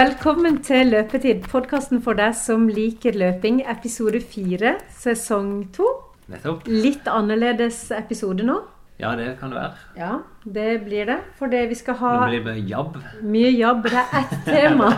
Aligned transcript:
Velkommen 0.00 0.62
til 0.64 0.94
Løpetid, 0.94 1.42
podkasten 1.52 1.98
for 2.00 2.16
deg 2.16 2.30
som 2.38 2.62
liker 2.72 3.12
løping, 3.20 3.58
episode 3.68 4.22
fire, 4.24 4.70
sesong 4.96 5.66
to. 5.76 5.84
Nettopp. 6.32 6.62
Litt 6.72 7.10
annerledes 7.10 7.82
episode 7.92 8.46
nå. 8.48 8.54
Ja, 9.02 9.10
det 9.18 9.34
kan 9.42 9.52
det 9.52 9.58
være. 9.58 9.82
Ja, 10.00 10.12
det 10.54 10.68
blir 10.86 11.10
det. 11.10 11.18
For 11.36 11.52
det 11.52 11.66
vi 11.68 11.76
skal 11.76 11.98
ha 12.00 12.14
Nå 12.14 12.30
blir 12.30 12.46
det 12.46 12.54
jabb. 12.70 12.96
mye 13.20 13.50
jobb. 13.52 13.90
Det 13.90 14.00
er 14.06 14.16
ett 14.22 14.48
tema. 14.48 14.88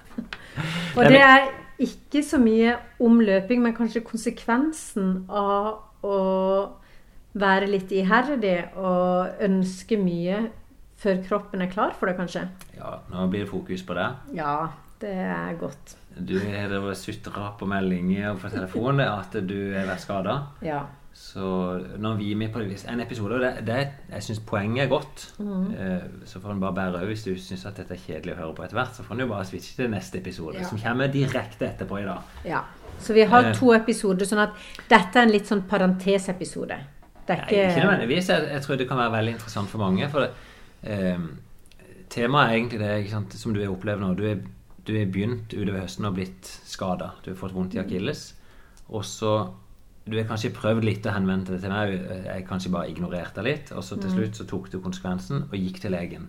Og 0.96 1.04
det 1.12 1.20
er 1.20 1.50
ikke 1.90 2.24
så 2.24 2.40
mye 2.40 2.78
om 3.04 3.20
løping, 3.20 3.60
men 3.60 3.76
kanskje 3.76 4.00
konsekvensen 4.06 5.26
av 5.28 6.08
å 6.08 6.22
være 7.36 7.68
litt 7.68 7.92
iherdig 7.92 8.62
og 8.80 9.44
ønske 9.44 10.00
mye 10.00 10.46
før 11.02 11.20
kroppen 11.26 11.62
er 11.64 11.70
klar 11.72 11.92
for 11.98 12.06
det, 12.10 12.16
kanskje. 12.20 12.46
Ja, 12.78 12.96
nå 13.10 13.26
blir 13.32 13.44
det 13.44 13.50
fokus 13.50 13.82
på 13.86 13.94
det. 13.98 14.08
Ja, 14.38 14.68
det 15.02 15.10
er 15.18 15.54
godt. 15.60 15.96
Du 16.14 16.36
har 16.38 16.94
sutra 16.94 17.52
på 17.58 17.66
meldinger 17.66 18.30
og 18.34 18.40
på 18.42 18.50
telefon 18.52 19.00
at 19.00 19.32
du 19.48 19.72
har 19.74 19.86
vært 19.88 20.00
skada. 20.04 20.40
Ja. 20.62 20.82
Så 21.12 21.44
når 22.00 22.14
vi 22.16 22.34
med 22.34 22.52
på 22.54 22.60
en 22.62 23.00
episode 23.00 23.34
og 23.36 23.40
det, 23.42 23.66
det, 23.66 23.88
Jeg 24.14 24.22
syns 24.22 24.38
poenget 24.48 24.84
er 24.84 24.88
godt. 24.88 25.34
Mm. 25.38 25.74
Så 26.24 26.40
får 26.40 26.50
en 26.54 26.60
bare 26.60 26.72
bære 26.74 26.94
over 26.96 27.06
hvis 27.10 27.24
du 27.24 27.34
syns 27.36 27.66
at 27.68 27.76
dette 27.76 27.92
er 27.94 28.00
kjedelig 28.00 28.32
å 28.34 28.38
høre 28.38 28.54
på 28.56 28.64
etter 28.64 28.78
hvert. 28.78 28.94
Så 28.96 29.04
får 29.04 29.14
en 29.14 29.20
jo 29.20 29.26
bare 29.28 29.44
switche 29.44 29.76
til 29.76 29.90
neste 29.92 30.18
episode, 30.22 30.56
Ja. 30.58 30.64
som 30.68 30.78
kommer 30.78 31.12
direkte 31.12 31.68
etterpå 31.68 32.00
i 32.00 32.06
dag. 32.08 32.22
ja. 32.44 32.62
Så 32.98 33.12
vi 33.14 33.24
har 33.24 33.44
Eh. 33.44 33.54
to 33.54 33.72
episoder, 33.74 34.24
sånn 34.24 34.38
at 34.42 34.50
dette 34.88 35.16
er 35.18 35.22
en 35.22 35.32
litt 35.32 35.46
sånn 35.48 35.62
parentesepisode. 35.68 36.76
Det 37.26 37.30
er 37.34 37.36
Nei, 37.36 37.46
ikke 37.48 37.68
ikke 37.68 37.84
nødvendigvis. 37.86 38.28
Jeg, 38.28 38.48
jeg 38.52 38.62
tror 38.62 38.76
det 38.76 38.88
kan 38.88 38.98
være 38.98 39.12
veldig 39.12 39.32
interessant 39.32 39.68
for 39.68 39.78
mange. 39.78 40.08
For 40.10 40.20
det, 40.20 40.30
eh, 40.82 41.24
temaet 42.12 42.50
er 42.50 42.56
egentlig 42.58 42.82
det 42.82 42.92
ikke 43.00 43.14
sant, 43.16 43.38
som 43.38 43.54
du 43.54 43.60
har 43.62 43.72
opplevd 43.72 44.02
nå. 44.04 44.12
Du 44.18 44.24
er, 44.28 44.42
du 44.86 44.92
er 44.98 45.10
begynt 45.10 45.52
utover 45.54 45.82
høsten 45.84 46.08
og 46.08 46.16
blitt 46.18 46.48
skada. 46.68 47.12
Du 47.24 47.32
har 47.32 47.40
fått 47.40 47.54
vondt 47.56 47.76
i 47.78 47.82
akilles. 47.82 48.32
Og 48.90 49.04
så 49.08 49.52
Du 50.02 50.16
har 50.18 50.24
kanskje 50.26 50.48
prøvd 50.50 50.82
litt 50.82 51.04
å 51.06 51.12
henvende 51.14 51.52
deg 51.52 51.60
til 51.62 51.70
meg. 51.70 51.92
Jeg 52.26 52.46
kanskje 52.48 52.72
bare 52.74 52.88
ignorerte 52.90 53.38
deg 53.38 53.44
litt. 53.46 53.68
Og 53.70 53.84
så 53.86 53.94
til 54.02 54.10
slutt 54.10 54.34
så 54.34 54.44
tok 54.50 54.64
du 54.72 54.80
konsekvensen 54.82 55.44
og 55.44 55.54
gikk 55.54 55.78
til 55.84 55.94
legen. 55.94 56.24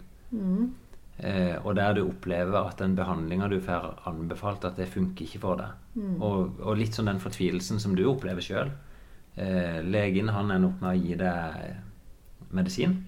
Eh, 1.17 1.56
og 1.66 1.76
der 1.76 1.94
du 1.98 2.04
opplever 2.08 2.67
at 2.70 2.78
den 2.78 2.94
behandlinga 2.95 3.48
du 3.50 3.60
får 3.62 4.04
anbefalt, 4.10 4.66
at 4.66 4.78
det 4.78 4.88
funker 4.94 5.26
ikke 5.26 5.42
for 5.42 5.58
deg. 5.58 5.73
Og, 6.22 6.62
og 6.62 6.78
litt 6.78 6.94
sånn 6.94 7.10
den 7.10 7.20
fortvilelsen 7.22 7.80
som 7.82 7.95
du 7.98 8.06
opplever 8.10 8.42
sjøl. 8.45 8.70
Eh, 9.36 9.82
legen 9.82 10.30
han 10.30 10.52
ender 10.54 10.70
opp 10.70 10.82
med 10.82 10.92
å 10.94 11.02
gi 11.02 11.17
deg 11.17 12.54
medisin. 12.54 13.00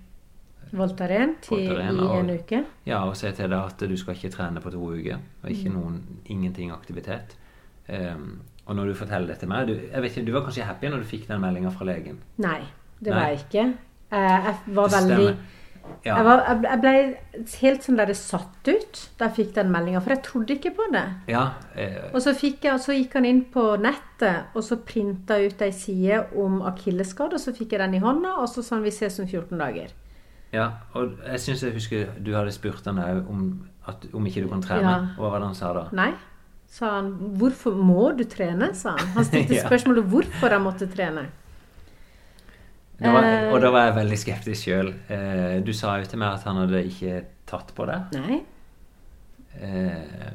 Voltaren 0.78 1.36
til 1.42 1.58
Voltaren, 1.70 1.95
i 1.95 2.00
og- 2.08 2.20
en 2.20 2.30
uke. 2.40 2.64
Ja, 2.86 3.04
og 3.08 3.16
si 3.18 3.31
til 3.31 3.50
deg 3.50 3.59
at 3.59 3.78
du 3.90 3.95
skal 3.98 4.14
ikke 4.16 4.31
trene 4.31 4.62
på 4.62 4.72
to 4.72 4.78
uker. 4.92 5.18
Og 5.44 5.50
ikke 5.50 5.70
noen, 5.73 6.02
ingenting 6.26 6.72
aktivitet. 6.72 7.36
Um, 7.90 8.40
og 8.66 8.76
når 8.76 8.86
du 8.86 8.94
forteller 8.98 9.28
det 9.28 9.38
til 9.40 9.48
meg 9.48 9.68
du, 9.68 9.73
jeg 9.92 10.02
vet 10.02 10.16
ikke, 10.18 10.26
du 10.26 10.31
var 10.34 10.42
kanskje 10.48 10.64
happy 10.66 10.88
når 10.90 11.03
du 11.03 11.06
fikk 11.06 11.28
den 11.28 11.42
meldinga 11.42 11.70
fra 11.70 11.86
legen? 11.86 12.18
Nei, 12.38 12.62
det 13.00 13.12
Nei. 13.14 13.20
var 13.20 13.28
jeg 13.30 13.40
ikke. 13.46 13.66
Eh, 14.12 14.46
Jeg 14.46 14.56
var 14.76 14.88
veldig. 14.90 15.36
Ja. 16.03 16.16
jeg, 16.16 16.26
var, 16.26 16.62
jeg 16.64 16.80
ble- 16.81 17.46
helt 17.62 17.84
sånn 17.86 17.98
der 18.00 18.06
det 18.09 18.16
satt 18.18 18.68
ut 18.68 19.02
da 19.20 19.28
jeg 19.28 19.36
fikk 19.36 19.52
den 19.53 19.70
meldinga, 19.72 20.00
for 20.02 20.09
jeg 20.16 20.23
trodde 20.23 20.56
ikke 20.56 20.72
på 20.76 20.88
det. 20.92 21.03
ja 21.28 21.44
eh, 21.76 22.09
Og 22.12 22.22
så, 22.23 22.34
jeg, 22.42 22.58
og 22.73 22.80
så 22.81 22.94
gikk 22.98 23.14
han 23.14 23.26
inn 23.26 23.44
på 23.53 23.78
nettet 23.78 24.46
og 24.56 24.64
så 24.64 24.78
printa 24.81 25.38
ut 25.46 25.62
ei 25.62 25.70
side 25.72 26.23
om 26.36 26.62
akilleskade 26.64 27.34
og 27.38 27.40
så 27.40 27.53
fikk 27.53 27.73
jeg 27.73 27.80
den 27.80 27.94
i 27.94 28.00
hånda, 28.00 28.34
og 28.42 28.50
så 28.50 28.64
sa 28.64 28.76
han 28.80 28.84
vi 28.84 28.90
ses 28.90 29.20
om 29.20 29.28
14 29.28 29.59
dager. 29.59 29.94
Ja. 30.54 30.72
Og 30.96 31.18
jeg 31.26 31.40
syns 31.40 31.62
jeg 31.64 31.74
husker 31.74 32.06
du 32.24 32.34
hadde 32.36 32.52
spurt 32.52 32.86
han 32.86 32.98
òg 32.98 33.30
om, 33.30 33.68
at- 33.88 34.06
om 34.14 34.25
ikke 34.25 34.42
du 34.44 34.47
kan 34.50 34.62
trene. 34.62 34.81
Ja. 34.81 35.00
Hva 35.18 35.31
var 35.31 35.40
det 35.40 35.47
han 35.47 35.56
sa 35.56 35.74
da? 35.74 35.88
Nei, 35.92 36.12
sa 36.68 36.90
han. 37.02 37.12
Hvorfor 37.38 37.75
må 37.75 38.16
du 38.18 38.24
trene? 38.24 38.74
sa 38.75 38.96
han. 38.97 39.08
Han 39.16 39.25
stilte 39.25 39.53
Ja. 39.59 39.68
spørsmålet 39.68 40.08
hvorfor 40.09 40.50
han 40.50 40.62
måtte 40.64 40.88
trene. 40.94 41.28
Da 43.00 43.12
var, 43.12 43.24
Eh. 43.24 43.52
og 43.53 43.59
da 43.62 43.69
var 43.72 43.86
jeg 43.90 43.96
veldig 43.97 44.18
skeptisk 44.18 44.64
sjøl. 44.69 44.94
Eh, 45.12 45.59
du 45.62 45.74
sa 45.74 45.97
jo 46.00 46.06
til 46.06 46.19
meg 46.19 46.34
at 46.38 46.44
han 46.48 46.56
hadde 46.64 46.84
ikke 46.88 47.25
tatt 47.46 47.74
på 47.75 47.86
det. 47.90 47.98
Nei. 48.16 48.38
Eh, 49.59 50.31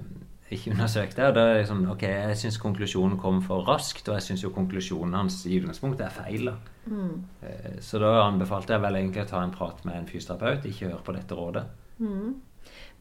ikke 0.56 0.72
undersøkt 0.74 1.16
det. 1.16 1.26
Og 1.30 1.34
da 1.36 1.44
er 1.50 1.58
det 1.60 1.68
sånn, 1.70 1.84
ok, 1.92 2.02
jeg 2.08 2.38
syns 2.40 2.58
konklusjonen 2.62 3.18
kom 3.20 3.40
for 3.44 3.64
raskt, 3.68 4.08
og 4.08 4.18
jeg 4.18 4.26
syns 4.28 4.44
jo 4.44 4.50
konklusjonen 4.54 5.14
hans 5.16 5.40
i 5.46 5.58
utgangspunktet 5.60 6.06
er 6.06 6.14
feil. 6.14 6.50
da. 6.50 6.56
Mm. 6.90 7.14
Eh, 7.46 7.76
så 7.84 8.00
da 8.02 8.12
anbefalte 8.24 8.74
jeg 8.74 8.82
vel 8.82 8.98
egentlig 9.00 9.24
å 9.24 9.30
ta 9.30 9.42
en 9.44 9.54
prat 9.54 9.84
med 9.84 10.00
en 10.00 10.08
fysioterapeut, 10.10 10.66
ikke 10.70 10.90
høre 10.90 11.04
på 11.06 11.14
dette 11.16 11.38
rådet. 11.38 11.64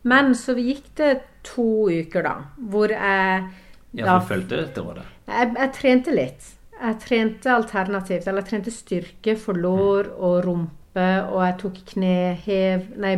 Men 0.10 0.32
så 0.38 0.56
gikk 0.56 0.94
det 1.00 1.12
to 1.48 1.90
uker, 1.90 2.24
da, 2.24 2.36
hvor 2.72 2.92
jeg 2.94 3.50
Ja, 3.98 4.06
for 4.06 4.20
du 4.20 4.28
fulgte 4.34 4.62
dette 4.62 4.84
rådet? 4.86 5.06
Jeg, 5.28 5.54
jeg 5.58 5.74
trente 5.80 6.14
litt. 6.16 6.50
Jeg 6.80 7.00
trente 7.04 7.52
alternativt. 7.52 8.28
Eller 8.28 8.44
jeg 8.46 8.52
trente 8.54 8.72
styrke 8.72 9.36
for 9.40 9.58
lår 9.60 10.12
og 10.16 10.44
rumpe, 10.46 11.08
og 11.32 11.42
jeg 11.44 11.58
tok 11.64 11.80
knehev 11.94 12.86
Nei, 13.02 13.16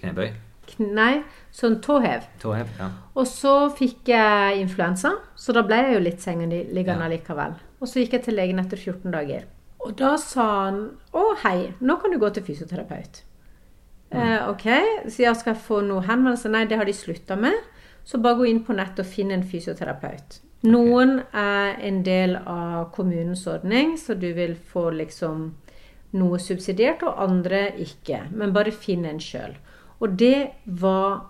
Knebøy? 0.00 0.32
kn, 0.70 0.90
nei 0.96 1.14
sånn 1.52 1.80
tåhev. 1.82 2.24
Tåhev? 2.40 2.68
Ja. 2.78 2.90
Og 3.16 3.26
så 3.26 3.54
fikk 3.76 4.08
jeg 4.12 4.60
influensa, 4.62 5.14
så 5.36 5.52
da 5.56 5.62
ble 5.66 5.76
jeg 5.76 5.94
jo 5.94 6.00
litt 6.00 6.20
sengeliggende 6.20 7.08
Ja. 7.08 7.08
likevel. 7.16 7.54
Og 7.80 7.88
så 7.88 8.00
gikk 8.04 8.12
jeg 8.12 8.24
til 8.24 8.34
legen 8.36 8.58
etter 8.58 8.76
14 8.76 9.10
dager. 9.10 9.44
Og 9.80 9.96
da 9.96 10.16
sa 10.16 10.64
han 10.66 10.90
å 11.14 11.36
hei, 11.42 11.72
nå 11.80 11.96
kan 12.00 12.10
du 12.10 12.18
gå 12.18 12.30
til 12.32 12.42
fysioterapeut. 12.42 13.22
Eh, 14.12 14.48
ok, 14.50 14.64
så 15.08 15.16
jeg 15.22 15.36
skal 15.36 15.54
få 15.54 15.80
noe 15.86 16.02
henvendelse? 16.02 16.50
Nei, 16.50 16.64
det 16.66 16.76
har 16.76 16.84
de 16.84 16.92
slutta 16.92 17.36
med. 17.38 17.54
Så 18.04 18.18
bare 18.20 18.36
gå 18.36 18.48
inn 18.48 18.64
på 18.64 18.74
nett 18.74 18.98
og 18.98 19.06
finn 19.06 19.30
en 19.30 19.42
fysioterapeut. 19.42 20.40
Noen 20.64 21.22
er 21.32 21.76
en 21.80 22.02
del 22.02 22.36
av 22.36 22.90
kommunens 22.92 23.46
ordning, 23.46 23.94
så 23.96 24.18
du 24.18 24.32
vil 24.34 24.54
få 24.54 24.90
liksom 24.92 25.54
noe 26.12 26.38
subsidiert, 26.38 27.02
og 27.02 27.18
andre 27.18 27.70
ikke. 27.78 28.24
Men 28.34 28.52
bare 28.52 28.72
finn 28.72 29.04
en 29.06 29.18
sjøl. 29.22 29.54
Og 30.02 30.16
det 30.18 30.50
var 30.66 31.22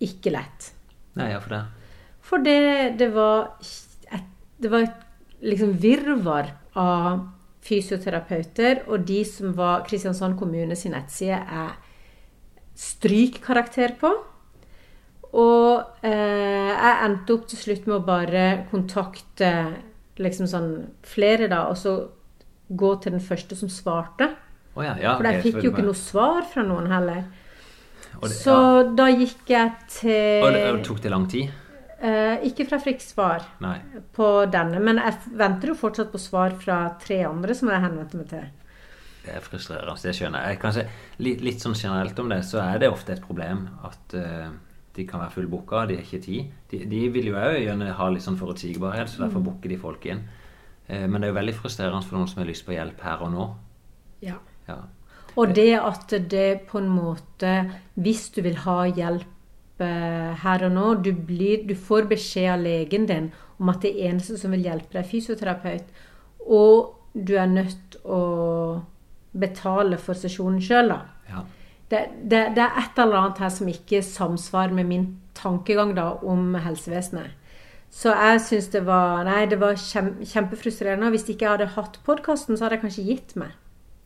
ikke 0.00 0.32
lett. 0.34 0.70
Nei, 1.18 1.30
ja, 1.32 1.40
for 1.42 1.56
det. 1.56 1.60
For 2.30 2.44
det, 2.44 2.96
det 3.00 3.10
var 3.14 3.52
et, 4.10 4.26
Det 4.60 4.70
var 4.70 4.86
et 4.86 5.06
liksom 5.40 5.76
virvar 5.80 6.54
av 6.78 7.26
fysioterapeuter, 7.64 8.84
og 8.88 9.04
de 9.08 9.20
som 9.28 9.52
var 9.56 9.84
Kristiansand 9.88 10.38
kommune 10.38 10.76
sin 10.76 10.94
nettside, 10.96 11.38
er 11.40 11.76
strykkarakter 12.80 13.96
på. 14.00 14.12
Og 15.30 16.04
eh, 16.06 16.70
jeg 16.70 16.94
endte 17.06 17.36
opp 17.36 17.44
til 17.50 17.60
slutt 17.60 17.86
med 17.86 17.98
å 18.00 18.06
bare 18.06 18.44
kontakte 18.70 19.50
liksom 20.20 20.48
sånn 20.50 20.70
flere, 21.06 21.48
da, 21.52 21.66
og 21.70 21.78
så 21.78 21.94
gå 22.70 22.94
til 23.02 23.16
den 23.16 23.22
første 23.24 23.56
som 23.58 23.70
svarte. 23.72 24.30
Oh 24.76 24.84
ja, 24.84 24.94
ja. 25.00 25.16
For 25.18 25.28
jeg 25.28 25.44
fikk 25.44 25.60
jo 25.64 25.72
ikke 25.72 25.86
noe 25.86 25.98
svar 25.98 26.44
fra 26.50 26.64
noen 26.66 26.90
heller. 26.90 27.24
Det, 28.12 28.30
Så 28.34 28.54
ja. 28.54 28.84
da 28.98 29.08
gikk 29.12 29.48
jeg 29.48 29.74
til 29.88 30.44
Og 30.44 30.52
det, 30.54 30.64
og 30.74 30.80
tok 30.84 31.02
det 31.04 31.12
lang 31.12 31.26
tid? 31.30 31.50
Eh, 32.00 32.46
ikke 32.48 32.64
fra 32.64 32.78
Frikk 32.80 33.02
svar 33.04 33.42
Nei. 33.60 33.76
på 34.16 34.26
denne, 34.48 34.78
men 34.80 34.96
jeg 35.02 35.34
venter 35.36 35.68
jo 35.68 35.76
fortsatt 35.76 36.08
på 36.08 36.20
svar 36.20 36.54
fra 36.56 36.78
tre 37.02 37.18
andre 37.28 37.56
som 37.56 37.68
jeg 37.68 37.82
henvendte 37.82 38.16
meg 38.16 38.30
til. 38.30 38.46
Det 39.20 39.34
er 39.36 39.44
frustrerende, 39.44 40.00
det 40.00 40.14
skjønner 40.16 40.46
jeg. 40.48 40.58
Kanskje 40.62 40.86
litt, 41.20 41.42
litt 41.44 41.60
sånn 41.60 41.76
generelt 41.76 42.18
om 42.22 42.32
det, 42.32 42.40
så 42.48 42.62
er 42.64 42.80
det 42.80 42.88
ofte 42.88 43.12
et 43.12 43.20
problem 43.20 43.66
at 43.84 44.14
uh, 44.16 44.48
de 44.96 45.04
kan 45.04 45.20
være 45.20 45.34
fullbooka, 45.34 45.82
de 45.90 45.98
har 45.98 46.06
ikke 46.06 46.22
tid. 46.24 46.54
De, 46.70 46.80
de 46.88 47.02
vil 47.12 47.28
jo 47.28 47.36
òg 47.36 47.58
gjerne 47.60 47.92
ha 47.98 48.08
litt 48.08 48.24
sånn 48.24 48.40
forutsigbarhet, 48.40 49.12
så 49.12 49.26
derfor 49.26 49.44
booker 49.44 49.68
de 49.68 49.76
folk 49.82 50.08
inn. 50.08 50.24
Uh, 50.88 51.04
men 51.04 51.20
det 51.20 51.28
er 51.28 51.34
jo 51.34 51.40
veldig 51.42 51.56
frustrerende 51.58 52.00
for 52.08 52.16
noen 52.16 52.32
som 52.32 52.40
har 52.40 52.48
lyst 52.48 52.64
på 52.64 52.72
hjelp 52.78 53.04
her 53.04 53.26
og 53.28 53.34
nå. 53.36 53.50
Ja. 54.24 54.40
Ja. 54.70 54.80
Og 55.38 55.54
det 55.54 55.74
at 55.78 56.14
det 56.30 56.66
på 56.70 56.80
en 56.80 56.88
måte 56.90 57.52
Hvis 57.94 58.30
du 58.34 58.40
vil 58.42 58.56
ha 58.64 58.84
hjelp 58.88 59.82
eh, 59.84 60.32
her 60.42 60.64
og 60.66 60.72
nå 60.74 60.94
du, 61.04 61.12
blir, 61.12 61.66
du 61.68 61.74
får 61.76 62.08
beskjed 62.10 62.50
av 62.54 62.64
legen 62.64 63.06
din 63.10 63.30
om 63.60 63.68
at 63.68 63.82
det 63.84 63.92
eneste 64.08 64.38
som 64.40 64.54
vil 64.54 64.64
hjelpe 64.64 64.94
deg, 64.94 65.02
er 65.02 65.10
fysioterapeut. 65.10 65.88
Og 66.48 66.94
du 67.12 67.34
er 67.36 67.50
nødt 67.50 67.98
å 68.08 68.20
betale 69.36 69.98
for 70.00 70.16
sesjonen 70.16 70.62
sjøl, 70.64 70.94
da. 70.94 71.00
ja. 71.28 71.42
det, 71.92 72.00
det, 72.24 72.40
det 72.56 72.64
er 72.64 72.78
et 72.80 73.02
eller 73.04 73.18
annet 73.18 73.42
her 73.44 73.52
som 73.52 73.68
ikke 73.68 74.00
samsvarer 74.06 74.72
med 74.74 74.88
min 74.88 75.04
tankegang 75.36 75.92
da, 75.98 76.14
om 76.24 76.56
helsevesenet. 76.56 77.36
Så 77.90 78.14
jeg 78.14 78.40
syns 78.46 78.68
det 78.70 78.84
var 78.86 79.24
Nei, 79.26 79.44
det 79.50 79.58
var 79.60 79.74
kjem, 79.74 80.20
kjempefrustrerende. 80.22 81.10
Hvis 81.10 81.26
ikke 81.28 81.44
jeg 81.44 81.56
hadde 81.56 81.72
hatt 81.74 81.98
podkasten, 82.06 82.56
så 82.56 82.64
hadde 82.64 82.78
jeg 82.78 82.84
kanskje 82.84 83.06
gitt 83.08 83.34
meg. 83.40 83.56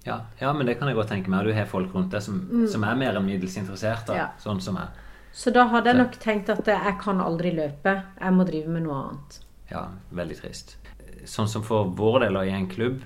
Ja, 0.05 0.19
ja, 0.41 0.53
men 0.53 0.67
det 0.67 0.79
kan 0.79 0.89
jeg 0.89 0.97
godt 0.99 1.09
tenke 1.09 1.29
meg. 1.33 1.47
Du 1.47 1.53
har 1.56 1.65
folk 1.67 1.95
rundt 1.95 2.11
deg 2.12 2.23
som, 2.23 2.43
som 2.69 2.85
er 2.85 2.95
mer 3.01 3.17
enn 3.17 3.25
middels 3.25 3.56
interessert, 3.56 4.06
da, 4.06 4.12
Mm. 4.12 4.19
Ja. 4.19 4.29
sånn 4.39 4.61
som 4.61 4.77
jeg. 4.77 4.89
Så 5.33 5.51
da 5.53 5.65
hadde 5.67 5.91
jeg 5.91 5.97
nok 5.99 6.19
tenkt 6.23 6.49
at 6.53 6.65
jeg 6.67 6.99
kan 7.01 7.21
aldri 7.21 7.51
løpe. 7.56 8.03
Jeg 8.21 8.33
må 8.37 8.45
drive 8.47 8.69
med 8.69 8.85
noe 8.85 8.99
annet. 9.03 9.39
Ja, 9.71 9.89
veldig 10.12 10.37
trist. 10.41 10.77
Sånn 11.25 11.49
som 11.49 11.62
for 11.62 11.89
vår 11.89 12.21
del 12.27 12.37
i 12.45 12.51
en 12.55 12.69
klubb, 12.69 13.01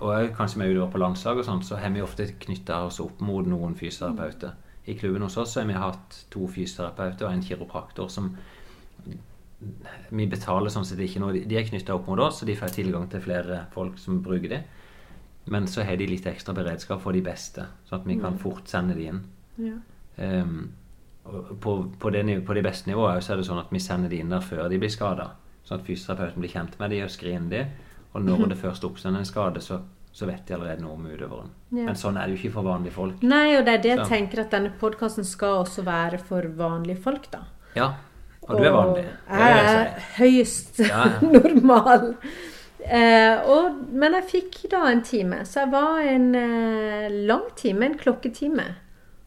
og 0.00 0.34
kanskje 0.36 0.58
vi 0.58 0.66
er 0.66 0.74
utover 0.74 0.92
på 0.92 0.98
landslag 0.98 1.38
og 1.38 1.44
sånt, 1.46 1.64
så 1.64 1.78
har 1.78 1.90
vi 1.94 2.02
ofte 2.02 2.26
knytta 2.42 2.82
oss 2.88 2.98
opp 3.00 3.20
mot 3.20 3.46
noen 3.46 3.74
fysioterapeuter 3.78 4.52
i 4.86 4.94
klubben 4.98 5.22
hos 5.22 5.36
oss 5.38 5.54
har 5.54 5.64
vi 5.64 5.72
hatt 5.78 6.24
to 6.30 6.48
fysioterapeuter 6.50 7.28
og 7.28 7.32
en 7.36 7.42
kiropraktor 7.46 8.08
som 8.10 8.32
vi 10.10 10.26
betaler 10.26 10.72
sånn 10.74 10.84
sett 10.84 10.98
ikke 11.04 11.20
noe. 11.22 11.44
De 11.46 11.56
er 11.58 11.66
knytta 11.68 11.94
opp 11.94 12.08
mot 12.10 12.18
oss, 12.24 12.40
så 12.40 12.48
de 12.48 12.56
får 12.58 12.72
tilgang 12.74 13.08
til 13.12 13.22
flere 13.22 13.60
folk 13.74 13.98
som 14.02 14.18
bruker 14.24 14.50
de. 14.56 14.58
Men 15.44 15.66
så 15.66 15.82
har 15.82 15.96
de 15.98 16.06
litt 16.06 16.26
ekstra 16.26 16.54
beredskap 16.54 17.02
for 17.02 17.16
de 17.16 17.22
beste, 17.24 17.66
sånn 17.88 18.02
at 18.02 18.06
vi 18.06 18.18
kan 18.20 18.38
fort 18.38 18.70
sende 18.70 18.94
de 18.94 19.08
inn. 19.10 19.22
Ja. 19.58 19.78
Um, 20.16 20.72
på, 21.24 21.72
på, 21.98 22.10
det, 22.10 22.24
på 22.46 22.54
de 22.54 22.62
beste 22.62 22.90
nivåene 22.90 23.22
så 23.22 23.34
er 23.34 23.40
det 23.40 23.46
sånn 23.46 23.62
at 23.62 23.72
vi 23.74 23.80
sender 23.82 24.10
de 24.10 24.20
inn 24.22 24.30
der 24.32 24.44
før 24.44 24.68
de 24.70 24.78
blir 24.82 24.92
skada. 24.92 25.32
Sånn 25.66 25.80
at 25.80 25.86
fysioterapeuten 25.86 26.42
blir 26.42 26.52
kjent 26.52 26.78
med 26.80 26.94
de 26.94 27.02
og 27.04 27.10
screener 27.14 27.50
de. 27.50 27.90
Og 28.12 28.24
når 28.26 28.52
det 28.52 28.60
først 28.60 28.84
oppstår 28.84 29.16
en 29.16 29.26
skade, 29.26 29.62
så, 29.64 29.78
så, 30.12 30.26
vet 30.28 30.44
de 30.46 30.56
allerede 30.56 30.82
noe 30.84 30.98
om 30.98 31.06
utøveren. 31.08 31.52
Ja. 31.72 31.86
Men 31.86 31.98
sånn 31.98 32.18
er 32.20 32.28
det 32.28 32.36
jo 32.36 32.42
ikke 32.42 32.56
for 32.58 32.68
vanlige 32.68 32.96
folk. 32.96 33.22
Nei, 33.24 33.54
og 33.56 33.64
det 33.66 33.76
er 33.78 33.84
det 33.84 33.92
jeg 33.94 34.08
tenker 34.10 34.44
at 34.44 34.52
denne 34.52 34.72
podkasten 34.80 35.26
skal 35.26 35.62
også 35.62 35.86
være 35.86 36.20
for 36.22 36.50
vanlige 36.58 37.00
folk, 37.06 37.30
da. 37.32 37.46
Ja, 37.78 37.92
og 38.42 38.58
du 38.58 38.66
er 38.66 38.74
vanlig. 38.74 39.04
Det 39.06 39.38
jeg 39.38 39.66
er 39.70 39.92
høyst 40.18 40.82
Ja, 40.82 41.04
ja. 41.14 41.28
normal. 41.38 42.10
Eh, 42.82 43.50
og, 43.50 43.82
men 43.94 44.16
jeg 44.18 44.28
fikk 44.30 44.62
da 44.72 44.86
en 44.90 45.02
time, 45.06 45.42
så 45.48 45.64
jeg 45.64 45.72
var 45.74 46.00
en 46.12 46.32
eh, 46.38 47.20
lang 47.28 47.44
time, 47.58 47.86
en 47.86 47.98
klokketime. 47.98 48.70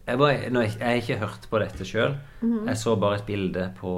Jeg, 0.06 0.20
var, 0.22 0.36
nå, 0.54 0.62
jeg 0.62 0.76
jeg 0.78 0.86
har 0.86 1.00
ikke 1.00 1.16
hørt 1.24 1.46
på 1.50 1.60
dette 1.64 1.86
sjøl. 1.88 2.12
Mhm. 2.44 2.68
Jeg 2.70 2.78
så 2.78 2.94
bare 3.02 3.18
et 3.18 3.26
bilde 3.26 3.64
på 3.80 3.94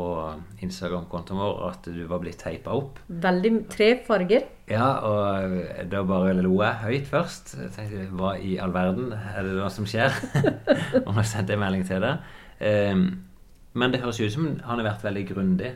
Instagram-kontoen 0.64 1.42
vår 1.42 1.58
at 1.68 1.90
du 1.92 2.00
var 2.08 2.22
blitt 2.24 2.40
teipa 2.40 2.78
opp. 2.78 3.02
Veldig 3.08 3.52
tre 3.74 3.90
farger. 4.08 4.46
Ja, 4.72 4.88
og 5.04 5.58
da 5.92 6.04
bare 6.08 6.36
lo 6.40 6.62
jeg 6.62 6.80
høyt 6.86 7.10
først. 7.12 7.58
Jeg 7.60 7.74
tenkte, 7.76 8.06
Hva 8.16 8.38
i 8.40 8.56
all 8.64 8.72
verden 8.76 9.12
er 9.18 9.42
det 9.44 9.58
da 9.60 9.68
som 9.74 9.88
skjer? 9.90 10.16
og 11.06 11.12
jeg 11.12 11.28
sendte 11.28 11.58
en 11.58 11.64
melding 11.66 11.84
til 11.88 12.04
deg. 12.04 12.32
Eh, 12.64 13.04
men 13.78 13.94
det 13.94 14.02
høres 14.02 14.22
ut 14.24 14.34
som 14.34 14.48
han 14.64 14.80
har 14.80 14.88
vært 14.94 15.04
veldig 15.10 15.26
grundig. 15.34 15.74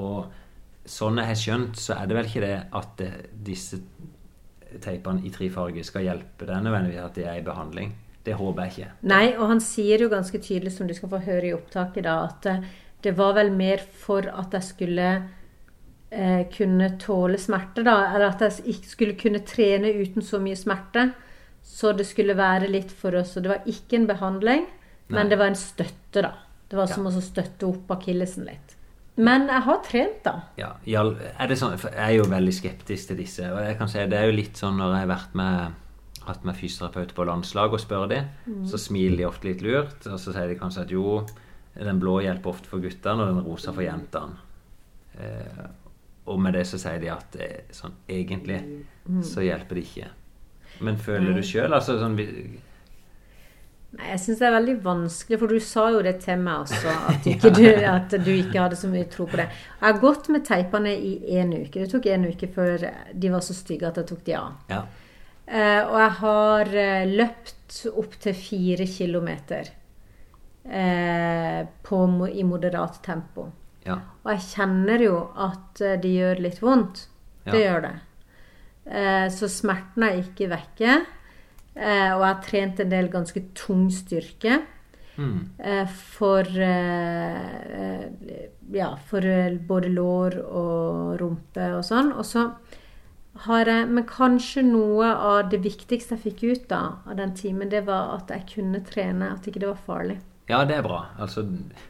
Og 0.00 0.32
sånn 0.84 1.20
jeg 1.20 1.30
har 1.30 1.40
skjønt, 1.40 1.78
så 1.80 1.96
er 1.96 2.08
det 2.08 2.16
vel 2.18 2.28
ikke 2.28 2.44
det 2.44 2.56
at 2.80 2.96
det, 3.00 3.10
disse 3.46 3.80
teipene 4.82 5.24
i 5.24 5.32
tre 5.32 5.48
farger 5.52 5.86
skal 5.86 6.06
hjelpe 6.06 6.48
deg 6.48 6.64
nødvendigvis 6.64 7.04
at 7.04 7.18
de 7.18 7.28
er 7.28 7.38
i 7.40 7.46
behandling. 7.46 7.94
Det 8.24 8.36
håper 8.38 8.64
jeg 8.64 8.72
ikke. 8.72 8.90
Nei, 9.12 9.24
og 9.36 9.50
han 9.52 9.60
sier 9.60 10.00
jo 10.00 10.10
ganske 10.12 10.40
tydelig, 10.40 10.72
som 10.76 10.88
du 10.88 10.94
skal 10.96 11.10
få 11.12 11.20
høre 11.26 11.50
i 11.50 11.54
opptaket, 11.56 12.06
da, 12.06 12.16
at 12.30 12.48
eh, 12.48 12.62
det 13.04 13.12
var 13.18 13.34
vel 13.36 13.52
mer 13.52 13.82
for 13.84 14.24
at 14.32 14.54
jeg 14.56 14.64
skulle 14.64 15.08
eh, 16.08 16.44
kunne 16.54 16.88
tåle 17.00 17.40
smerte, 17.40 17.84
da. 17.84 17.98
Eller 18.14 18.30
at 18.30 18.46
jeg 18.46 18.64
ikke 18.76 18.92
skulle 18.94 19.18
kunne 19.20 19.42
trene 19.44 19.92
uten 20.00 20.24
så 20.24 20.40
mye 20.40 20.56
smerte. 20.56 21.10
Så 21.64 21.92
det 21.96 22.06
skulle 22.08 22.36
være 22.36 22.70
litt 22.72 22.92
for 22.92 23.16
oss. 23.20 23.36
Og 23.36 23.44
det 23.44 23.52
var 23.52 23.68
ikke 23.68 24.00
en 24.00 24.08
behandling, 24.08 24.64
Nei. 24.64 25.18
men 25.18 25.32
det 25.32 25.40
var 25.40 25.52
en 25.52 25.60
støtte, 25.60 26.24
da. 26.24 26.32
Det 26.64 26.80
var 26.80 26.88
som 26.90 27.06
å 27.06 27.12
støtte 27.12 27.68
opp 27.68 27.92
akillesen 27.92 28.48
litt. 28.48 28.72
Men 29.16 29.46
jeg 29.46 29.62
har 29.62 29.80
trent, 29.86 30.20
da. 30.24 30.34
Ja, 30.58 30.72
er 31.38 31.46
det 31.48 31.58
sånn, 31.60 31.76
for 31.78 31.94
Jeg 31.94 32.02
er 32.02 32.16
jo 32.18 32.26
veldig 32.30 32.54
skeptisk 32.54 33.12
til 33.12 33.20
disse. 33.22 33.46
og 33.52 33.60
jeg 33.62 33.78
kan 33.78 33.88
si 33.88 33.98
Det 34.10 34.18
er 34.18 34.26
jo 34.26 34.36
litt 34.36 34.58
sånn 34.58 34.76
når 34.80 34.94
jeg 34.96 35.04
har 35.04 35.12
vært 35.14 35.34
med 35.38 35.80
hatt 36.24 36.44
med 36.44 36.56
fysioterapeuter 36.56 37.14
på 37.14 37.26
landslag 37.28 37.74
og 37.76 37.80
spør 37.82 38.06
de, 38.08 38.22
så 38.64 38.78
smiler 38.80 39.16
de 39.18 39.26
ofte 39.28 39.48
litt 39.50 39.62
lurt. 39.62 40.06
Og 40.08 40.18
så 40.18 40.32
sier 40.32 40.48
de 40.48 40.58
kanskje 40.58 40.86
at 40.86 40.90
jo, 40.94 41.18
den 41.76 42.00
blå 42.00 42.20
hjelper 42.24 42.54
ofte 42.54 42.70
for 42.70 42.80
guttene, 42.80 43.22
og 43.22 43.28
den 43.28 43.44
rosa 43.44 43.74
for 43.76 43.84
jentene. 43.84 44.38
Eh, 45.20 45.64
og 46.26 46.40
med 46.40 46.56
det 46.56 46.64
så 46.66 46.80
sier 46.80 47.00
de 47.02 47.10
at 47.12 47.36
eh, 47.36 47.66
sånn, 47.76 47.92
egentlig 48.08 48.62
så 49.22 49.44
hjelper 49.44 49.76
det 49.76 49.84
ikke. 49.84 50.08
Men 50.80 50.96
føler 50.96 51.36
du 51.36 51.42
sjøl 51.44 51.76
altså 51.76 51.98
sånn 52.00 52.16
Nei, 53.94 54.08
Jeg 54.10 54.20
syns 54.24 54.40
det 54.40 54.46
er 54.48 54.54
veldig 54.56 54.74
vanskelig, 54.82 55.38
for 55.38 55.52
du 55.54 55.60
sa 55.62 55.84
jo 55.94 56.00
det 56.02 56.16
til 56.24 56.40
meg 56.42 56.64
også, 56.64 56.94
at, 57.12 57.26
ikke 57.32 57.50
du, 57.54 57.62
at 57.86 58.16
du 58.24 58.30
ikke 58.34 58.58
hadde 58.64 58.78
så 58.80 58.88
mye 58.90 59.06
tro 59.12 59.26
på 59.30 59.38
det. 59.38 59.46
Jeg 59.78 59.84
har 59.86 60.00
gått 60.02 60.28
med 60.34 60.44
teipene 60.48 60.94
i 60.96 61.12
én 61.38 61.52
uke. 61.54 61.78
Det 61.84 61.90
tok 61.92 62.08
én 62.10 62.26
uke 62.26 62.48
før 62.56 62.88
de 63.14 63.30
var 63.30 63.44
så 63.46 63.54
stygge 63.54 63.86
at 63.92 64.00
jeg 64.02 64.08
tok 64.10 64.24
de 64.26 64.34
av. 64.40 64.52
Ja. 64.72 64.82
Uh, 65.44 65.82
og 65.92 65.96
jeg 66.00 66.12
har 66.22 66.70
uh, 66.74 67.10
løpt 67.20 67.80
opptil 67.92 68.34
fire 68.38 68.86
kilometer 68.88 69.68
uh, 70.64 71.66
på, 71.84 72.28
i 72.32 72.44
moderat 72.48 73.02
tempo. 73.04 73.50
ja. 73.84 73.98
Og 74.24 74.30
jeg 74.32 74.40
kjenner 74.54 75.02
jo 75.04 75.16
at 75.36 75.82
det 76.00 76.10
gjør 76.16 76.38
litt 76.40 76.62
vondt. 76.64 77.06
Det 77.44 77.58
Ja. 77.60 77.60
gjør 77.74 77.82
det. 77.84 77.94
Så 79.36 79.48
smerten 79.52 80.02
er 80.06 80.16
ikke 80.22 80.48
vekke. 80.48 80.94
Eh, 81.74 82.10
og 82.14 82.22
jeg 82.22 82.28
har 82.28 82.44
trent 82.44 82.80
en 82.80 82.92
del 82.92 83.10
ganske 83.10 83.42
tung 83.58 83.88
styrke. 83.92 84.60
Mm. 85.16 85.50
Eh, 85.58 85.86
for 86.16 86.42
eh, 86.42 88.06
Ja, 88.74 88.96
for 89.06 89.26
både 89.68 89.90
lår 89.94 90.38
og 90.42 91.20
rumpe 91.20 91.68
og 91.76 91.84
sånn. 91.86 92.12
Og 92.14 92.26
så 92.26 92.48
har 93.46 93.66
jeg 93.66 93.88
Men 93.88 94.06
kanskje 94.06 94.62
noe 94.62 95.10
av 95.10 95.50
det 95.50 95.62
viktigste 95.62 96.14
jeg 96.14 96.22
fikk 96.22 96.42
ut 96.44 96.68
da, 96.70 96.82
av 97.06 97.16
den 97.18 97.34
timen, 97.34 97.68
det 97.70 97.86
var 97.86 98.14
at 98.18 98.30
jeg 98.30 98.46
kunne 98.54 98.84
trene. 98.86 99.32
At 99.34 99.46
ikke 99.46 99.60
det 99.60 99.72
var 99.72 99.82
farlig. 99.86 100.18
Ja, 100.48 100.64
det 100.64 100.76
er 100.76 100.82
bra. 100.82 101.06
Altså, 101.18 101.42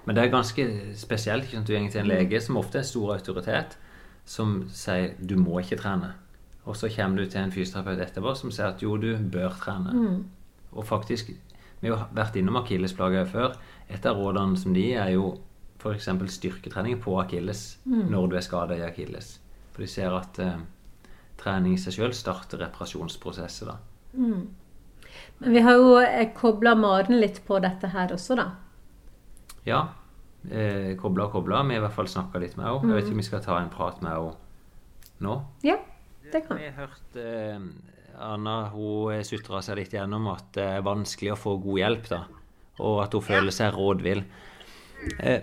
men 0.04 0.14
det 0.14 0.24
er 0.24 0.30
ganske 0.30 0.66
spesielt. 0.96 1.44
Ikke 1.44 1.58
sant? 1.58 1.66
Du 1.68 1.74
går 1.74 1.88
til 1.90 2.00
en 2.00 2.12
lege 2.12 2.40
som 2.40 2.56
ofte 2.56 2.78
er 2.78 2.86
stor 2.86 3.16
autoritet, 3.16 3.78
som 4.24 4.68
sier 4.70 5.16
du 5.18 5.36
må 5.36 5.58
ikke 5.60 5.80
trene. 5.80 6.14
Og 6.64 6.76
så 6.76 6.88
kommer 6.88 7.20
du 7.20 7.28
til 7.28 7.42
en 7.42 7.52
fysioterapeut 7.52 8.00
etterpå 8.00 8.34
som 8.38 8.52
sier 8.54 8.70
at 8.70 8.82
jo, 8.82 8.96
du 8.96 9.16
bør 9.18 9.52
trene. 9.60 9.92
Og 10.72 10.86
faktisk, 10.88 11.30
vi 11.80 11.90
har 11.92 12.08
vært 12.16 12.36
innom 12.40 12.56
akillesplager 12.62 13.28
før. 13.28 13.56
Et 13.92 14.06
av 14.06 14.16
rådene 14.16 14.56
som 14.56 14.72
de 14.74 14.86
er 14.96 15.12
jo 15.14 15.34
f.eks. 15.78 16.08
styrketrening 16.38 17.00
på 17.04 17.18
akilles 17.20 17.78
når 17.84 18.30
du 18.30 18.36
er 18.38 18.46
skada 18.46 18.78
i 18.78 18.86
akilles. 18.86 19.38
For 19.74 19.84
de 19.84 19.90
ser 19.90 20.14
at 20.16 20.38
eh, 20.40 20.56
trening 21.40 21.74
i 21.76 21.80
seg 21.82 21.98
sjøl 21.98 22.14
starter 22.16 22.62
reparasjonsprosesset. 22.64 23.68
da. 23.68 23.76
Men 25.38 25.52
vi 25.52 25.62
har 25.66 25.76
jo 25.76 25.98
eh, 26.00 26.30
kobla 26.34 26.74
Maren 26.78 27.20
litt 27.20 27.42
på 27.46 27.58
dette 27.60 27.90
her 27.92 28.14
også, 28.14 28.38
da. 28.40 28.48
Ja. 29.68 29.82
Eh, 30.48 30.94
kobla 31.00 31.28
og 31.28 31.36
kobla. 31.36 31.62
Vi 31.68 31.76
har 31.76 31.82
i 31.82 31.84
hvert 31.84 31.98
fall 31.98 32.08
snakka 32.08 32.40
litt 32.40 32.56
med 32.56 32.68
henne. 32.68 32.94
Jeg 32.94 32.96
vet 32.96 33.10
ikke 33.10 33.18
om 33.18 33.22
vi 33.24 33.28
skal 33.28 33.44
ta 33.44 33.58
en 33.60 33.72
prat 33.72 34.00
med 34.04 34.14
henne 34.14 34.32
nå. 35.24 35.36
Ja, 35.64 35.76
det 36.34 36.44
kan 36.46 36.58
Vi 36.58 36.68
har 36.68 36.86
hørt 36.86 37.18
eh, 37.20 37.66
Anna 38.24 38.56
hun 38.72 39.24
sutra 39.26 39.62
seg 39.64 39.80
litt 39.80 39.94
gjennom 39.94 40.28
at 40.32 40.52
det 40.56 40.66
er 40.76 40.86
vanskelig 40.86 41.34
å 41.34 41.40
få 41.40 41.56
god 41.62 41.80
hjelp, 41.82 42.08
da. 42.10 42.22
Og 42.82 43.02
at 43.04 43.14
hun 43.14 43.24
føler 43.24 43.54
seg 43.54 43.74
rådvill. 43.74 44.22
Eh, 45.18 45.42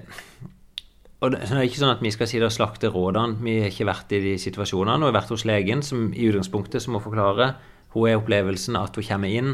og 1.21 1.33
det, 1.33 1.43
så 1.45 1.53
det 1.53 1.59
er 1.61 1.67
ikke 1.69 1.81
sånn 1.83 1.93
at 1.93 2.01
vi 2.03 2.11
skal 2.13 2.29
si 2.29 2.39
det 2.41 2.47
og 2.47 2.55
slakte 2.55 2.89
rådene. 2.91 3.37
Vi 3.45 3.59
har 3.61 3.69
ikke 3.69 3.89
vært 3.91 4.15
i 4.17 4.21
de 4.23 4.33
situasjonene. 4.41 4.97
Hun 4.97 5.09
har 5.09 5.19
vært 5.19 5.33
hos 5.35 5.45
legen, 5.45 5.83
som 5.85 6.09
i 6.15 6.29
utgangspunktet 6.31 6.83
som 6.83 6.95
må 6.97 7.03
forklare. 7.03 7.53
Hun 7.93 8.07
er 8.09 8.17
opplevelsen 8.17 8.79
at 8.79 8.97
hun 8.97 9.05
kommer 9.05 9.35
inn, 9.35 9.53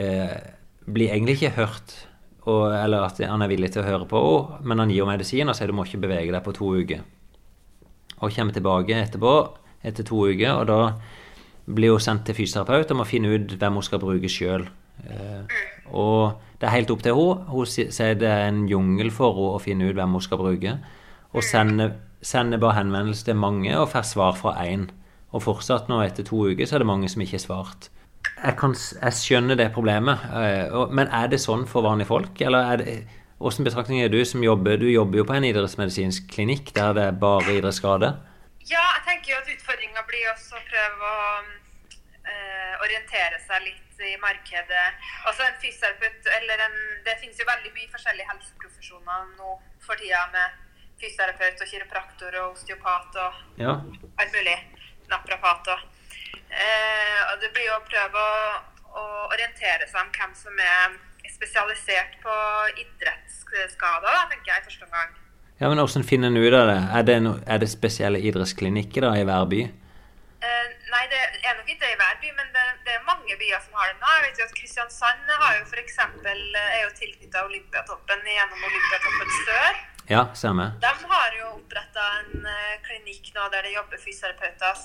eh, 0.00 0.34
blir 0.88 1.12
egentlig 1.12 1.38
ikke 1.38 1.54
hørt, 1.60 1.94
og, 2.48 2.72
eller 2.72 3.04
at 3.04 3.20
han 3.20 3.44
er 3.44 3.50
villig 3.52 3.74
til 3.74 3.84
å 3.84 3.86
høre 3.86 4.08
på 4.08 4.20
henne, 4.24 4.64
men 4.64 4.82
han 4.82 4.90
gir 4.90 5.04
henne 5.04 5.18
medisin 5.18 5.52
og 5.52 5.56
sier 5.56 5.68
du 5.68 5.76
må 5.76 5.84
ikke 5.84 6.00
bevege 6.00 6.32
deg 6.32 6.44
på 6.44 6.56
to 6.56 6.72
uker. 6.80 7.04
Og 8.18 8.32
kommer 8.34 8.56
tilbake 8.56 8.96
etterpå, 9.04 9.34
etter 9.86 10.06
to 10.06 10.24
uker, 10.28 10.52
og 10.52 10.66
da 10.68 10.80
blir 11.68 11.94
hun 11.94 12.02
sendt 12.02 12.24
til 12.26 12.36
fysioterapeut 12.38 12.90
og 12.92 13.00
må 13.02 13.06
finne 13.08 13.34
ut 13.34 13.56
hvem 13.60 13.78
hun 13.78 13.86
skal 13.86 14.00
bruke 14.02 14.30
sjøl. 14.32 14.66
Eh, 15.04 15.58
og 15.94 16.38
det 16.58 16.68
er 16.68 16.74
helt 16.74 16.92
opp 16.94 17.04
til 17.04 17.16
henne. 17.16 17.48
Hun 17.52 17.68
sier 17.68 18.16
det 18.18 18.28
er 18.28 18.48
en 18.48 18.64
jungel 18.70 19.12
for 19.14 19.36
henne 19.36 19.58
å 19.58 19.62
finne 19.62 19.90
ut 19.90 19.98
hvem 19.98 20.16
hun 20.16 20.24
skal 20.24 20.40
bruke. 20.40 20.78
Og 21.36 21.44
sender, 21.44 21.94
sender 22.24 22.60
bare 22.62 22.80
henvendelse 22.80 23.28
til 23.28 23.38
mange 23.38 23.74
og 23.76 23.90
får 23.92 24.08
svar 24.14 24.34
fra 24.38 24.56
én. 24.64 24.88
Og 25.36 25.44
fortsatt 25.44 25.90
nå 25.92 26.00
etter 26.02 26.24
to 26.24 26.46
uker 26.48 26.66
så 26.66 26.78
er 26.78 26.84
det 26.84 26.90
mange 26.90 27.10
som 27.12 27.22
ikke 27.22 27.36
har 27.36 27.44
svart. 27.44 27.90
Jeg, 28.38 28.54
kan, 28.58 28.74
jeg 28.74 29.14
skjønner 29.18 29.58
det 29.58 29.72
problemet, 29.74 30.24
eh, 30.34 30.72
men 30.94 31.10
er 31.14 31.28
det 31.30 31.40
sånn 31.42 31.66
for 31.68 31.84
vanlige 31.86 32.10
folk? 32.10 32.40
Eller 32.44 32.72
er 32.72 32.82
det 32.82 32.98
hvordan 33.38 33.68
betraktning 33.68 34.00
er 34.02 34.10
du 34.10 34.18
som 34.26 34.42
jobber 34.42 34.80
Du 34.80 34.88
jobber 34.90 35.20
jo 35.20 35.24
på 35.28 35.36
en 35.36 35.44
idrettsmedisinsk 35.46 36.24
klinikk 36.32 36.72
der 36.74 36.96
det 36.96 37.04
er 37.06 37.20
bare 37.22 37.54
idrettsskade? 37.54 38.16
Ja, 38.68 38.84
jeg 38.98 39.04
tenker 39.06 39.32
jo 39.32 39.38
at 39.40 39.50
utfordringa 39.54 40.02
blir 40.08 40.28
også 40.32 40.58
å 40.58 40.64
prøve 40.68 41.10
å 41.10 41.28
eh, 42.28 42.74
orientere 42.84 43.38
seg 43.46 43.64
litt 43.64 44.02
i 44.04 44.12
markedet. 44.22 44.86
Altså 45.26 45.46
en 45.46 45.56
fysioterapeut 45.62 46.28
eller 46.36 46.60
en 46.68 46.76
Det 47.06 47.16
finnes 47.22 47.38
jo 47.40 47.46
veldig 47.48 47.72
mye 47.74 47.90
forskjellige 47.94 48.28
helseprofesjoner 48.30 49.30
nå 49.38 49.54
for 49.82 49.98
tida 49.98 50.20
med 50.34 50.58
fysioterapeut 51.00 51.62
og 51.64 51.70
kiropraktor 51.72 52.36
og 52.42 52.52
osteopat 52.56 53.16
og 53.24 53.60
Ja. 53.62 53.74
alt 54.18 54.32
mulig. 54.36 54.58
Naprapat 55.08 55.68
og 55.74 55.80
eh, 56.50 57.20
Og 57.32 57.40
det 57.40 57.52
blir 57.54 57.66
jo 57.70 57.78
å 57.78 57.86
prøve 57.88 58.20
å, 58.20 58.62
å 59.00 59.04
orientere 59.32 59.88
seg 59.88 60.02
om 60.04 60.12
hvem 60.12 60.34
som 60.34 60.58
er 60.60 60.98
spesialisert 61.28 62.20
på 62.22 62.34
idrettsskader, 62.82 64.08
da, 64.08 64.28
tenker 64.30 64.52
jeg 64.52 64.62
i 64.62 64.66
første 64.68 64.86
omgang. 64.86 65.16
Ja, 65.60 65.68
men 65.68 65.78
Hvordan 65.78 66.04
finner 66.06 66.30
en 66.30 66.36
ut 66.36 66.54
av 66.54 66.68
det? 66.70 66.78
Er 66.94 67.02
det, 67.02 67.14
no, 67.24 67.32
er 67.46 67.58
det 67.58 67.68
spesielle 67.70 68.20
idrettsklinikker 68.22 69.02
da 69.02 69.10
i 69.18 69.24
hver 69.26 69.46
by? 69.50 69.62
Uh, 70.38 70.66
nei, 70.92 71.00
det 71.10 71.18
er 71.18 71.56
nok 71.58 71.70
ikke 71.72 71.82
det 71.82 71.94
i 71.94 71.96
hver 71.98 72.18
by, 72.22 72.28
men 72.36 72.52
det, 72.54 72.66
det, 72.86 72.92
er 72.94 73.06
mange 73.08 73.38
byer 73.40 73.64
som 73.64 73.80
har 73.80 73.88
det 73.90 73.96
nå. 73.98 74.12
Jeg 74.12 74.24
vet 74.26 74.38
jo 74.38 74.44
at 74.46 74.52
Kristiansand 74.60 75.32
har 75.32 75.56
jo 75.56 75.64
for 75.66 75.80
eksempel, 75.82 76.42
er 76.60 76.84
jo 76.84 76.92
tilknyttet 77.00 77.40
Olympiatoppen 77.42 78.22
gjennom 78.30 78.66
Olympiatoppen 78.68 79.32
Sør. 79.38 79.80
Ja, 80.08 80.20
stemmer. 80.40 80.76
De 80.84 80.92
har 81.14 81.34
jo 81.40 81.48
oppretta 81.56 82.06
en 82.20 82.46
uh, 82.46 82.76
klinikk 82.86 83.32
nå 83.34 83.48
der 83.54 83.66
det 83.66 83.72
jobber 83.74 84.02
fysioterapeuter. 84.04 84.84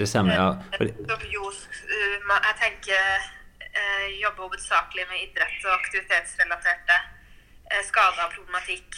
Det 0.00 0.08
stemmer, 0.10 0.34
ja. 0.34 0.48
Som 0.80 1.22
jo, 1.30 1.52
uh, 1.52 2.34
jeg 2.34 2.56
tenker, 2.64 3.30
jobber 4.18 4.48
hovedsakelig 4.48 5.04
med 5.06 5.20
idrett 5.28 5.62
og 5.68 5.76
aktivitetsrelaterte 5.76 6.96
skader 7.86 8.24
og 8.24 8.32
problematikk. 8.34 8.96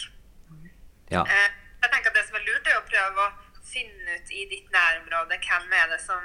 Ja. 1.10 1.24
jeg 1.26 1.90
tenker 1.90 2.12
at 2.12 2.18
det 2.18 2.26
som 2.28 2.38
er 2.38 2.46
lurt, 2.46 2.66
er 2.70 2.78
å 2.78 2.86
prøve 2.86 3.26
å 3.26 3.30
finne 3.66 4.16
ut 4.18 4.32
i 4.34 4.46
ditt 4.50 4.72
nærområde 4.74 5.38
hvem 5.42 5.76
er 5.78 5.92
det 5.92 6.00
som 6.02 6.24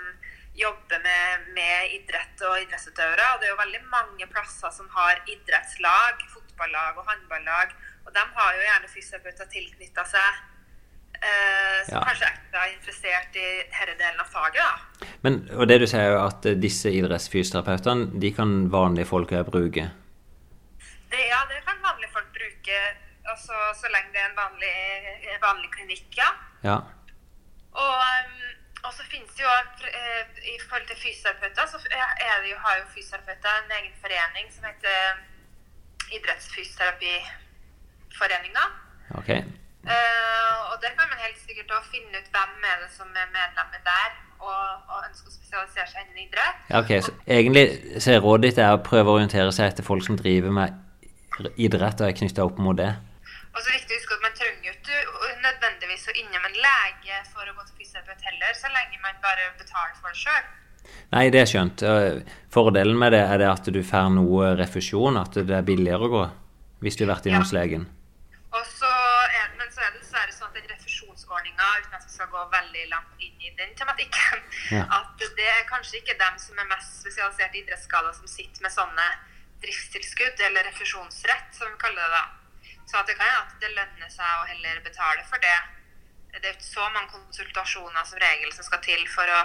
jobber 0.55 1.01
med, 1.03 1.47
med 1.55 1.93
idrett 1.97 2.43
og 2.47 2.57
idrettsutøvere. 2.63 3.27
Og 3.33 3.41
det 3.41 3.49
er 3.49 3.53
jo 3.53 3.61
veldig 3.61 3.83
mange 3.91 4.27
plasser 4.31 4.71
som 4.73 4.89
har 4.95 5.19
idrettslag, 5.27 6.23
fotballag 6.31 6.99
og 7.01 7.09
håndballag. 7.09 7.75
Og 8.05 8.13
de 8.15 8.23
har 8.37 8.51
jo 8.55 8.67
gjerne 8.67 8.91
fysioterapeuter 8.91 9.49
tilknytta 9.51 10.05
seg. 10.07 10.43
Eh, 11.15 11.77
som 11.87 11.95
ja. 11.95 12.01
kanskje 12.09 12.27
er 12.27 12.33
ekstra 12.33 12.63
interessert 12.73 13.37
i 13.39 13.45
denne 13.71 13.95
delen 13.99 14.23
av 14.23 14.31
faget. 14.31 14.63
da. 14.63 15.11
Men, 15.23 15.39
og 15.55 15.67
det 15.71 15.79
du 15.83 15.87
sier 15.89 16.11
jo 16.11 16.19
at 16.23 16.47
disse 16.61 16.91
idrettsfysioterapeutene, 16.91 18.19
de 18.21 18.31
kan 18.35 18.55
vanlige 18.71 19.09
folk 19.09 19.31
bruke? 19.47 19.87
Det, 21.11 21.21
ja, 21.31 21.41
det 21.51 21.63
kan 21.67 21.79
vanlige 21.83 22.11
folk 22.15 22.31
bruke. 22.35 22.81
Altså, 23.31 23.55
så 23.81 23.85
lenge 23.93 24.09
det 24.13 24.19
er 24.21 24.29
en 24.29 24.41
vanlig, 24.43 24.75
vanlig 25.47 25.69
klinikk, 25.75 26.07
ja. 26.21 26.29
ja. 26.69 26.77
Og, 27.83 27.95
um, 28.11 28.35
og, 28.85 28.91
så 28.97 29.03
finnes 29.13 29.31
det 29.35 29.41
jo 29.45 29.49
uh, 29.49 29.53
I 30.53 30.55
forhold 30.67 30.87
til 30.89 30.97
fysioterapeuter, 31.03 31.65
så 31.71 31.77
det 31.83 31.91
har 32.65 32.73
jo 32.79 32.83
fysioterapeuter 32.95 33.53
en 33.63 33.75
egen 33.79 33.95
forening 34.03 34.45
som 34.55 34.63
heter 34.69 34.95
Idrettsfysioterapiforeninga. 36.15 38.65
Okay. 39.21 39.41
Uh, 39.93 40.55
og 40.69 40.75
der 40.83 40.91
kan 40.97 41.05
man 41.11 41.17
helt 41.25 41.39
sikkert 41.45 41.69
også 41.77 41.89
finne 41.95 42.11
ut 42.19 42.27
hvem 42.35 42.51
er 42.71 42.77
det 42.83 42.91
som 42.97 43.07
er 43.21 43.27
medlemmer 43.37 43.81
der, 43.91 44.09
og, 44.47 44.63
og 44.91 44.97
ønsker 45.07 45.27
å 45.29 45.35
spesialisere 45.35 45.87
seg 45.91 45.99
innen 46.05 46.21
idrett. 46.27 46.57
Ja, 46.69 46.75
ok, 46.81 46.91
så 47.05 47.11
Egentlig 47.37 47.65
så 48.03 48.09
rådet 48.25 48.45
ditt 48.47 48.59
er 48.65 48.71
å 48.73 48.85
prøve 48.89 49.07
å 49.09 49.15
orientere 49.19 49.51
seg 49.55 49.65
etter 49.71 49.83
folk 49.89 50.03
som 50.05 50.15
driver 50.19 50.51
med 50.59 50.69
idrett 51.55 52.01
og 52.01 52.07
er 52.07 52.17
knytta 52.17 52.45
opp 52.47 52.57
mot 52.61 52.77
det? 52.79 52.91
Og 53.55 53.61
så 53.63 53.69
er 53.69 53.71
det 53.71 53.79
viktig 53.79 53.95
å 53.95 53.99
huske 54.01 54.15
at 54.17 54.23
Man 54.25 54.35
trenger 54.35 54.67
jo 54.67 54.73
ikke 54.75 55.33
nødvendigvis 55.45 56.07
å 56.11 56.15
innom 56.19 56.47
en 56.49 56.57
lege 56.67 57.19
for 57.31 57.47
å 57.47 57.55
gå 57.55 57.67
til 57.69 57.77
fysioterapeut 57.79 58.29
heller, 58.29 58.55
så 58.59 58.71
lenge 58.73 59.01
man 59.03 59.19
bare 59.23 59.51
betaler 59.59 59.95
for 60.01 60.11
det 60.11 60.23
sjøl. 60.25 60.47
Nei, 61.15 61.29
det 61.33 61.41
er 61.41 61.49
skjønt. 61.49 61.83
Fordelen 62.53 62.97
med 62.99 63.15
det 63.15 63.23
er 63.25 63.39
det 63.41 63.47
at 63.49 63.69
du 63.73 63.79
får 63.85 64.11
noe 64.13 64.51
refusjon, 64.59 65.17
at 65.21 65.39
det 65.39 65.55
er 65.55 65.65
billigere 65.65 66.09
å 66.09 66.11
gå 66.15 66.25
hvis 66.83 66.99
du 66.99 67.05
har 67.05 67.15
vært 67.15 67.29
innom 67.31 67.45
ja. 67.47 67.55
legen. 67.57 67.87
Så 68.55 68.87
er, 68.87 69.47
men 69.59 69.71
så 69.73 69.81
er 69.83 69.95
det 69.95 70.03
dessverre 70.03 70.31
sånn 70.35 70.51
at 70.51 70.59
den 70.59 70.69
refusjonsordninga, 70.69 71.69
uten 71.81 71.97
at 71.97 72.05
vi 72.05 72.13
skal 72.13 72.29
gå 72.31 72.43
veldig 72.51 72.85
langt 72.91 73.23
inn 73.23 73.41
i 73.41 73.51
den 73.57 73.73
tematikken, 73.79 74.43
ja. 74.75 74.85
at 74.99 75.25
det 75.39 75.49
er 75.55 75.65
kanskje 75.71 75.99
ikke 75.99 76.15
dem 76.19 76.37
som 76.39 76.59
er 76.61 76.69
mest 76.69 77.01
spesialisert 77.01 77.55
i 77.55 77.63
idrettsskader, 77.63 78.15
som 78.15 78.29
sitter 78.29 78.63
med 78.63 78.75
sånne 78.75 79.07
driftstilskudd, 79.63 80.39
eller 80.47 80.67
refusjonsrett, 80.69 81.51
som 81.57 81.71
vi 81.71 81.81
kaller 81.81 82.03
det 82.03 82.19
da. 82.19 82.23
Så 82.85 82.99
at 82.99 83.07
det 83.09 83.15
kan 83.17 83.25
hende 83.27 83.45
at 83.45 83.55
det 83.61 83.71
lønner 83.73 84.11
seg 84.13 84.41
å 84.41 84.49
heller 84.49 84.81
betale 84.85 85.23
for 85.29 85.41
det. 85.41 85.57
Det 86.35 86.43
er 86.49 86.57
ikke 86.57 86.67
så 86.67 86.85
mange 86.91 87.09
konsultasjoner 87.13 88.03
som 88.05 88.19
regel 88.21 88.51
som 88.53 88.67
skal 88.67 88.81
til 88.83 89.01
for 89.09 89.31
å, 89.31 89.41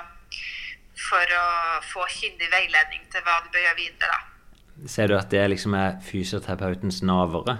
for 1.08 1.36
å 1.38 1.44
få 1.86 2.06
kyndig 2.10 2.50
veiledning 2.52 3.06
til 3.12 3.24
hva 3.24 3.38
du 3.44 3.50
bør 3.54 3.64
gjøre 3.68 3.78
videre. 3.78 4.10
da. 4.10 4.88
Ser 4.90 5.12
du 5.12 5.16
at 5.16 5.30
det 5.32 5.44
liksom 5.52 5.76
er 5.78 6.00
fysioterapeutens 6.04 7.02
navere? 7.06 7.58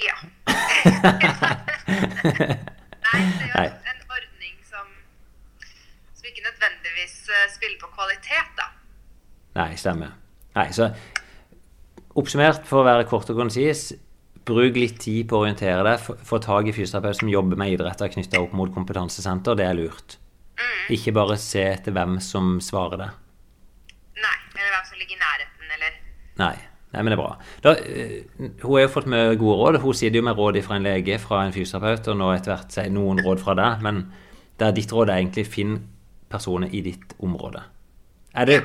Ja. 0.00 0.16
Nei, 3.04 3.20
det 3.38 3.50
er 3.54 3.68
jo 3.68 3.78
en 3.92 4.00
ordning 4.10 4.56
som, 4.66 4.86
som 6.14 6.30
ikke 6.30 6.46
nødvendigvis 6.46 7.18
eh, 7.30 7.50
spiller 7.54 7.78
på 7.82 7.92
kvalitet, 7.94 8.54
da. 8.58 8.70
Nei, 9.60 9.74
stemmer. 9.78 10.16
Nei, 10.56 10.70
så 10.74 10.90
Oppsummert, 12.14 12.62
for 12.68 12.82
å 12.82 12.86
være 12.86 13.06
kort 13.10 13.30
og 13.32 13.40
konsis, 13.40 13.88
Bruk 14.44 14.76
litt 14.76 14.98
tid 15.00 15.28
på 15.30 15.38
å 15.38 15.44
orientere 15.46 15.80
deg. 15.86 16.04
Få 16.28 16.40
tak 16.42 16.68
i 16.68 16.74
fysioterapeut 16.76 17.22
som 17.22 17.32
jobber 17.32 17.60
med 17.60 17.74
idretter 17.74 18.12
knytta 18.12 18.42
opp 18.44 18.52
mot 18.56 18.72
kompetansesenter. 18.74 19.56
Det 19.56 19.66
er 19.66 19.78
lurt. 19.78 20.18
Mm. 20.58 20.94
Ikke 20.98 21.14
bare 21.16 21.38
se 21.40 21.64
etter 21.70 21.94
hvem 21.96 22.18
som 22.22 22.58
svarer 22.64 23.00
det. 23.00 23.10
Nei, 24.20 24.36
eller 24.52 24.70
hvem 24.76 24.86
som 24.90 25.00
ligger 25.00 25.16
i 25.16 25.22
nærheten, 25.24 25.74
eller 25.78 25.98
Nei. 26.44 26.54
Nei, 26.94 27.02
men 27.02 27.10
det 27.10 27.16
er 27.16 27.22
bra. 27.24 27.30
Da, 27.64 27.72
uh, 27.74 28.50
hun 28.62 28.68
har 28.76 28.84
jo 28.84 28.90
fått 28.94 29.08
med 29.10 29.32
gode 29.40 29.56
råd. 29.58 29.80
Hun 29.82 29.96
sitter 29.98 30.20
jo 30.20 30.26
med 30.28 30.38
råd 30.38 30.60
fra 30.62 30.78
en 30.78 30.86
lege, 30.86 31.18
fra 31.18 31.40
en 31.42 31.54
fysioterapeut, 31.54 32.12
og 32.12 32.20
nå 32.20 32.30
etter 32.36 32.54
hvert 32.54 32.76
sier 32.76 32.92
noen 32.94 33.22
råd 33.24 33.42
fra 33.42 33.56
deg. 33.58 33.82
Men 33.82 34.04
det 34.60 34.68
er 34.68 34.76
ditt 34.76 34.94
råd 34.94 35.10
er 35.10 35.22
egentlig 35.22 35.48
finn 35.50 35.78
personer 36.30 36.70
i 36.70 36.84
ditt 36.84 37.16
område. 37.22 37.64
Er 38.34 38.48
det, 38.50 38.56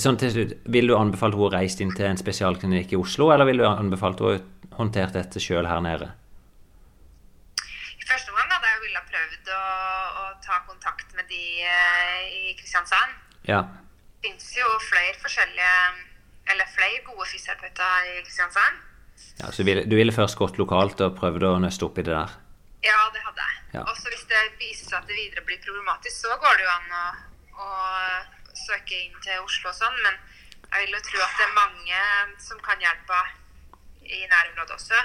sånn 0.00 0.16
til 0.20 0.32
slutt, 0.32 0.52
Vil 0.72 0.88
du 0.88 0.94
anbefale 0.96 1.36
henne 1.36 1.48
å 1.48 1.52
reise 1.52 1.82
inn 1.84 1.92
til 1.96 2.08
en 2.08 2.20
spesialklinikk 2.20 2.94
i 2.94 3.00
Oslo, 3.00 3.28
eller 3.32 3.48
vil 3.48 3.60
du 3.60 3.66
anbefale 3.68 4.16
henne 4.16 4.59
håndtert 4.80 5.16
dette 5.16 5.42
sjøl 5.42 5.68
her 5.68 5.82
nede? 5.84 6.10
I 8.00 8.04
første 8.08 8.32
omgang 8.32 8.50
hadde 8.54 8.70
jeg 8.72 8.84
villet 8.86 9.10
prøvd 9.12 9.50
å, 9.54 9.64
å, 10.22 10.24
ta 10.44 10.60
kontakt 10.66 11.12
med 11.18 11.28
de 11.30 11.42
eh, 11.62 12.22
i 12.50 12.54
Kristiansand. 12.58 13.18
Ja. 13.48 13.64
Det 14.20 14.28
fins 14.28 14.52
jo 14.56 14.68
flere 14.88 15.16
forskjellige 15.22 15.74
eller 16.50 16.70
flere 16.74 17.02
gode 17.06 17.28
fysioterapeuter 17.30 18.08
i 18.10 18.22
Kristiansand. 18.24 18.86
Ja, 19.40 19.50
Så 19.52 19.64
du 19.64 19.96
ville 19.96 20.12
først 20.12 20.38
gått 20.40 20.58
lokalt 20.60 21.00
og 21.04 21.16
prøvd 21.18 21.46
å 21.48 21.58
nøste 21.62 21.86
opp 21.86 22.00
i 22.00 22.04
det 22.04 22.16
der? 22.16 22.32
Ja, 22.84 22.98
det 23.14 23.22
hadde 23.24 23.44
jeg. 23.44 23.56
Ja. 23.76 23.84
Også 23.92 24.08
hvis 24.12 24.24
det 24.28 24.40
viser 24.60 24.88
seg 24.88 24.98
at 25.02 25.08
det 25.08 25.16
videre 25.16 25.44
blir 25.46 25.60
problematisk, 25.64 26.16
så 26.24 26.36
går 26.40 26.56
det 26.58 26.66
jo 26.66 26.72
an 26.72 26.94
å, 26.96 27.04
å 27.64 27.68
søke 28.56 28.96
inn 28.96 29.16
til 29.24 29.44
Oslo 29.44 29.70
og 29.72 29.76
sånn. 29.76 29.98
Men 30.06 30.16
jeg 30.70 30.86
vil 30.86 30.96
jo 30.96 31.02
tro 31.08 31.20
at 31.24 31.36
det 31.36 31.46
er 31.46 31.56
mange 31.58 32.02
som 32.48 32.62
kan 32.64 32.80
hjelpe 32.82 33.20
i 34.10 34.26
nærområdet 34.30 34.76
også. 34.76 35.02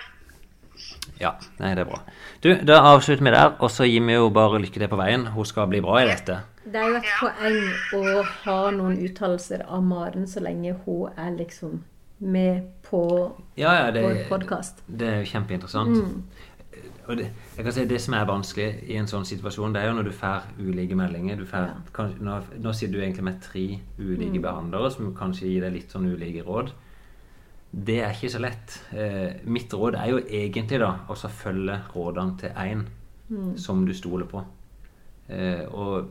Ja, 1.22 1.32
nei, 1.62 1.72
det 1.78 1.86
er 1.86 1.90
bra. 1.90 2.02
Du, 2.44 2.50
Da 2.68 2.82
avslutter 2.92 3.24
vi 3.24 3.32
der, 3.32 3.56
og 3.60 3.72
så 3.72 3.88
gir 3.88 4.04
vi 4.04 4.18
jo 4.18 4.30
bare 4.36 4.60
lykke 4.60 4.82
til 4.82 4.92
på 4.92 5.00
veien. 5.00 5.28
Hun 5.32 5.48
skal 5.48 5.70
bli 5.72 5.82
bra 5.86 6.02
i 6.02 6.10
dette. 6.10 6.42
Det 6.66 6.82
er 6.82 6.90
jo 6.90 6.98
et 6.98 7.12
poeng 7.20 7.60
å 8.00 8.24
ha 8.44 8.58
noen 8.74 8.98
uttalelser 9.06 9.64
av 9.70 9.84
Maren 9.86 10.26
så 10.28 10.42
lenge 10.44 10.74
hun 10.86 11.14
er 11.14 11.36
liksom 11.38 11.84
med 12.26 12.64
på 12.88 13.02
ja, 13.60 13.74
ja, 13.76 13.92
det, 13.92 14.04
podkast. 14.30 14.82
Det 14.88 15.08
er 15.08 15.18
jo 15.22 15.32
kjempeinteressant. 15.34 15.96
Mm. 15.96 16.52
Og 17.06 17.20
det, 17.20 17.28
jeg 17.58 17.66
kan 17.68 17.76
si 17.76 17.84
det 17.86 18.00
som 18.02 18.16
er 18.18 18.26
vanskelig 18.26 18.70
i 18.90 18.96
en 18.98 19.10
sånn 19.10 19.28
situasjon, 19.30 19.76
det 19.76 19.84
er 19.84 19.92
jo 19.92 19.98
når 20.00 20.08
du 20.08 20.14
får 20.16 20.48
ulike 20.58 20.98
meldinger. 20.98 21.44
Får, 21.46 21.68
ja. 21.70 21.76
kanskje, 21.94 22.24
nå, 22.26 22.40
nå, 22.64 22.74
sitter 22.74 22.98
du 22.98 23.04
egentlig 23.04 23.28
med 23.28 23.44
tre 23.46 23.66
ulike 24.00 24.40
mm. 24.40 24.42
behandlere 24.48 24.90
som 24.96 25.14
kanskje 25.18 25.52
gir 25.52 25.68
deg 25.68 25.76
litt 25.78 25.94
sånn 25.94 26.08
ulike 26.10 26.46
råd. 26.48 26.74
Det 27.76 27.98
er 28.00 28.14
ikke 28.14 28.32
så 28.32 28.40
lett. 28.40 28.78
Eh, 28.96 29.42
mitt 29.52 29.74
råd 29.74 29.98
er 30.00 30.12
jo 30.14 30.22
egentlig 30.24 30.80
da 30.80 30.92
å 31.12 31.16
følge 31.16 31.82
rådene 31.92 32.38
til 32.40 32.54
én 32.56 32.86
mm. 33.28 33.58
som 33.60 33.84
du 33.86 33.92
stoler 33.94 34.30
på. 34.32 34.44
Eh, 35.28 35.66
og 35.68 36.08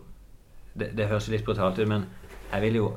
det, 0.75 0.90
det 0.99 1.09
høres 1.09 1.30
litt 1.33 1.47
brutalt 1.47 1.78
ut, 1.80 1.88
men 1.88 2.04
jeg 2.50 2.66
vil 2.66 2.76
jo 2.83 2.90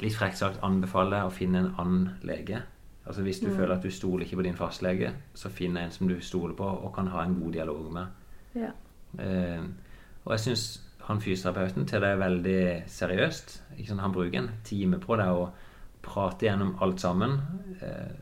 litt 0.00 0.16
frekt 0.16 0.40
sagt 0.40 0.60
anbefale 0.64 1.22
å 1.24 1.32
finne 1.32 1.62
en 1.62 1.72
annen 1.80 2.10
lege. 2.26 2.60
Altså 3.06 3.24
Hvis 3.24 3.40
du 3.40 3.48
mm. 3.48 3.56
føler 3.56 3.74
at 3.74 3.82
du 3.82 3.90
stoler 3.90 4.26
ikke 4.26 4.36
på 4.42 4.46
din 4.46 4.58
fastlege, 4.58 5.14
så 5.34 5.48
finn 5.48 5.76
en 5.80 5.90
som 5.94 6.08
du 6.08 6.18
stoler 6.20 6.54
på 6.54 6.66
og 6.66 6.92
kan 6.94 7.08
ha 7.14 7.24
en 7.24 7.38
god 7.40 7.56
dialog 7.56 7.88
med. 7.96 8.06
Ja. 8.60 8.74
Eh, 9.18 9.64
og 10.24 10.36
jeg 10.36 10.44
syns 10.44 10.66
han 11.08 11.20
fysioterapeuten 11.20 11.88
til 11.88 12.04
det 12.04 12.12
er 12.12 12.20
veldig 12.20 12.62
seriøst. 12.92 13.56
Han 13.98 14.12
bruker 14.12 14.38
en 14.38 14.50
time 14.64 15.00
på 15.00 15.16
det. 15.16 15.26
og 15.26 15.69
prate 16.04 16.48
gjennom 16.48 16.74
alt 16.82 17.02
sammen. 17.02 17.38
Eh, 17.80 18.18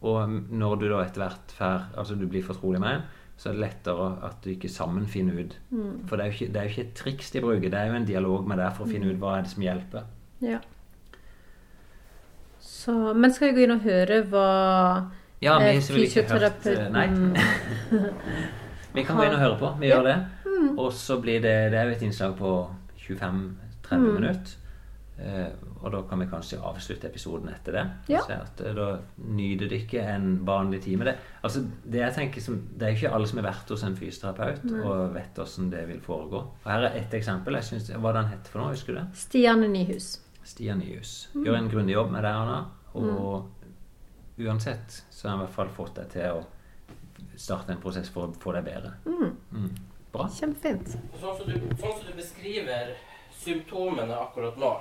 og 0.00 0.36
når 0.48 0.76
du 0.80 0.86
da 0.88 1.02
etter 1.04 1.24
hvert 1.26 1.54
fær, 1.56 1.88
altså 1.98 2.16
du 2.16 2.26
blir 2.30 2.44
fortrolig 2.44 2.80
med 2.80 2.98
en, 2.98 3.08
så 3.40 3.48
er 3.48 3.56
det 3.56 3.62
lettere 3.62 4.08
at 4.26 4.42
du 4.44 4.50
ikke 4.52 4.68
sammen 4.68 5.06
finner 5.08 5.38
ut. 5.40 5.54
Mm. 5.70 6.08
For 6.08 6.16
det 6.16 6.24
er, 6.24 6.32
jo 6.32 6.36
ikke, 6.36 6.52
det 6.52 6.60
er 6.60 6.66
jo 6.66 6.74
ikke 6.74 6.86
et 6.88 6.96
triks 6.96 7.30
de 7.32 7.40
bruker, 7.44 7.72
det 7.72 7.78
er 7.78 7.88
jo 7.88 7.96
en 7.96 8.08
dialog 8.08 8.48
med 8.48 8.60
deg 8.60 8.74
for 8.76 8.84
å 8.84 8.90
finne 8.90 9.08
mm. 9.08 9.14
ut 9.14 9.22
hva 9.22 9.36
er 9.36 9.46
det 9.46 9.52
som 9.54 9.64
hjelper. 9.64 10.10
Ja. 10.44 10.60
Så, 12.60 12.96
men 13.16 13.32
skal 13.32 13.50
vi 13.50 13.56
gå 13.56 13.64
inn 13.64 13.76
og 13.76 13.84
høre 13.84 14.20
hva 14.28 14.50
ja, 15.40 15.56
vi, 15.60 15.72
eh, 15.72 15.80
fysioterapeuten 15.80 16.92
Nei. 16.92 17.06
vi 18.94 19.04
kan 19.08 19.16
gå 19.16 19.24
inn 19.24 19.36
og 19.36 19.40
høre 19.40 19.58
på. 19.60 19.72
Vi 19.80 19.88
gjør 19.88 20.04
det. 20.04 20.16
Mm. 20.44 20.70
Og 20.76 20.92
så 20.92 21.16
blir 21.20 21.40
det 21.40 21.56
Det 21.72 21.80
er 21.80 21.88
jo 21.88 21.96
et 21.96 22.04
innslag 22.04 22.36
på 22.36 22.54
25-30 23.06 23.24
mm. 23.96 24.08
minutter. 24.18 24.56
Eh, 25.20 25.48
og 25.80 25.92
da 25.92 26.00
kan 26.08 26.20
vi 26.22 26.26
kanskje 26.30 26.58
avslutte 26.64 27.08
episoden 27.08 27.50
etter 27.52 27.76
det. 27.76 27.82
Ja. 28.14 28.22
se 28.24 28.36
at, 28.40 28.60
eh, 28.64 28.74
da 28.76 28.86
nyter 29.16 29.68
dere 29.68 30.14
en 30.14 30.46
vanlig 30.46 30.82
time. 30.82 31.04
Det, 31.04 31.16
altså, 31.42 31.64
det 31.84 32.00
jeg 32.00 32.14
tenker 32.14 32.40
som, 32.40 32.56
det 32.76 32.86
er 32.88 32.96
ikke 32.96 33.12
alle 33.14 33.28
som 33.28 33.38
har 33.42 33.48
vært 33.50 33.72
hos 33.74 33.84
en 33.84 33.96
fysioterapeut 33.96 34.64
og 34.80 35.14
vet 35.14 35.36
hvordan 35.36 35.70
det 35.70 35.84
vil 35.88 36.00
foregå. 36.00 36.42
Og 36.64 36.70
her 36.70 36.88
er 36.88 36.96
ett 37.02 37.14
eksempel. 37.14 37.54
jeg 37.54 37.64
synes, 37.64 37.90
Hva 37.90 38.12
den 38.16 38.32
het 38.32 38.48
for 38.48 38.62
noe? 38.62 38.74
Husker 38.74 38.94
du 38.94 39.00
det? 39.00 39.06
Stian 39.14 39.60
Nyhus. 39.60 40.20
Stian 40.42 40.78
Nyhus. 40.78 41.28
Gjør 41.34 41.58
en 41.58 41.68
grundig 41.68 41.94
jobb 41.94 42.10
med 42.10 42.24
det, 42.24 42.32
Anna. 42.32 42.64
Og 42.94 43.50
uansett 44.40 45.04
så 45.10 45.28
har 45.28 45.36
han 45.36 45.42
i 45.42 45.46
hvert 45.46 45.54
fall 45.54 45.68
fått 45.68 46.00
deg 46.00 46.08
til 46.16 46.40
å 46.40 47.36
starte 47.36 47.72
en 47.72 47.80
prosess 47.80 48.08
for 48.08 48.28
å 48.28 48.40
få 48.40 48.52
deg 48.56 48.64
bedre. 48.64 48.94
Mm. 49.04 49.68
Bra. 50.12 50.26
Kjempefint. 50.32 50.96
Sånn 51.20 51.36
som, 51.38 51.46
du, 51.46 51.54
sånn 51.78 51.92
som 51.92 52.06
du 52.08 52.16
beskriver 52.16 52.96
symptomene 53.40 54.16
akkurat 54.16 54.58
nå, 54.58 54.72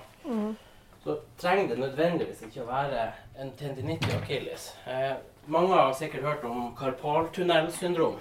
så 1.03 1.15
trenger 1.39 1.73
det 1.73 1.79
nødvendigvis 1.79 2.41
ikke 2.45 2.63
å 2.63 2.69
være 2.69 3.05
en 3.39 3.51
tendinitt 3.59 4.03
i 4.07 4.17
akilles. 4.17 4.73
Eh, 4.87 5.15
mange 5.49 5.73
har 5.73 5.93
sikkert 5.97 6.27
hørt 6.27 6.43
om 6.45 6.73
karpaltunnelsyndrom. 6.77 8.19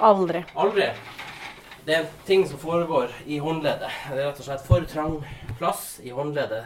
Aldri. 0.00 0.44
Aldri. 0.56 0.88
Det 1.84 1.98
er 1.98 2.06
ting 2.26 2.46
som 2.48 2.58
foregår 2.58 3.12
i 3.26 3.38
håndleddet. 3.38 3.92
Det 4.08 4.16
er 4.16 4.30
rett 4.30 4.40
og 4.40 4.46
slett 4.46 4.64
for 4.66 4.86
trang 4.88 5.18
plass 5.58 6.00
i 6.02 6.14
håndleddet 6.16 6.64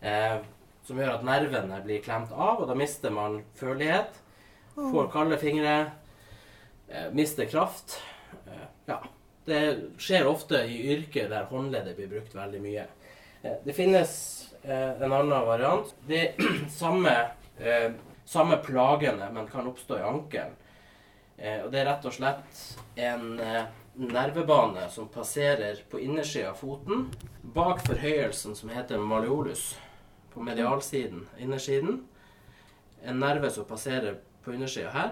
eh, 0.00 0.38
som 0.86 1.00
gjør 1.00 1.16
at 1.16 1.26
nervene 1.26 1.80
blir 1.82 2.04
klemt 2.04 2.30
av, 2.30 2.62
og 2.62 2.68
da 2.70 2.76
mister 2.78 3.10
man 3.10 3.40
følelighet. 3.58 4.22
Får 4.76 5.10
kalde 5.10 5.38
fingre, 5.40 5.74
eh, 6.88 7.08
mister 7.12 7.50
kraft. 7.50 7.98
Eh, 8.46 8.66
ja. 8.86 9.00
Det 9.46 9.60
skjer 10.02 10.26
ofte 10.26 10.62
i 10.66 10.78
yrker 10.94 11.28
der 11.30 11.50
håndleddet 11.50 11.98
blir 11.98 12.08
brukt 12.10 12.32
veldig 12.34 12.62
mye. 12.62 12.86
Eh, 13.46 13.56
det 13.64 13.72
finnes 13.72 14.42
eh, 14.62 15.02
en 15.02 15.12
annen 15.12 15.46
variant. 15.46 15.94
Det 16.06 16.34
samme, 16.70 17.30
eh, 17.58 17.92
samme 18.24 18.56
plagene, 18.56 19.32
men 19.32 19.46
kan 19.46 19.66
oppstå 19.66 19.98
i 19.98 20.02
ankelen. 20.02 20.62
Og 21.36 21.66
det 21.68 21.82
er 21.82 21.84
rett 21.84 22.04
og 22.08 22.14
slett 22.16 22.60
en 22.96 23.34
nervebane 23.92 24.86
som 24.88 25.10
passerer 25.12 25.82
på 25.90 25.98
innersida 26.00 26.54
av 26.54 26.62
foten, 26.62 27.10
bak 27.42 27.82
forhøyelsen 27.84 28.56
som 28.56 28.72
heter 28.72 28.96
maleolus. 28.98 29.74
på 30.32 30.42
medialsiden, 30.42 31.26
innersiden. 31.38 32.06
En 33.04 33.20
nerve 33.20 33.50
som 33.50 33.64
passerer 33.64 34.16
på 34.44 34.52
undersida 34.52 34.90
her. 34.90 35.10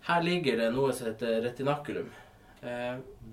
Her 0.00 0.22
ligger 0.22 0.56
det 0.56 0.70
noe 0.72 0.92
som 0.92 1.06
heter 1.06 1.40
retinakulum. 1.44 2.12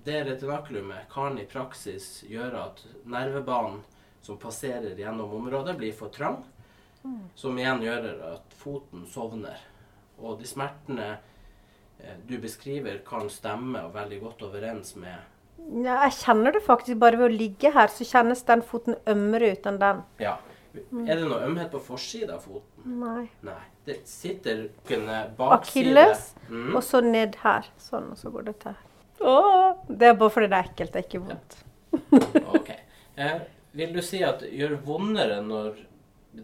Det 0.03 0.23
retinakulumet 0.23 1.07
kan 1.11 1.39
i 1.39 1.45
praksis 1.45 2.23
gjøre 2.27 2.65
at 2.69 2.83
nervebanen 3.03 3.83
som 4.23 4.37
passerer 4.39 4.95
gjennom 4.97 5.33
området, 5.35 5.75
blir 5.77 5.93
for 5.95 6.09
trang. 6.13 6.39
Som 7.35 7.57
igjen 7.59 7.81
gjør 7.83 8.05
at 8.29 8.53
foten 8.55 9.03
sovner. 9.11 9.59
Og 10.23 10.37
de 10.39 10.47
smertene 10.47 11.09
eh, 11.99 12.15
du 12.29 12.37
beskriver, 12.39 13.01
kan 13.07 13.27
stemme 13.33 13.81
og 13.83 13.93
veldig 13.97 14.21
godt 14.23 14.45
overens 14.47 14.93
med 14.95 15.17
Ja, 15.83 15.97
jeg 16.05 16.15
kjenner 16.21 16.55
det 16.55 16.61
faktisk 16.65 16.97
bare 17.01 17.17
ved 17.19 17.27
å 17.29 17.35
ligge 17.37 17.71
her, 17.75 17.91
så 17.91 18.07
kjennes 18.07 18.41
den 18.47 18.63
foten 18.65 18.95
ømmere 19.07 19.51
ut 19.53 19.67
enn 19.69 19.77
den. 19.81 19.99
Ja. 20.23 20.37
Er 20.73 21.19
det 21.19 21.27
noe 21.27 21.43
ømhet 21.45 21.69
på 21.71 21.79
forsida 21.85 22.37
av 22.39 22.47
foten? 22.47 22.95
Nei. 23.03 23.27
Nei. 23.45 23.59
Det 23.85 23.99
sitter 24.09 24.63
kunne 24.87 25.19
bakside 25.37 25.91
Akilles, 25.91 26.29
Mm. 26.49 26.75
og 26.75 26.81
så 26.83 27.01
ned 27.03 27.35
her. 27.43 27.67
Sånn, 27.77 28.11
og 28.11 28.17
så 28.17 28.31
går 28.31 28.45
det 28.47 28.55
til 28.63 28.71
her. 28.71 28.89
Åh, 29.21 29.75
det 29.89 30.07
er 30.07 30.13
bare 30.19 30.29
fordi 30.33 30.47
det 30.51 30.57
er 30.57 30.69
ekkelt, 30.71 30.91
det 30.93 31.03
er 31.03 31.07
ikke 31.07 31.23
vondt. 31.27 31.59
Ok. 32.55 32.69
Eh, 33.17 33.39
vil 33.73 33.93
du 33.95 34.01
si 34.05 34.21
at 34.25 34.39
det 34.43 34.51
gjør 34.53 34.77
vondere 34.85 35.39
når 35.45 35.77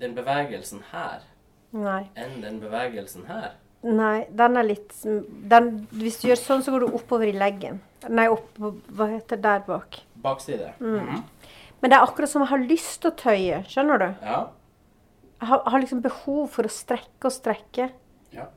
den 0.02 0.14
bevegelsen 0.18 0.82
her 0.92 1.24
Nei. 1.74 2.04
enn 2.18 2.40
den 2.42 2.60
bevegelsen 2.62 3.26
her? 3.30 3.52
Nei, 3.86 4.26
den 4.36 4.58
er 4.60 4.66
litt 4.68 4.92
den, 5.06 5.70
Hvis 5.96 6.18
du 6.22 6.28
gjør 6.28 6.40
sånn, 6.42 6.64
så 6.66 6.74
går 6.74 6.84
du 6.84 6.96
oppover 6.98 7.30
i 7.30 7.36
leggen. 7.38 7.78
Nei, 8.12 8.26
opp 8.28 8.58
Hva 8.60 9.08
heter 9.14 9.40
der 9.40 9.62
bak? 9.68 10.02
Bakside? 10.20 10.74
Mhm. 10.84 11.22
Men 11.80 11.92
det 11.94 11.96
er 11.96 12.04
akkurat 12.04 12.28
som 12.28 12.44
jeg 12.44 12.50
har 12.52 12.66
lyst 12.68 12.98
til 13.02 13.12
å 13.12 13.16
tøye. 13.16 13.60
Skjønner 13.72 14.02
du? 14.02 14.08
Ja. 14.28 14.40
Jeg 15.40 15.48
har, 15.48 15.62
har 15.72 15.80
liksom 15.80 16.02
behov 16.04 16.50
for 16.52 16.68
å 16.68 16.72
strekke 16.74 17.30
og 17.30 17.32
strekke. 17.32 17.86
ja. 18.36 18.50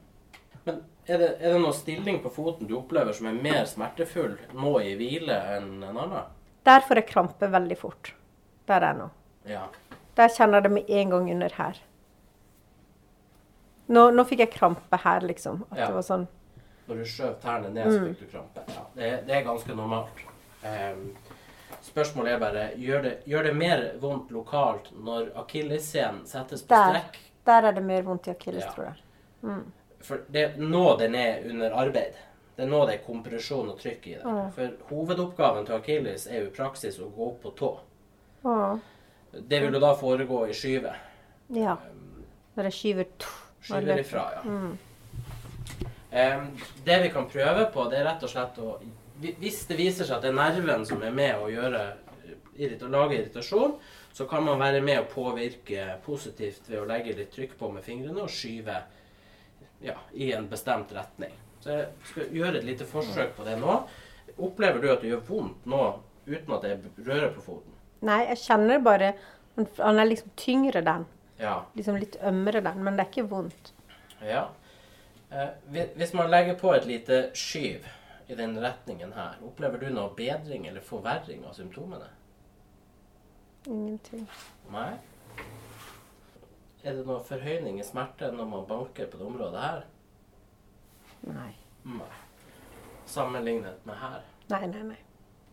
Men 0.67 0.81
er 1.07 1.19
det, 1.19 1.29
er 1.41 1.53
det 1.55 1.61
noen 1.63 1.75
stilling 1.75 2.19
på 2.23 2.31
foten 2.35 2.67
du 2.67 2.75
opplever 2.81 3.15
som 3.15 3.27
er 3.31 3.39
mer 3.39 3.65
smertefull 3.71 4.35
nå 4.55 4.73
i 4.83 4.97
hvile 4.99 5.39
enn 5.57 5.71
en 5.87 5.97
annen? 6.03 6.27
Der 6.67 6.83
får 6.87 6.99
jeg 7.01 7.09
krampe 7.13 7.47
veldig 7.51 7.79
fort. 7.79 8.13
Der 8.69 8.81
er 8.81 8.93
nå. 8.95 9.11
Ja. 9.49 9.67
Der 10.17 10.29
kjenner 10.29 10.61
jeg 10.61 10.63
det 10.69 10.73
med 10.73 10.91
en 10.91 11.11
gang 11.11 11.31
under 11.31 11.49
her. 11.57 11.79
Nå, 13.93 14.11
nå 14.15 14.25
fikk 14.29 14.39
jeg 14.45 14.53
krampe 14.55 14.97
her, 15.05 15.21
liksom. 15.27 15.65
At 15.71 15.79
Ja. 15.79 15.87
det 15.87 15.95
var 15.95 16.03
sånn 16.03 16.27
Når 16.89 16.97
du 16.97 17.05
skjøv 17.05 17.35
tærne 17.41 17.71
ned, 17.73 17.87
så 17.93 18.01
fikk 18.09 18.19
du 18.19 18.27
krampe. 18.27 18.63
Ja, 18.75 18.85
det, 18.97 19.27
det 19.27 19.35
er 19.37 19.45
ganske 19.47 19.75
normalt. 19.77 20.23
Um, 20.65 21.17
spørsmålet 21.83 22.33
er 22.35 22.39
bare 22.43 22.65
gjør 22.77 23.03
det, 23.03 23.13
gjør 23.27 23.43
det 23.45 23.53
mer 23.57 23.85
vondt 24.03 24.31
lokalt 24.35 24.91
når 24.95 25.31
akillessenen 25.37 26.27
settes 26.27 26.63
på 26.63 26.69
Der. 26.75 26.99
strekk? 26.99 27.19
Der 27.47 27.63
er 27.69 27.73
det 27.73 27.83
mer 27.85 28.03
vondt 28.03 28.27
i 28.27 28.31
akilles, 28.31 28.65
Ja. 28.65 28.71
tror 28.73 28.85
jeg. 28.85 29.63
For 30.03 30.19
det 30.31 30.43
er 30.43 30.59
nå 30.59 30.97
den 30.99 31.15
er 31.15 31.43
under 31.49 31.71
arbeid. 31.75 32.15
Det 32.57 32.65
er 32.67 32.69
nå 32.71 32.85
det 32.87 32.95
er 33.01 33.07
kompresjon 33.07 33.71
og 33.71 33.79
trykk 33.79 34.07
i 34.07 34.15
det. 34.15 34.53
For 34.55 34.71
hovedoppgaven 34.91 35.67
til 35.67 35.75
akilles 35.79 36.27
er 36.27 36.41
jo 36.43 36.47
i 36.51 36.55
praksis 36.57 36.99
å 36.99 37.11
gå 37.15 37.27
opp 37.31 37.43
på 37.43 37.55
tå. 37.57 37.79
Det 39.33 39.61
vil 39.63 39.73
jo 39.75 39.81
da 39.81 39.93
foregå 39.97 40.43
i 40.51 40.57
skyve. 40.57 40.93
Ja. 41.57 41.77
Når 42.57 42.69
jeg 42.69 42.77
skyver 42.79 43.13
to, 43.19 43.31
Skyver 43.63 44.01
ifra, 44.03 44.25
ja. 44.35 44.43
Em, 46.13 46.49
det 46.85 46.99
vi 47.03 47.11
kan 47.15 47.29
prøve 47.31 47.69
på, 47.73 47.85
det 47.89 48.01
er 48.01 48.09
rett 48.11 48.25
og 48.27 48.33
slett 48.33 48.59
å 48.61 48.75
Hvis 49.23 49.61
det 49.69 49.77
viser 49.79 50.05
seg 50.05 50.17
at 50.17 50.25
det 50.25 50.33
er 50.33 50.35
nerven 50.35 50.83
som 50.85 51.03
er 51.07 51.13
med 51.15 51.39
å 51.39 51.47
gjøre 51.49 51.83
å 52.83 52.89
lage 52.91 53.15
irritasjon, 53.21 53.77
så 54.13 54.27
kan 54.29 54.43
man 54.45 54.59
være 54.59 54.81
med 54.83 54.99
å 54.99 55.07
påvirke 55.09 55.85
positivt 56.05 56.67
ved 56.69 56.81
å 56.81 56.89
legge 56.89 57.15
litt 57.17 57.31
trykk 57.33 57.55
på 57.61 57.71
med 57.73 57.87
fingrene 57.87 58.25
og 58.25 58.33
skyve 58.33 58.81
ja, 59.87 59.95
i 60.13 60.33
en 60.35 60.49
bestemt 60.51 60.91
retning. 60.93 61.33
Så 61.63 61.71
jeg 61.71 61.87
skal 62.11 62.35
gjøre 62.35 62.59
et 62.59 62.67
lite 62.67 62.89
forsøk 62.89 63.37
på 63.37 63.47
det 63.47 63.55
nå. 63.63 63.79
Opplever 64.43 64.83
du 64.83 64.91
at 64.91 65.05
det 65.05 65.13
gjør 65.13 65.23
vondt 65.29 65.71
nå 65.71 65.85
uten 66.27 66.57
at 66.59 66.67
jeg 66.67 66.93
rører 67.07 67.31
på 67.37 67.47
foten? 67.47 67.72
Nei, 68.03 68.23
jeg 68.33 68.41
kjenner 68.43 68.83
bare 68.83 69.13
Han 69.57 69.67
han 69.77 70.01
er 70.01 70.09
liksom 70.09 70.31
tyngre, 70.37 70.81
den. 70.81 71.03
Ja. 71.37 71.59
Liksom 71.77 71.99
litt 72.01 72.17
ømmere, 72.25 72.63
den. 72.65 72.79
Men 72.85 72.97
det 72.97 73.05
er 73.05 73.11
ikke 73.11 73.29
vondt. 73.29 73.73
Ja. 74.25 74.47
Eh, 75.29 75.51
hvis 75.99 76.15
man 76.17 76.31
legger 76.31 76.57
på 76.59 76.73
et 76.73 76.87
lite 76.89 77.19
skyv 77.37 77.85
i 78.33 78.35
den 78.39 78.57
retningen 78.61 79.13
her, 79.13 79.37
opplever 79.45 79.81
du 79.81 79.91
noe 79.93 80.15
bedring 80.17 80.67
eller 80.71 80.81
forverring 80.81 81.45
av 81.45 81.53
symptomene? 81.59 82.09
Ingenting. 83.67 84.25
Nei? 84.73 84.91
Er 86.83 86.97
det 86.97 87.05
noe 87.07 87.21
forhøyning 87.23 87.79
i 87.79 87.87
smerte 87.87 88.33
når 88.35 88.49
man 88.51 88.67
banker 88.67 89.07
på 89.07 89.21
det 89.21 89.27
området 89.27 89.63
her? 89.63 89.85
Nei. 91.29 91.53
Nei. 91.87 92.13
Sammenlignet 93.07 93.85
med 93.87 94.01
her? 94.01 94.23
Nei, 94.51 94.65
nei, 94.67 94.83
nei. 94.95 95.01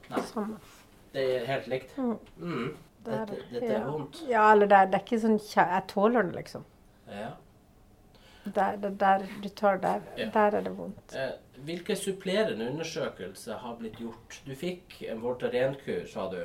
Nei. 0.09 0.23
Samme. 0.31 0.57
Det 1.13 1.23
er 1.35 1.45
helt 1.49 1.67
likt? 1.67 1.97
Mm. 1.97 2.17
Mm. 2.37 2.77
Dette, 3.05 3.37
dette 3.51 3.69
er 3.73 3.85
vondt? 3.87 4.19
Ja, 4.29 4.51
eller 4.51 4.67
det 4.69 4.77
er, 4.77 4.89
det 4.91 4.99
ikke 5.05 5.19
sånn 5.23 5.37
Jeg 5.39 5.83
tåler 5.87 6.27
det, 6.27 6.35
liksom. 6.35 6.65
Ja. 7.09 7.29
Der, 8.55 8.75
det, 8.81 8.91
der 8.99 9.23
du 9.43 9.49
tar 9.49 9.77
der, 9.77 10.01
Ja. 10.17 10.29
der 10.33 10.55
er 10.59 10.61
det 10.67 10.73
vondt. 10.77 11.15
Eh, 11.15 11.31
hvilke 11.65 11.95
supplerende 11.95 12.69
undersøkelser 12.71 13.57
har 13.63 13.75
blitt 13.79 13.99
gjort? 14.01 14.41
Du 14.45 14.53
fikk 14.55 14.99
en 15.09 15.21
Voltaren-kur, 15.21 16.05
sa 16.07 16.27
du. 16.31 16.39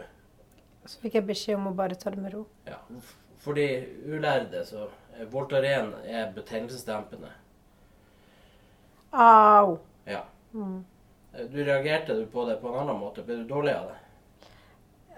Så 0.87 1.01
fikk 1.01 1.15
jeg 1.21 1.27
beskjed 1.27 1.57
om 1.57 1.69
å 1.71 1.75
bare 1.77 1.95
ta 1.97 2.11
det 2.11 2.21
med 2.21 2.35
ro. 2.35 2.47
Ja. 2.69 2.79
For 3.39 3.57
de 3.57 3.67
ulærde, 4.07 4.65
så 4.69 4.87
eh, 5.19 5.25
Voltaren 5.33 5.93
er 6.05 6.33
betennelsesdempende. 6.37 7.31
Au! 9.13 9.79
Ja. 10.07 10.25
Mm. 10.55 10.85
Eh, 11.35 11.45
Du 11.51 11.65
reagerte 11.65 12.15
du 12.15 12.27
på 12.27 12.45
det 12.49 12.57
på 12.63 12.69
en 12.73 12.81
annen 12.83 13.01
måte? 13.01 13.23
Ble 13.23 13.37
du 13.43 13.45
dårlig 13.49 13.75
av 13.75 13.89
det? 13.93 14.01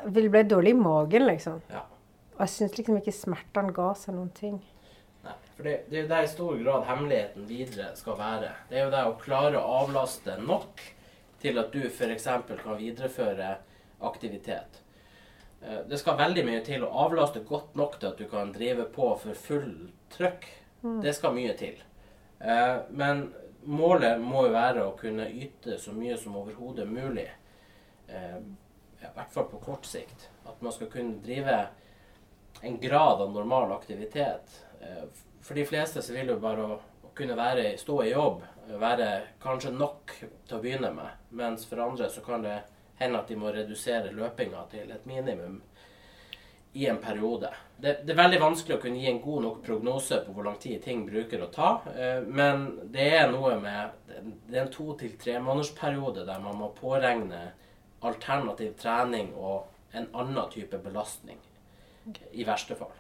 Ville 0.05 0.29
bli 0.31 0.43
dårlig 0.43 0.71
i 0.71 0.75
magen, 0.79 1.27
liksom. 1.27 1.61
Ja. 1.71 1.81
Og 2.37 2.41
jeg 2.45 2.49
syns 2.53 2.77
liksom 2.79 2.99
ikke 3.01 3.13
smertene 3.17 3.73
ga 3.73 3.93
seg 3.97 4.15
noen 4.15 4.31
ting. 4.37 4.59
Nei. 5.25 5.33
For 5.57 5.65
det, 5.65 5.77
det 5.91 5.97
er 5.99 6.03
jo 6.03 6.09
der 6.11 6.27
i 6.27 6.29
stor 6.31 6.59
grad 6.61 6.85
hemmeligheten 6.85 7.47
videre 7.49 7.95
skal 7.97 8.19
være. 8.19 8.51
Det 8.69 8.79
er 8.79 8.85
jo 8.85 8.91
det 8.93 9.05
å 9.09 9.15
klare 9.23 9.59
å 9.61 9.79
avlaste 9.85 10.37
nok 10.43 10.83
til 11.41 11.59
at 11.59 11.73
du 11.73 11.81
f.eks. 11.89 12.29
kan 12.63 12.77
videreføre 12.79 13.55
aktivitet. 14.05 14.83
Eh, 15.63 15.81
Det 15.89 15.99
skal 15.99 16.19
veldig 16.21 16.45
mye 16.45 16.61
til 16.67 16.85
å 16.85 16.93
avlaste 17.07 17.41
godt 17.49 17.75
nok 17.77 17.99
til 18.01 18.09
at 18.13 18.19
du 18.21 18.29
kan 18.29 18.53
drive 18.53 18.85
på 18.93 19.09
for 19.19 19.35
full 19.35 19.73
trøkk. 20.13 20.47
Det 21.03 21.15
skal 21.17 21.35
mye 21.35 21.57
til. 21.59 21.81
Eh, 22.41 22.77
Men 22.91 23.33
målet 23.65 24.21
må 24.21 24.45
jo 24.47 24.53
være 24.53 24.85
å 24.87 24.95
kunne 25.01 25.27
yte 25.33 25.79
så 25.83 25.91
mye 25.97 26.17
som 26.21 26.37
overhodet 26.37 26.87
mulig. 26.87 27.27
I 29.07 29.15
hvert 29.17 29.33
fall 29.33 29.49
på 29.51 29.61
kort 29.65 29.87
sikt. 29.89 30.29
At 30.47 30.61
man 30.63 30.73
skal 30.73 30.91
kunne 30.93 31.21
drive 31.25 31.67
en 32.63 32.79
grad 32.81 33.23
av 33.23 33.33
normal 33.33 33.73
aktivitet. 33.73 34.61
Eh, 34.81 35.05
For 35.41 35.55
de 35.55 35.65
fleste 35.67 36.03
så 36.03 36.13
vil 36.17 36.33
jo 36.33 36.41
bare 36.43 36.63
å, 36.65 36.79
å 37.07 37.11
kunne 37.15 37.37
være, 37.39 37.77
stå 37.79 38.01
i 38.03 38.11
jobb 38.11 38.43
være 38.81 39.09
kanskje 39.43 39.71
nok 39.77 40.11
til 40.19 40.57
å 40.57 40.63
begynne 40.63 40.91
med. 40.97 41.13
Mens 41.39 41.67
for 41.69 41.79
andre 41.85 42.09
så 42.11 42.21
kan 42.25 42.43
det 42.43 42.57
hende 42.99 43.21
at 43.21 43.29
de 43.29 43.37
må 43.39 43.53
redusere 43.55 44.11
løpinga 44.17 44.65
til 44.73 44.91
et 44.91 45.07
minimum 45.07 45.61
i 46.77 46.87
en 46.91 46.99
periode. 47.01 47.49
Det, 47.77 47.93
det 48.05 48.13
er 48.13 48.19
veldig 48.19 48.41
vanskelig 48.41 48.77
å 48.77 48.81
kunne 48.83 48.99
gi 49.01 49.09
en 49.13 49.21
god 49.25 49.43
nok 49.45 49.61
prognose 49.65 50.19
på 50.27 50.33
hvor 50.35 50.45
lang 50.49 50.59
tid 50.61 50.83
ting 50.85 51.05
bruker 51.07 51.45
å 51.45 51.51
ta. 51.53 51.69
eh, 51.95 52.21
Men 52.27 52.67
det 52.93 53.07
er 53.21 53.31
noe 53.33 53.55
med 53.61 53.95
Det 54.49 54.57
er 54.59 54.65
en 54.65 54.73
to 54.73 54.91
til 54.99 55.15
tre 55.21 55.39
månedersperiode 55.39 56.27
der 56.27 56.43
man 56.43 56.59
må 56.59 56.73
påregne 56.77 57.53
alternativ 58.07 58.77
trening 58.81 59.33
og 59.35 59.67
en 59.97 60.09
annen 60.15 60.51
type 60.53 60.79
belastning. 60.85 61.39
I 62.33 62.45
verste 62.47 62.75
fall. 62.79 62.93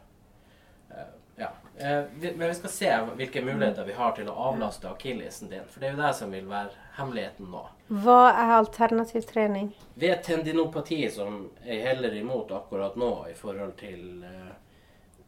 Uh, 0.91 1.07
Ja. 1.39 1.49
uh, 1.81 2.05
vi- 2.15 2.33
Men 2.33 2.49
vi 2.49 2.55
skal 2.55 2.71
se 2.71 2.91
hvilke 3.17 3.43
muligheter 3.45 3.85
vi 3.85 3.93
har 3.93 4.13
til 4.13 4.27
å 4.27 4.37
avlaste 4.51 4.89
akillesen 4.89 5.51
din. 5.51 5.65
For 5.69 5.81
det 5.81 5.89
er 5.89 5.93
jo 5.97 6.03
det 6.03 6.15
som 6.17 6.31
vil 6.31 6.47
være 6.49 6.71
hemmeligheten 6.97 7.51
nå. 7.51 7.67
Hva 7.91 8.31
er 8.33 8.55
alternativ 8.57 9.27
trening? 9.29 9.75
Ved 9.95 10.23
tendinopati, 10.25 11.11
som 11.11 11.51
jeg 11.67 11.83
heller 11.83 12.15
imot 12.17 12.51
akkurat 12.51 12.97
nå 12.97 13.27
i 13.31 13.35
forhold 13.35 13.77
til 13.77 14.25
uh, 14.25 14.55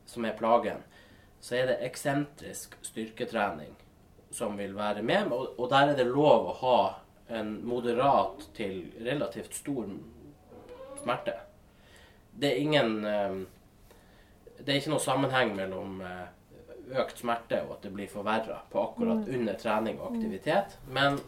Som 0.06 0.24
er 0.24 0.32
plagen, 0.32 0.82
så 1.40 1.54
er 1.56 1.66
det 1.66 1.80
eksentrisk 1.82 2.74
styrketrening 2.82 3.74
som 4.30 4.56
vil 4.56 4.72
være 4.74 5.02
med. 5.02 5.30
Og, 5.32 5.52
og 5.60 5.68
der 5.70 5.88
er 5.90 5.94
det 5.96 6.06
lov 6.06 6.48
å 6.48 6.54
ha 6.62 6.94
en 7.28 7.66
moderat 7.66 8.48
til 8.56 8.92
relativt 9.04 9.54
stor 9.54 9.86
smerte. 11.02 11.34
Det 12.38 12.52
er 12.52 12.60
ingen 12.62 13.04
eh, 13.04 13.38
Det 14.58 14.72
er 14.72 14.80
ikke 14.80 14.90
noe 14.90 15.02
sammenheng 15.02 15.52
mellom 15.56 16.00
eh, 16.02 16.26
økt 16.98 17.20
smerte 17.20 17.60
og 17.66 17.76
at 17.76 17.84
det 17.86 17.92
blir 17.94 18.10
forverra 18.10 18.62
på 18.70 18.80
akkurat 18.82 19.28
under 19.28 19.58
trening 19.60 20.00
og 20.00 20.16
aktivitet. 20.16 20.78
Men 20.86 21.20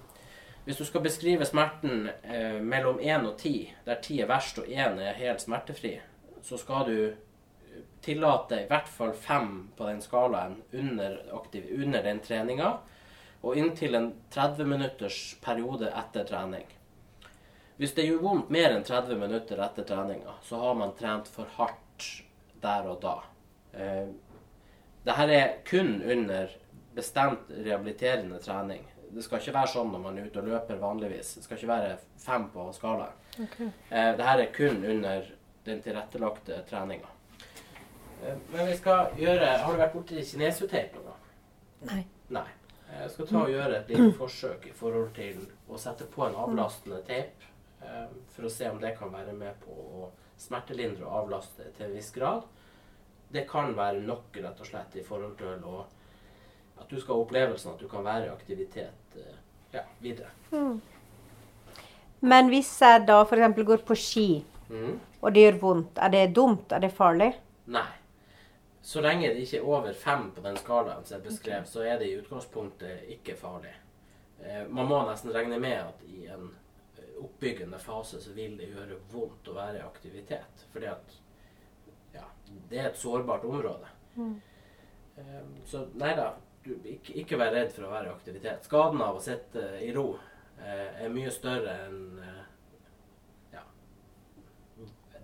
hvis 0.64 0.76
du 0.76 0.84
skal 0.84 1.04
beskrive 1.04 1.46
smerten 1.46 2.08
eh, 2.22 2.58
mellom 2.60 3.00
1 3.00 3.26
og 3.26 3.36
10, 3.38 3.74
der 3.86 4.00
10 4.02 4.20
er 4.20 4.30
verst 4.30 4.58
og 4.58 4.68
1 4.68 5.00
er 5.00 5.18
helt 5.20 5.42
smertefri, 5.42 5.98
så 6.42 6.58
skal 6.58 6.86
du 6.88 6.96
tillate 8.02 8.62
i 8.62 8.68
hvert 8.68 8.88
fall 8.88 9.12
5 9.14 9.50
på 9.76 9.88
den 9.88 10.02
skalaen 10.02 10.56
under, 10.72 11.18
aktiv, 11.36 11.68
under 11.82 12.02
den 12.02 12.20
treninga, 12.20 12.72
og 13.42 13.56
inntil 13.56 13.94
en 13.96 14.10
30 14.34 14.64
minutters 14.68 15.18
periode 15.44 15.88
etter 15.96 16.24
trening. 16.28 16.66
Hvis 17.80 17.94
det 17.96 18.04
gjør 18.04 18.20
vondt 18.26 18.50
mer 18.52 18.74
enn 18.76 18.84
30 18.84 19.16
minutter 19.16 19.60
etter 19.64 19.86
treninga, 19.88 20.34
så 20.44 20.58
har 20.60 20.74
man 20.76 20.92
trent 20.98 21.28
for 21.32 21.48
hardt 21.56 22.08
der 22.60 22.88
og 22.90 22.98
da. 23.00 23.14
Eh, 23.72 24.10
Dette 25.00 25.32
er 25.32 25.54
kun 25.64 26.02
under 26.04 26.50
bestemt 26.94 27.48
rehabiliterende 27.48 28.36
trening. 28.44 28.82
Det 29.10 29.24
skal 29.24 29.40
ikke 29.40 29.54
være 29.56 29.70
sånn 29.72 29.88
når 29.94 30.02
man 30.04 30.18
er 30.20 30.26
ute 30.28 30.42
og 30.42 30.50
løper 30.50 30.76
vanligvis. 30.82 31.30
Det 31.38 31.44
skal 31.46 31.56
ikke 31.56 31.70
være 31.70 31.94
fem 32.20 32.44
på 32.52 32.66
skalaen. 32.76 33.16
Okay. 33.40 33.70
Dette 33.88 34.34
er 34.44 34.52
kun 34.52 34.84
under 34.84 35.24
den 35.64 35.80
tilrettelagte 35.82 36.60
treninga. 36.68 37.08
Eh, 38.20 38.36
Men 38.52 38.66
vi 38.68 38.76
skal 38.76 39.14
gjøre 39.16 39.56
Har 39.64 39.72
du 39.72 39.78
vært 39.80 39.94
borti 39.96 40.20
kinesioteip 40.20 40.92
noen 40.98 41.06
gang? 41.08 41.22
Nei. 41.88 42.02
Nei. 42.36 42.48
Jeg 43.00 43.10
skal 43.14 43.28
ta 43.30 43.42
og 43.46 43.52
gjøre 43.52 43.78
et 43.78 43.88
lite 43.88 44.10
forsøk 44.18 44.66
i 44.68 44.74
forhold 44.76 45.12
til 45.16 45.38
å 45.68 45.78
sette 45.80 46.04
på 46.12 46.26
en 46.26 46.36
avlastende 46.36 47.00
teip. 47.06 47.46
eh, 47.82 48.08
For 48.34 48.44
å 48.44 48.50
se 48.52 48.68
om 48.68 48.80
det 48.80 48.96
kan 48.98 49.12
være 49.12 49.32
med 49.32 49.54
på 49.64 49.72
å 49.72 50.10
smertelindre 50.36 51.06
og 51.06 51.24
avlaste 51.24 51.70
til 51.76 51.86
en 51.86 51.96
viss 51.96 52.10
grad. 52.12 52.44
Det 53.32 53.46
kan 53.48 53.72
være 53.76 54.00
nok, 54.00 54.36
rett 54.36 54.60
og 54.60 54.66
slett, 54.66 54.96
i 54.96 55.06
forhold 55.06 55.36
til 55.38 55.64
å 55.64 55.86
at 56.80 56.88
du 56.88 57.00
skal 57.00 57.14
ha 57.14 57.24
opplevelsen 57.24 57.74
at 57.74 57.82
du 57.82 57.88
kan 57.88 58.04
være 58.04 58.26
i 58.26 58.32
aktivitet 58.32 59.16
eh, 59.20 59.36
ja, 59.74 59.84
videre. 60.00 60.30
Men 62.20 62.48
hvis 62.52 62.72
jeg 62.80 63.04
da 63.08 63.20
f.eks. 63.24 63.62
går 63.68 63.84
på 63.86 63.96
ski, 63.96 64.28
mm. 64.68 64.94
og 65.20 65.34
det 65.34 65.46
gjør 65.46 65.60
vondt, 65.60 66.00
er 66.00 66.12
det 66.14 66.26
dumt? 66.36 66.72
Er 66.72 66.84
det 66.84 66.92
farlig? 66.96 67.32
Nei. 67.70 67.86
Så 68.90 69.00
lenge 69.00 69.28
det 69.30 69.44
ikke 69.44 69.60
er 69.60 69.66
over 69.70 69.92
fem 69.94 70.24
på 70.34 70.42
den 70.42 70.56
skalaen 70.58 71.04
som 71.06 71.14
jeg 71.14 71.28
beskrev, 71.28 71.66
så 71.70 71.84
er 71.86 72.00
det 72.00 72.08
i 72.10 72.16
utgangspunktet 72.18 73.12
ikke 73.14 73.36
farlig. 73.38 73.70
Eh, 74.42 74.64
man 74.66 74.88
må 74.90 74.98
nesten 75.06 75.30
regne 75.30 75.60
med 75.62 75.76
at 75.78 76.02
i 76.10 76.24
en 76.26 76.48
eh, 76.98 77.12
oppbyggende 77.22 77.78
fase 77.78 78.18
så 78.18 78.34
vil 78.34 78.56
det 78.58 78.72
gjøre 78.72 78.98
vondt 79.12 79.52
å 79.52 79.54
være 79.54 79.78
i 79.78 79.86
aktivitet. 79.86 80.66
Fordi 80.74 80.90
at 80.90 81.16
ja, 82.16 82.26
det 82.50 82.82
er 82.82 82.90
et 82.90 82.98
sårbart 82.98 83.46
område. 83.46 83.94
Mm. 84.16 84.40
så 85.70 85.84
nei 85.94 86.10
da, 86.18 86.32
du, 86.64 86.72
ikke, 86.82 87.14
ikke 87.22 87.38
vær 87.38 87.54
redd 87.54 87.70
for 87.76 87.86
å 87.86 87.94
være 87.94 88.10
i 88.10 88.14
aktivitet. 88.16 88.66
Skaden 88.66 89.06
av 89.06 89.20
å 89.20 89.22
sitte 89.22 89.68
i 89.86 89.94
ro 89.94 90.08
eh, 90.58 91.04
er 91.04 91.14
mye 91.14 91.30
større 91.30 91.76
enn 91.86 92.00
eh, 92.26 92.40
ja, 93.54 93.62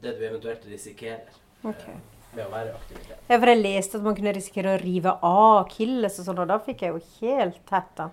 det 0.05 0.15
du 0.21 0.29
eventuelt 0.29 0.71
risikerer 0.71 1.43
Ok. 1.67 1.89
Ved 2.37 2.47
å 2.47 2.53
være 2.53 2.71
i 2.71 2.77
aktivitet. 2.77 3.25
Ja, 3.29 3.39
for 3.39 3.51
jeg 3.51 3.63
leste 3.63 3.99
at 3.99 4.07
man 4.07 4.17
kunne 4.19 4.37
risikere 4.37 4.77
å 4.77 4.81
rive 4.83 5.17
av 5.25 5.65
akilles 5.65 6.21
og 6.21 6.29
sånn, 6.29 6.41
og 6.45 6.49
da 6.51 6.61
fikk 6.63 6.85
jeg 6.85 6.95
jo 6.95 7.03
helt 7.21 7.61
tett 7.69 8.07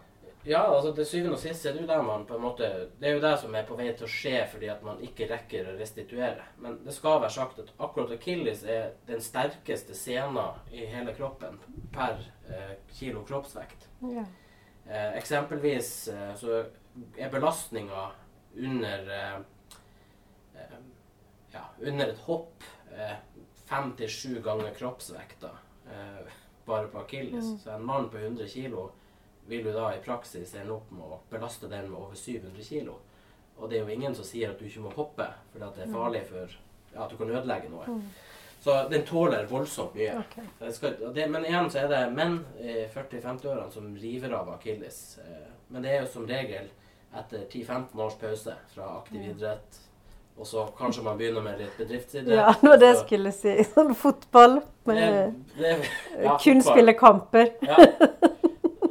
Ja, 0.44 0.62
altså 0.68 0.92
til 0.96 1.08
syvende 1.08 1.38
og 1.38 1.40
sist 1.40 1.66
er 1.66 1.76
det 1.76 1.86
jo 1.86 1.88
der 1.88 2.02
man 2.04 2.26
på 2.28 2.36
en 2.36 2.42
måte 2.44 2.68
Det 3.00 3.08
er 3.08 3.14
jo 3.16 3.22
det 3.24 3.32
som 3.40 3.54
er 3.56 3.64
på 3.64 3.78
vei 3.80 3.86
til 3.96 4.04
å 4.04 4.12
skje 4.12 4.42
fordi 4.52 4.68
at 4.74 4.82
man 4.84 5.00
ikke 5.06 5.30
rekker 5.30 5.70
å 5.72 5.76
restituere. 5.78 6.44
Men 6.60 6.82
det 6.84 6.96
skal 6.96 7.22
være 7.24 7.32
sagt 7.32 7.62
at 7.64 7.72
akkurat 7.78 8.12
akilles 8.12 8.66
er 8.68 8.90
den 9.08 9.24
sterkeste 9.24 9.96
sena 9.96 10.50
i 10.72 10.84
hele 10.92 11.16
kroppen 11.16 11.60
per 11.96 12.20
eh, 12.52 12.76
kilo 12.92 13.24
kroppsvekt. 13.28 13.88
Ja. 14.04 14.26
Eh, 14.84 15.14
eksempelvis 15.22 15.94
eh, 16.12 16.34
så 16.36 16.66
er 17.16 17.32
belastninga 17.32 18.10
under 18.60 19.08
eh, 19.16 19.38
eh, 20.60 20.80
ja, 21.54 21.64
under 21.80 22.12
et 22.12 22.20
hopp 22.28 22.64
eh, 22.92 23.16
fem 23.74 23.94
til 23.98 24.10
sju 24.10 24.34
ganger 24.46 24.74
kroppsvekta 24.78 25.50
eh, 25.92 26.34
bare 26.66 26.88
på 26.88 27.00
akilles. 27.02 27.46
Så 27.64 27.72
en 27.74 27.86
mann 27.86 28.10
på 28.10 28.18
100 28.22 28.48
kilo 28.48 28.92
vil 29.48 29.66
jo 29.66 29.74
da 29.76 29.90
i 29.96 30.02
praksis 30.04 30.54
ende 30.56 30.76
opp 30.78 30.92
med 30.94 31.04
å 31.04 31.18
belaste 31.32 31.68
den 31.68 31.90
med 31.92 32.00
over 32.00 32.16
700 32.16 32.64
kilo. 32.64 33.00
Og 33.58 33.70
det 33.70 33.80
er 33.80 33.84
jo 33.88 33.96
ingen 33.96 34.16
som 34.16 34.26
sier 34.26 34.54
at 34.54 34.60
du 34.62 34.66
ikke 34.66 34.86
må 34.86 34.94
hoppe, 34.96 35.26
fordi 35.52 35.66
at 35.66 35.76
det 35.78 35.84
er 35.88 35.92
farlig 35.94 36.22
for 36.30 36.54
ja, 36.94 37.04
at 37.04 37.12
du 37.12 37.18
kan 37.20 37.34
ødelegge 37.34 37.70
noe. 37.74 37.98
Så 38.64 38.78
den 38.90 39.04
tåler 39.06 39.46
voldsomt 39.50 39.98
mye. 40.00 40.14
Okay. 40.22 40.72
Skal, 40.72 40.96
det, 41.14 41.26
men 41.30 41.44
igjen 41.46 41.68
så 41.74 41.82
er 41.84 41.90
det 41.92 42.00
menn 42.16 42.38
i 42.64 42.86
40-50-årene 42.94 43.74
som 43.74 43.90
river 44.00 44.38
av 44.38 44.54
akilles. 44.56 45.02
Eh, 45.26 45.50
Men 45.74 45.84
det 45.84 45.90
er 45.92 46.04
jo 46.04 46.12
som 46.14 46.28
regel 46.30 46.70
etter 47.14 47.44
10-15 47.50 48.00
års 48.06 48.16
pause 48.22 48.54
fra 48.72 48.88
aktiv 49.02 49.26
idrett. 49.34 49.80
Og 50.38 50.48
så 50.50 50.64
kanskje 50.78 51.04
man 51.06 51.18
begynner 51.20 51.42
med 51.46 51.60
litt 51.62 51.76
bedriftsidrett. 51.78 52.36
Ja, 52.40 52.54
det 52.62 52.70
var 52.70 52.78
det 52.82 52.88
jeg 52.90 52.98
skulle 53.06 53.32
si. 53.36 53.54
Sånn 53.70 53.94
fotball 53.96 54.62
med 54.90 54.98
det, 55.60 55.76
ja, 56.24 56.38
kun 56.42 56.62
spille 56.66 56.94
kamper. 57.00 57.52
Ja. 57.62 57.78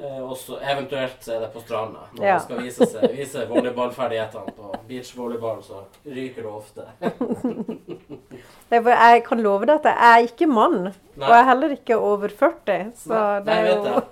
Eh, 0.02 0.20
Og 0.22 0.37
så 0.38 0.57
eventuelt 0.62 1.18
så 1.22 1.35
er 1.37 1.40
det 1.44 1.50
på 1.52 1.61
stranda. 1.61 2.07
Når 2.16 2.24
Ja. 2.24 2.33
man 2.38 2.44
skal 2.46 2.62
vise, 2.62 2.87
seg, 2.88 3.11
vise 3.18 3.42
volleyballferdighetene 3.50 4.55
på 4.57 4.70
beachvolleyball, 4.88 5.61
så 5.66 5.83
ryker 6.07 6.42
det 6.42 6.52
ofte. 6.52 6.83
Det 8.72 8.78
Jeg 8.88 9.24
kan 9.26 9.42
love 9.44 9.66
deg 9.68 9.74
at 9.83 9.85
jeg 9.85 9.96
er 10.09 10.18
ikke 10.31 10.46
mann, 10.48 10.78
Nei. 11.16 11.26
og 11.26 11.28
jeg 11.35 11.40
er 11.42 11.44
heller 11.50 11.70
ikke 11.76 11.96
over 12.00 12.28
40. 12.28 12.92
Så 12.96 13.12
Nei, 13.12 13.40
det 13.44 13.52
er 13.52 13.66
jo 13.68 13.83
vet 13.83 14.02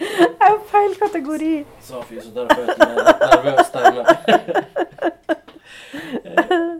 Jeg 0.00 0.46
er 0.46 0.52
jo 0.54 0.60
feil 0.70 0.94
kategori. 1.30 1.64
Sa 1.80 2.02
fysioterapeuten 2.02 2.88
med 2.88 3.04
nervøs 3.20 3.66
stemme. 3.66 4.04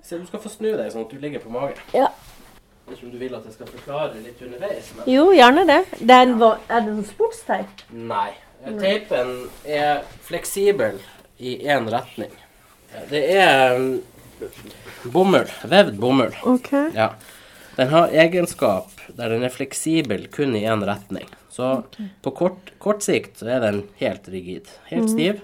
Så 0.04 0.18
du 0.18 0.26
skal 0.26 0.40
få 0.42 0.48
snu 0.50 0.72
deg 0.74 0.90
sånn 0.92 1.04
at 1.06 1.12
du 1.12 1.18
ligger 1.22 1.40
på 1.44 1.52
magen. 1.54 1.78
Ja. 1.94 2.08
Vet 2.88 2.96
ikke 2.98 3.06
om 3.06 3.12
du 3.14 3.18
vil 3.20 3.34
at 3.36 3.44
jeg 3.46 3.54
skal 3.54 3.70
forklare 3.70 4.22
litt 4.24 4.40
underveis. 4.42 4.92
Men 4.96 5.10
Jo, 5.10 5.28
gjerne 5.34 5.66
det. 5.68 5.80
det 6.00 6.14
er, 6.16 6.22
en, 6.26 6.42
er 6.42 6.86
det 6.86 6.94
en 6.96 7.04
sportsteip? 7.06 7.84
nei. 7.90 8.30
Teipen 8.60 9.48
er 9.64 10.02
fleksibel 10.26 10.98
i 11.40 11.54
én 11.64 11.86
retning. 11.88 12.32
Det 13.08 13.22
er 13.32 13.78
um, 13.78 14.02
bomull. 15.14 15.48
Vevd 15.64 15.96
bomull. 15.96 16.34
OK. 16.44 16.68
Ja. 16.92 17.14
Den 17.78 17.88
har 17.88 18.12
egenskap 18.12 18.90
der 19.16 19.32
den 19.32 19.46
er 19.48 19.54
fleksibel 19.54 20.26
kun 20.28 20.52
i 20.58 20.66
én 20.68 20.84
retning. 20.84 21.24
Så 21.50 21.82
på 22.22 22.30
kort, 22.30 22.70
kort 22.78 23.02
sikt 23.02 23.40
så 23.42 23.48
er 23.56 23.60
den 23.64 23.80
helt 23.98 24.28
rigid. 24.30 24.68
Helt 24.90 25.10
stiv. 25.10 25.40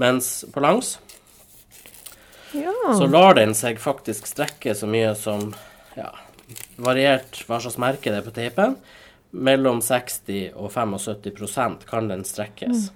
Mens 0.00 0.44
på 0.54 0.60
langs 0.64 0.98
Ja. 2.54 2.72
så 2.96 3.06
lar 3.10 3.34
den 3.36 3.52
seg 3.54 3.76
faktisk 3.82 4.26
strekke 4.30 4.72
så 4.74 4.86
mye 4.88 5.10
som 5.18 5.50
ja, 5.98 6.12
variert 6.80 7.42
hva 7.48 7.58
slags 7.60 7.76
merke 7.76 8.08
det 8.08 8.22
er 8.22 8.24
på 8.24 8.32
teipen. 8.38 8.78
Mellom 9.36 9.82
60 9.84 10.54
og 10.56 10.70
75% 10.72 11.84
kan 11.90 12.08
den 12.08 12.24
strekkes. 12.24 12.88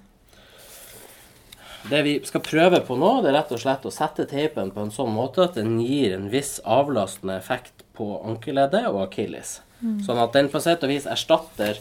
Det 1.90 2.00
vi 2.06 2.14
skal 2.24 2.40
prøve 2.46 2.78
på 2.86 2.96
nå, 2.96 3.10
det 3.20 3.32
er 3.32 3.40
rett 3.40 3.52
og 3.52 3.60
slett 3.60 3.84
å 3.84 3.92
sette 3.92 4.24
teipen 4.30 4.70
på 4.72 4.84
en 4.86 4.94
sånn 4.94 5.10
måte 5.12 5.44
at 5.48 5.58
den 5.58 5.80
gir 5.82 6.14
en 6.16 6.28
viss 6.32 6.60
avlastende 6.64 7.36
effekt 7.36 7.82
på 7.98 8.06
ankeleddet 8.24 8.86
og 8.88 9.02
akilles. 9.08 9.58
Sånn 10.06 10.20
at 10.22 10.32
den 10.32 10.48
på 10.48 10.60
sett 10.62 10.84
og 10.86 10.92
vis 10.94 11.08
erstatter 11.10 11.80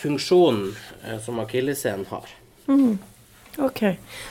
funksjonen 0.00 0.70
eh, 1.04 1.18
som 1.22 1.40
akillesen 1.42 2.06
har. 2.10 2.28
Ok. 3.60 3.82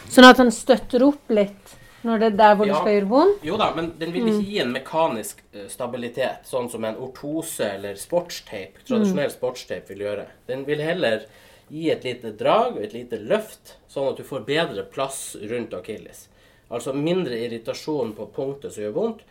Sånn 0.09 0.27
at 0.27 0.39
den 0.39 0.51
støtter 0.55 1.03
opp 1.05 1.33
litt 1.33 1.75
når 2.07 2.21
det 2.21 2.27
er 2.29 2.37
der 2.39 2.55
hvor 2.55 2.69
det 2.69 2.77
skal 2.77 2.93
gjøre 2.93 3.09
vondt? 3.09 3.43
Jo 3.43 3.57
da, 3.59 3.67
men 3.75 3.91
den 3.99 4.13
vil 4.15 4.29
ikke 4.31 4.47
gi 4.47 4.61
en 4.63 4.71
mekanisk 4.71 5.41
eh, 5.51 5.67
stabilitet, 5.71 6.47
sånn 6.47 6.69
som 6.71 6.85
en 6.87 6.99
ortose 7.03 7.67
eller 7.75 7.99
sportsteip, 7.99 8.79
tradisjonell 8.87 9.31
sportsteip 9.33 9.91
vil 9.91 10.05
gjøre. 10.05 10.25
Den 10.47 10.63
vil 10.67 10.83
heller 10.83 11.25
gi 11.69 11.89
et 11.93 12.07
lite 12.07 12.31
drag 12.39 12.77
og 12.77 12.85
et 12.85 12.95
lite 12.95 13.19
løft, 13.19 13.75
sånn 13.91 14.13
at 14.13 14.21
du 14.21 14.25
får 14.25 14.47
bedre 14.47 14.85
plass 14.89 15.35
rundt 15.51 15.75
akilles. 15.75 16.27
Altså 16.69 16.93
mindre 16.93 17.37
irritasjon 17.43 18.13
på 18.17 18.29
punktet 18.33 18.73
som 18.73 18.85
gjør 18.85 18.95
vondt. 18.95 19.23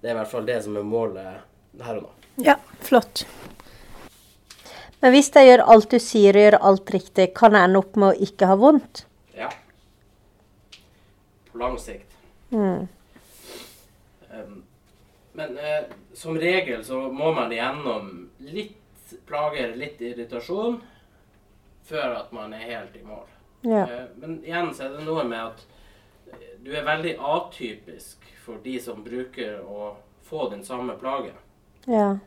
Det 0.00 0.10
er 0.10 0.16
i 0.16 0.18
hvert 0.18 0.32
fall 0.32 0.48
det 0.48 0.58
som 0.64 0.76
er 0.76 0.86
målet 0.86 1.82
her 1.84 2.00
og 2.00 2.08
nå. 2.08 2.12
Ja, 2.44 2.56
flott. 2.84 3.24
Men 5.00 5.12
hvis 5.12 5.28
jeg 5.34 5.50
gjør 5.50 5.64
alt 5.74 5.90
du 5.92 5.98
sier 6.00 6.36
og 6.36 6.46
gjør 6.46 6.58
alt 6.70 6.92
riktig, 6.94 7.28
kan 7.36 7.56
jeg 7.56 7.68
ende 7.68 7.82
opp 7.82 7.98
med 8.00 8.08
å 8.12 8.26
ikke 8.28 8.48
ha 8.50 8.56
vondt? 8.60 9.04
Ja. 9.36 9.50
På 11.50 11.60
lang 11.60 11.76
sikt. 11.80 12.16
Mm. 12.50 12.86
Um, 14.30 14.58
men 15.36 15.58
eh, 15.60 15.88
som 16.16 16.38
regel 16.40 16.84
så 16.84 17.06
må 17.12 17.32
man 17.36 17.52
igjennom 17.52 18.12
litt 18.40 19.16
plager, 19.28 19.74
litt 19.76 20.00
irritasjon, 20.00 20.80
før 21.86 22.16
at 22.22 22.32
man 22.34 22.54
er 22.56 22.64
helt 22.66 22.96
i 22.96 23.04
mål. 23.04 23.26
Ja. 23.66 23.84
Eh, 23.84 24.06
men 24.16 24.38
igjen 24.44 24.72
så 24.74 24.86
er 24.86 24.96
det 24.96 25.04
noe 25.06 25.24
med 25.28 25.42
at 25.42 25.66
eh, 26.32 26.56
du 26.64 26.72
er 26.74 26.86
veldig 26.86 27.16
atypisk 27.20 28.24
for 28.44 28.62
de 28.64 28.78
som 28.82 29.04
bruker 29.04 29.60
å 29.60 29.92
få 30.26 30.48
den 30.50 30.64
samme 30.64 30.96
plagen. 30.98 31.36
Ja. 31.86 32.18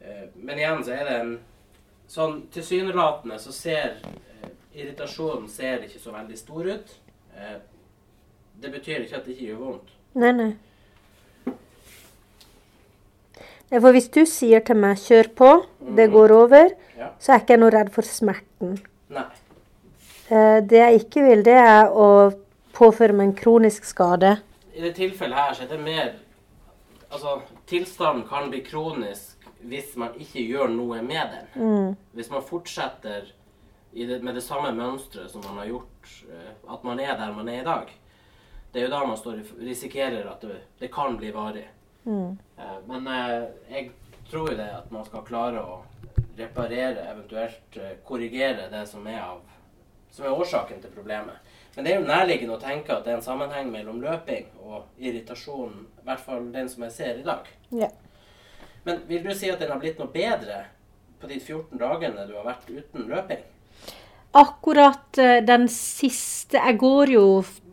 Eh, 0.00 0.28
Men 0.34 0.58
igjen 0.58 0.84
så 0.84 0.92
er 0.96 1.08
det 1.08 1.16
en 1.20 1.32
sånn 2.08 2.42
tilsynelatende 2.52 3.38
så 3.40 3.52
ser 3.52 3.96
eh, 4.04 4.48
irritasjonen 4.74 5.48
ser 5.48 5.84
ikke 5.86 6.00
så 6.00 6.12
veldig 6.14 6.38
stor 6.38 6.66
ut. 6.74 6.94
Eh, 7.36 7.58
det 8.62 8.70
betyr 8.72 9.04
ikke 9.06 9.16
at 9.16 9.24
det 9.26 9.36
ikke 9.36 9.50
gjør 9.52 9.62
vondt. 9.66 9.90
Nei, 10.14 10.32
nei. 10.32 10.52
Ja, 13.72 13.80
For 13.80 13.92
hvis 13.96 14.10
du 14.12 14.26
sier 14.28 14.60
til 14.60 14.76
meg 14.76 14.98
'kjør 15.00 15.28
på, 15.34 15.50
det 15.96 16.10
går 16.12 16.30
over', 16.36 16.74
Ja. 16.98 17.08
så 17.18 17.32
er 17.32 17.38
ikke 17.40 17.54
jeg 17.54 17.60
noe 17.60 17.70
redd 17.70 17.90
for 17.90 18.02
smerten. 18.02 18.78
Nei. 19.08 19.24
Eh, 20.30 20.60
Det 20.60 20.78
jeg 20.78 21.00
ikke 21.00 21.22
vil, 21.28 21.42
det 21.42 21.56
er 21.56 21.88
å 21.88 22.34
påføre 22.74 23.12
meg 23.12 23.28
en 23.28 23.34
kronisk 23.34 23.84
skade. 23.84 24.42
I 24.74 24.80
det 24.80 24.94
tilfellet 24.96 25.34
her 25.36 25.54
så 25.54 25.62
er 25.62 25.68
det 25.68 25.80
mer 25.80 26.12
Altså, 27.12 27.42
tilstanden 27.66 28.26
kan 28.26 28.48
bli 28.50 28.60
kronisk 28.60 29.31
hvis 29.68 29.94
man 29.96 30.14
ikke 30.20 30.42
gjør 30.46 30.72
noe 30.72 31.02
med 31.02 31.34
den. 31.36 31.48
Mm. 31.54 31.94
Hvis 32.16 32.30
man 32.30 32.44
fortsetter 32.46 33.32
i 33.92 34.06
det, 34.08 34.22
med 34.24 34.34
det 34.34 34.44
samme 34.44 34.72
mønsteret 34.76 35.30
som 35.30 35.44
man 35.46 35.60
har 35.62 35.70
gjort, 35.70 36.12
eh, 36.32 36.52
at 36.74 36.84
man 36.84 37.00
er 37.00 37.16
der 37.18 37.32
man 37.36 37.48
er 37.48 37.60
i 37.60 37.66
dag. 37.66 37.92
Det 38.72 38.80
er 38.80 38.86
jo 38.86 38.92
da 38.94 39.04
man 39.06 39.20
står, 39.20 39.42
risikerer 39.60 40.28
at 40.30 40.40
det, 40.40 40.60
det 40.80 40.92
kan 40.92 41.16
bli 41.20 41.32
varig. 41.34 41.66
Mm. 42.04 42.38
Eh, 42.58 42.78
Men 42.88 43.06
eh, 43.06 43.48
jeg 43.70 43.90
tror 44.30 44.50
jo 44.50 44.56
det 44.56 44.70
at 44.76 44.90
man 44.90 45.04
skal 45.04 45.26
klare 45.28 45.60
å 45.60 45.82
reparere, 46.38 47.04
eventuelt 47.12 47.76
korrigere 48.08 48.70
det 48.72 48.86
som 48.88 49.04
er, 49.06 49.20
av, 49.20 49.42
som 50.10 50.24
er 50.24 50.32
årsaken 50.32 50.80
til 50.80 50.94
problemet. 50.94 51.36
Men 51.74 51.84
det 51.84 51.92
er 51.92 52.00
jo 52.00 52.08
nærliggende 52.08 52.56
å 52.56 52.60
tenke 52.60 52.94
at 52.94 53.04
det 53.04 53.12
er 53.12 53.18
en 53.18 53.24
sammenheng 53.24 53.68
mellom 53.72 54.00
løping 54.00 54.48
og 54.64 54.88
irritasjon, 55.00 55.86
i 56.00 56.06
hvert 56.08 56.24
fall 56.24 56.48
den 56.52 56.68
som 56.72 56.84
jeg 56.86 56.96
ser 56.96 57.20
i 57.20 57.26
dag. 57.26 57.48
Ja. 57.72 57.88
Men 58.84 59.02
vil 59.08 59.22
du 59.24 59.32
si 59.34 59.50
at 59.50 59.60
den 59.62 59.70
har 59.70 59.80
blitt 59.82 60.00
noe 60.00 60.10
bedre 60.12 60.64
på 61.22 61.30
de 61.30 61.38
14 61.38 61.78
dagene 61.78 62.26
du 62.26 62.34
har 62.38 62.46
vært 62.46 62.70
uten 62.70 63.08
løping? 63.10 63.42
Akkurat 64.32 65.18
eh, 65.20 65.42
den 65.44 65.68
siste 65.68 66.56
Jeg 66.56 66.78
går 66.80 67.12
jo 67.12 67.26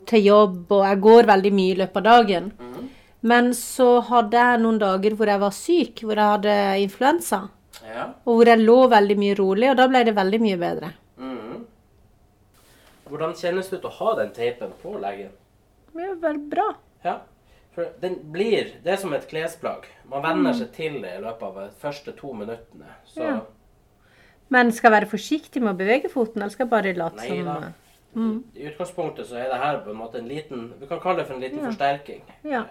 til 0.09 0.25
jobb, 0.25 0.71
og 0.73 0.83
jeg 0.85 0.99
går 1.05 1.29
veldig 1.29 1.51
mye 1.53 1.73
i 1.73 1.79
løpet 1.79 1.99
av 2.01 2.07
dagen. 2.07 2.51
Men 3.21 3.51
så 3.53 3.99
hadde 4.07 4.39
jeg 4.39 4.61
noen 4.63 4.79
dager 4.81 5.15
hvor 5.17 5.29
jeg 5.29 5.41
var 5.41 5.55
syk, 5.55 6.03
hvor 6.05 6.15
jeg 6.17 6.33
hadde 6.33 6.55
influensa. 6.83 7.41
Ja. 7.83 8.05
Og 8.25 8.39
hvor 8.39 8.49
jeg 8.49 8.63
lå 8.63 8.77
veldig 8.91 9.17
mye 9.19 9.35
rolig, 9.37 9.67
og 9.71 9.77
da 9.79 9.87
ble 9.91 10.03
det 10.07 10.15
veldig 10.17 10.39
mye 10.43 10.59
bedre. 10.61 10.91
Mm. 11.19 11.65
Hvordan 13.09 13.35
kjennes 13.37 13.69
det 13.69 13.81
ut 13.81 13.89
å 13.89 13.95
ha 13.99 14.15
den 14.21 14.31
teipen 14.35 14.71
på 14.81 14.95
leggen? 15.01 15.33
Det 15.93 16.05
er 16.05 16.17
veldig 16.21 16.49
bra. 16.51 16.67
Ja, 17.05 17.19
for 17.75 17.85
den 18.01 18.15
blir 18.33 18.71
Det 18.83 18.91
er 18.93 18.97
som 18.97 19.13
et 19.13 19.27
klesplagg. 19.29 19.85
Man 20.09 20.23
venner 20.23 20.53
seg 20.57 20.71
til 20.75 21.01
det 21.03 21.15
i 21.17 21.21
løpet 21.23 21.43
av 21.43 21.55
de 21.61 21.67
første 21.81 22.11
to 22.17 22.33
minuttene. 22.33 22.89
Så 23.05 23.21
Ja. 23.23 23.39
Men 24.49 24.71
skal 24.71 24.91
være 24.91 25.05
forsiktig 25.05 25.61
med 25.61 25.75
å 25.75 25.77
bevege 25.77 26.09
foten, 26.09 26.41
eller 26.41 26.49
skal 26.49 26.65
bare 26.67 26.93
late 26.93 27.19
som 27.27 27.45
da. 27.45 27.71
i 28.55 28.65
utgangspunktet 28.65 29.27
så 29.27 29.35
er 29.37 29.49
det 29.51 29.59
her 29.61 29.77
på 29.85 29.91
en 29.91 29.97
måte 29.97 30.17
en 30.17 30.27
liten 30.27 30.73
Vi 30.79 30.87
kan 30.87 30.99
kalle 30.99 31.17
det 31.19 31.27
for 31.27 31.35
en 31.35 31.41
liten 31.41 31.59
Ja. 31.59 31.65
forsterking. 31.69 32.21
Ja. 32.43 32.63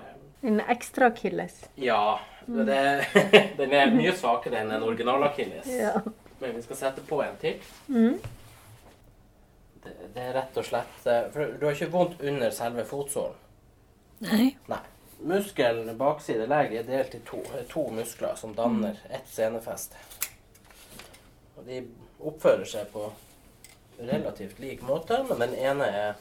En 0.42 0.60
ekstra 0.60 1.06
akilles. 1.06 1.68
Ja. 1.76 2.18
Det, 2.46 3.06
den 3.58 3.72
er 3.72 3.90
mye 3.92 4.12
svakere 4.12 4.60
enn 4.62 4.70
en 4.72 4.82
original-akilles. 4.82 5.66
Ja. 5.66 6.00
Men 6.40 6.54
vi 6.54 6.62
skal 6.62 6.76
sette 6.76 7.00
på 7.06 7.22
en 7.22 7.36
til. 7.40 7.58
Mm. 7.88 8.18
Det, 9.84 9.92
det 10.14 10.22
er 10.22 10.32
rett 10.34 10.56
og 10.56 10.64
slett 10.64 11.06
eh, 11.06 11.26
For 11.34 11.58
du 11.58 11.66
har 11.66 11.74
ikke 11.76 11.90
vondt 11.92 12.22
under 12.22 12.50
selve 12.50 12.84
fotsålen. 12.88 13.36
Nei. 14.18 14.56
Nei. 14.66 14.84
Muskelen 15.18 15.90
bakside 15.98 16.46
legg 16.46 16.74
er 16.78 16.86
delt 16.86 17.14
i 17.14 17.20
to. 17.26 17.40
Er 17.58 17.64
to 17.70 17.88
muskler 17.90 18.36
som 18.38 18.54
danner 18.54 18.98
ett 19.10 19.26
senefeste. 19.30 19.98
Og 21.58 21.66
de 21.66 21.80
oppfører 22.18 22.66
seg 22.68 22.92
på 22.92 23.08
relativt 23.98 24.60
lik 24.62 24.82
måte, 24.86 25.24
men 25.26 25.42
den 25.42 25.56
ene 25.58 25.88
er 25.90 26.20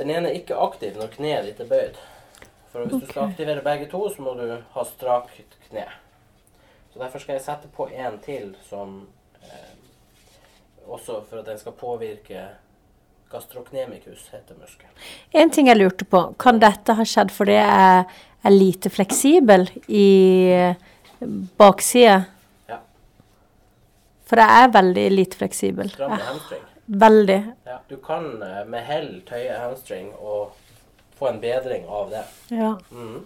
den 0.00 0.10
ene 0.10 0.30
er 0.30 0.38
ikke 0.38 0.56
aktiv 0.56 0.96
når 0.96 1.10
kneet 1.12 1.44
ditt 1.44 1.58
er 1.60 1.68
bøyd. 1.68 1.98
For 2.72 2.86
hvis 2.86 3.02
du 3.02 3.10
skal 3.10 3.26
aktivere 3.28 3.64
begge 3.64 3.90
to, 3.92 4.00
så 4.08 4.22
må 4.24 4.32
du 4.38 4.46
ha 4.72 4.84
strakt 4.88 5.58
kne. 5.66 5.84
Så 6.92 7.02
derfor 7.02 7.20
skal 7.20 7.36
jeg 7.36 7.44
sette 7.44 7.68
på 7.74 7.88
en 7.92 8.16
til 8.24 8.54
som 8.68 9.02
eh, 9.42 9.74
Også 10.86 11.20
for 11.28 11.38
at 11.38 11.46
den 11.46 11.58
skal 11.58 11.76
påvirke 11.76 12.46
gastrocnemicus, 13.30 14.28
heter 14.32 14.58
muskelen. 14.58 14.92
En 15.30 15.50
ting 15.50 15.70
jeg 15.70 15.78
lurte 15.78 16.06
på. 16.08 16.22
Kan 16.40 16.58
dette 16.62 16.96
ha 16.98 17.06
skjedd 17.06 17.30
fordi 17.34 17.56
jeg 17.58 18.04
er 18.42 18.54
lite 18.54 18.90
fleksibel 18.90 19.68
i 19.86 20.08
baksida? 21.60 22.22
Ja. 22.70 22.80
For 24.26 24.42
jeg 24.42 24.64
er 24.64 24.74
veldig 24.74 25.06
lite 25.14 25.40
fleksibel. 25.42 25.92
Stram 25.94 26.16
i 26.16 26.24
hamstring. 26.26 26.64
Veldig. 26.90 27.38
Ja, 27.70 27.76
du 27.86 27.96
kan 28.02 28.42
eh, 28.42 28.64
med 28.66 28.82
hell 28.82 29.10
tøye 29.28 29.54
hamstring 29.54 30.08
og 30.18 30.56
få 31.18 31.28
en 31.30 31.38
bedring 31.42 31.84
av 31.86 32.10
det. 32.10 32.24
Ja. 32.50 32.72
Mm. 32.90 33.20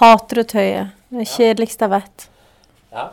Hater 0.00 0.42
å 0.42 0.46
tøye. 0.50 0.88
Det 1.12 1.22
er 1.22 1.30
kjedeligste 1.36 1.86
jeg 1.86 1.94
vet. 1.94 2.26
Ja. 2.90 3.04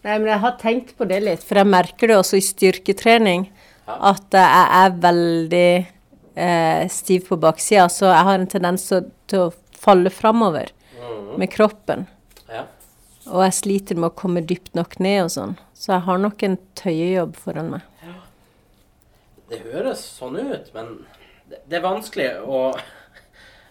Nei, 0.00 0.14
men 0.14 0.30
jeg 0.30 0.40
har 0.40 0.54
tenkt 0.62 0.94
på 0.96 1.04
det 1.04 1.18
litt, 1.20 1.42
for 1.44 1.60
jeg 1.60 1.68
merker 1.68 2.08
det 2.08 2.16
også 2.16 2.38
i 2.38 2.46
styrketrening. 2.46 3.50
At 3.86 4.30
jeg 4.30 4.66
er 4.80 4.90
veldig 5.02 5.86
eh, 6.36 6.88
stiv 6.88 7.26
på 7.28 7.36
baksida, 7.40 7.88
så 7.90 8.06
jeg 8.12 8.24
har 8.28 8.38
en 8.38 8.46
tendens 8.46 8.84
til, 8.90 9.08
å 9.38 9.52
falle 9.80 10.10
framover 10.10 10.70
Mhm. 11.00 11.38
med 11.38 11.50
kroppen. 11.50 12.06
ja. 12.48 12.64
Og 13.26 13.42
jeg 13.44 13.52
sliter 13.52 13.94
med 13.96 14.10
å 14.10 14.14
komme 14.14 14.40
dypt 14.46 14.74
nok 14.74 14.98
ned 15.00 15.22
og 15.24 15.30
sånn. 15.30 15.56
Så 15.74 15.92
jeg 15.92 16.00
har 16.02 16.18
nok 16.18 16.42
en 16.42 16.58
tøyejobb 16.74 17.36
foran 17.36 17.70
meg. 17.70 17.82
Ja. 18.02 18.14
Det 19.50 19.60
høres 19.72 20.00
sånn 20.18 20.36
ut, 20.38 20.70
men 20.74 21.06
det, 21.48 21.58
det 21.68 21.76
er 21.78 21.82
vanskelig 21.82 22.40
å, 22.46 22.74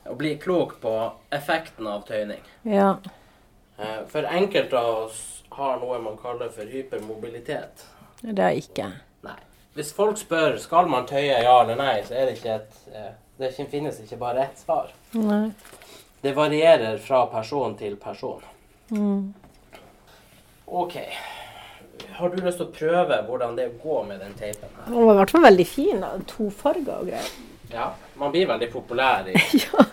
å 0.09 0.15
bli 0.17 0.35
klok 0.37 0.79
på 0.81 0.93
effekten 1.31 1.87
av 1.87 2.05
tøyning. 2.07 2.41
Ja. 2.63 2.97
Eh, 3.79 4.05
For 4.07 4.21
enkelte 4.23 4.73
av 4.77 5.05
oss 5.05 5.43
har 5.51 5.79
noe 5.79 5.99
man 5.99 6.17
kaller 6.17 6.49
for 6.49 6.63
hypermobilitet. 6.65 7.85
Det 8.21 8.39
har 8.43 8.51
ikke 8.55 8.83
jeg. 8.85 8.93
Hvis 9.77 9.91
folk 9.95 10.17
spør 10.17 10.57
skal 10.61 10.89
man 10.91 11.05
tøye 11.07 11.41
ja 11.43 11.55
eller 11.61 11.77
nei, 11.79 11.99
så 12.07 12.15
er 12.17 12.29
det 12.29 12.39
ikke 12.39 12.55
et 12.57 12.95
eh, 12.95 13.11
Det 13.39 13.51
finnes 13.71 13.99
ikke 14.03 14.17
bare 14.19 14.47
ett 14.47 14.59
svar. 14.59 14.89
Nei. 15.15 15.51
Det 16.21 16.33
varierer 16.35 16.97
fra 16.99 17.25
person 17.31 17.77
til 17.79 17.95
person. 17.95 18.41
Mm. 18.91 19.33
OK. 20.65 20.97
Har 22.17 22.33
du 22.33 22.41
lyst 22.43 22.59
til 22.59 22.67
å 22.67 22.73
prøve 22.75 23.21
hvordan 23.29 23.55
det 23.55 23.69
går 23.79 24.03
med 24.09 24.19
den 24.19 24.33
teipen 24.35 24.67
her? 24.67 24.89
Den 24.89 24.97
var 24.97 25.13
i 25.13 25.19
hvert 25.21 25.31
fall 25.31 25.45
veldig 25.45 25.67
fin. 25.69 26.03
Tofarga 26.27 26.97
og 26.99 27.07
greier. 27.07 27.29
Ja, 27.71 27.91
man 28.19 28.33
blir 28.33 28.49
veldig 28.49 28.71
populær 28.73 29.29
i 29.29 29.37
Ja. 29.63 29.85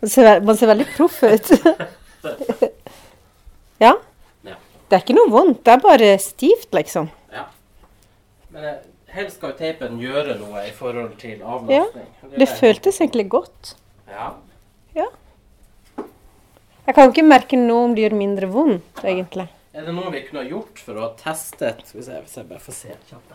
Man 0.00 0.10
ser, 0.10 0.40
man 0.40 0.56
ser 0.56 0.70
veldig 0.70 0.86
proff 0.94 1.22
ut. 1.26 1.50
ja. 3.84 3.92
Ja. 4.46 4.56
Det 4.88 4.96
er 4.96 5.02
ikke 5.02 5.16
noe 5.16 5.32
vondt, 5.32 5.64
det 5.66 5.72
er 5.74 5.82
bare 5.82 6.10
stivt, 6.22 6.68
liksom. 6.76 7.08
Men 8.56 8.78
helst 9.12 9.36
skal 9.36 9.52
jo 9.52 9.58
teipen 9.58 9.98
gjøre 10.00 10.38
noe 10.40 10.62
i 10.64 10.72
forhold 10.74 11.16
til 11.20 11.42
avlastning. 11.44 12.06
Ja, 12.22 12.30
Det 12.40 12.48
føltes 12.56 13.00
egentlig 13.02 13.26
godt. 13.34 13.74
Ja. 14.08 14.30
ja. 14.96 15.08
Jeg 16.86 16.96
kan 16.96 17.10
ikke 17.10 17.26
merke 17.26 17.58
noe 17.60 17.90
om 17.90 17.96
det 17.96 18.06
gjør 18.06 18.16
mindre 18.16 18.48
vondt, 18.48 19.02
egentlig. 19.04 19.48
Er 19.76 19.84
det 19.84 19.92
noe 19.92 20.08
vi 20.14 20.22
kunne 20.24 20.40
ha 20.40 20.48
gjort 20.48 20.80
for 20.80 20.96
å 20.96 21.02
ha 21.04 21.08
testet 21.20 21.82
Skal 21.84 22.00
vi 22.00 22.04
se, 22.06 22.20
hvis 22.24 22.36
jeg 22.38 22.48
bare 22.48 22.64
får 22.64 22.76
se 22.78 22.94
kjapt. 23.10 23.34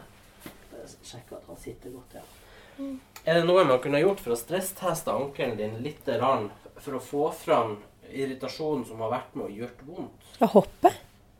Sjekke 1.05 1.37
at 1.37 1.49
han 1.51 1.59
sitter 1.61 1.93
godt, 1.93 2.15
ja. 2.17 2.23
Er 3.21 3.37
det 3.37 3.43
noe 3.45 3.65
man 3.69 3.77
kunne 3.83 3.99
ha 3.99 4.01
gjort 4.01 4.23
for 4.23 4.33
å 4.33 4.39
stressteste 4.39 5.13
ankelen 5.13 5.53
din 5.59 5.77
litt 5.85 6.09
for 6.81 6.97
å 6.97 7.03
få 7.03 7.27
fram 7.37 7.75
irritasjonen 8.09 8.87
som 8.89 9.03
har 9.05 9.13
vært 9.13 9.37
med 9.37 9.51
og 9.51 9.59
gjort 9.61 9.85
vondt? 9.85 10.31
Å 10.41 10.49
hoppe? 10.55 10.91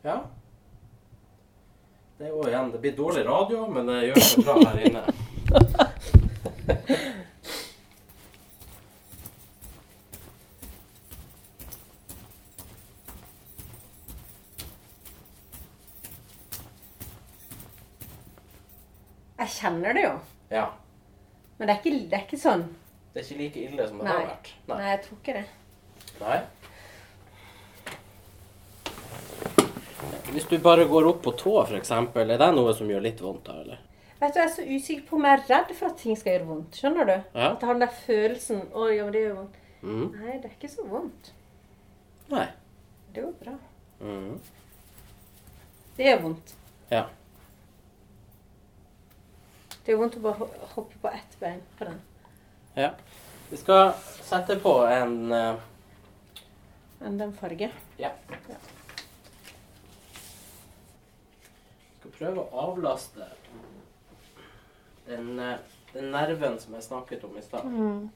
Ja. 0.06 0.20
Det 2.22 2.28
jo 2.28 2.42
igjen, 2.46 2.68
det 2.70 2.78
blir 2.78 2.92
dårlig 2.96 3.24
radio, 3.26 3.64
men 3.66 3.88
det 3.90 3.96
gjør 4.06 4.20
seg 4.22 4.44
bra 4.46 4.54
her 4.62 4.76
inne. 4.86 5.00
Jeg 19.42 19.50
kjenner 19.56 19.98
det 19.98 20.04
jo. 20.06 20.12
Ja. 20.54 20.66
Men 21.58 21.68
det 21.68 21.74
er 21.74 21.80
ikke, 21.82 21.94
det 22.06 22.18
er 22.20 22.26
ikke 22.28 22.38
sånn. 22.44 22.64
Det 23.12 23.24
er 23.24 23.26
ikke 23.26 23.40
like 23.42 23.64
ille 23.66 23.88
som 23.88 23.98
det 23.98 24.06
Nei. 24.06 24.14
har 24.14 24.28
vært. 24.30 24.52
Nei, 24.68 24.76
Nei. 24.76 24.90
jeg 24.92 25.02
tror 25.08 25.18
ikke 25.18 25.34
det. 25.40 25.44
Nei. 26.22 26.38
Hvis 30.32 30.46
du 30.48 30.58
bare 30.64 30.84
går 30.88 31.06
opp 31.10 31.22
på 31.26 31.32
tå, 31.36 31.54
f.eks., 31.66 31.90
er 31.92 32.30
det 32.40 32.52
noe 32.56 32.72
som 32.76 32.88
gjør 32.88 33.02
litt 33.04 33.20
vondt 33.20 33.44
da, 33.50 33.58
eller? 33.60 33.80
Vet 34.22 34.32
du, 34.32 34.38
Jeg 34.38 34.46
er 34.46 34.52
så 34.54 34.64
usikker 34.64 35.04
på 35.08 35.16
om 35.18 35.26
jeg 35.26 35.38
er 35.38 35.44
redd 35.50 35.72
for 35.76 35.90
at 35.90 35.98
ting 36.00 36.16
skal 36.16 36.36
gjøre 36.36 36.48
vondt. 36.48 36.78
Skjønner 36.78 37.08
du? 37.08 37.14
Ja. 37.34 37.48
At 37.50 37.60
jeg 37.60 37.68
har 37.68 37.76
den 37.76 37.82
der 37.82 37.96
følelsen 38.04 38.60
Å, 38.70 38.86
ja, 38.94 39.04
men 39.04 39.16
det 39.16 39.24
gjør 39.24 39.38
vondt. 39.40 39.56
Mm. 39.82 40.04
Nei, 40.14 40.36
det 40.38 40.48
er 40.48 40.54
ikke 40.54 40.70
så 40.72 40.86
vondt. 40.88 41.32
Nei. 42.30 42.46
Det 43.12 43.24
går 43.26 43.34
bra. 43.42 43.56
Mm. 44.00 44.36
Det 45.98 46.06
gjør 46.06 46.22
vondt. 46.22 46.54
Ja. 46.92 47.02
Det 49.74 49.92
gjør 49.92 50.04
vondt 50.04 50.20
å 50.20 50.24
bare 50.30 50.48
hoppe 50.76 51.02
på 51.02 51.12
ett 51.12 51.36
bein 51.42 51.60
på 51.76 51.90
den. 51.90 52.00
ja. 52.78 52.94
Vi 53.52 53.58
skal 53.60 53.90
sette 54.24 54.54
på 54.64 54.70
en 54.88 55.16
uh... 55.28 55.58
Enn 57.04 57.18
den 57.20 57.34
farge. 57.36 57.68
Ja. 58.00 58.14
Skal 58.30 58.71
prøve 62.22 62.42
å 62.44 62.66
avlaste 62.68 63.26
den, 65.08 65.38
eh, 65.42 65.58
den 65.92 66.10
nerven 66.14 66.58
som 66.62 66.76
jeg 66.76 66.86
snakket 66.86 67.24
om 67.26 67.36
i 67.38 67.42
stad. 67.42 67.66
Mm. 67.66 68.10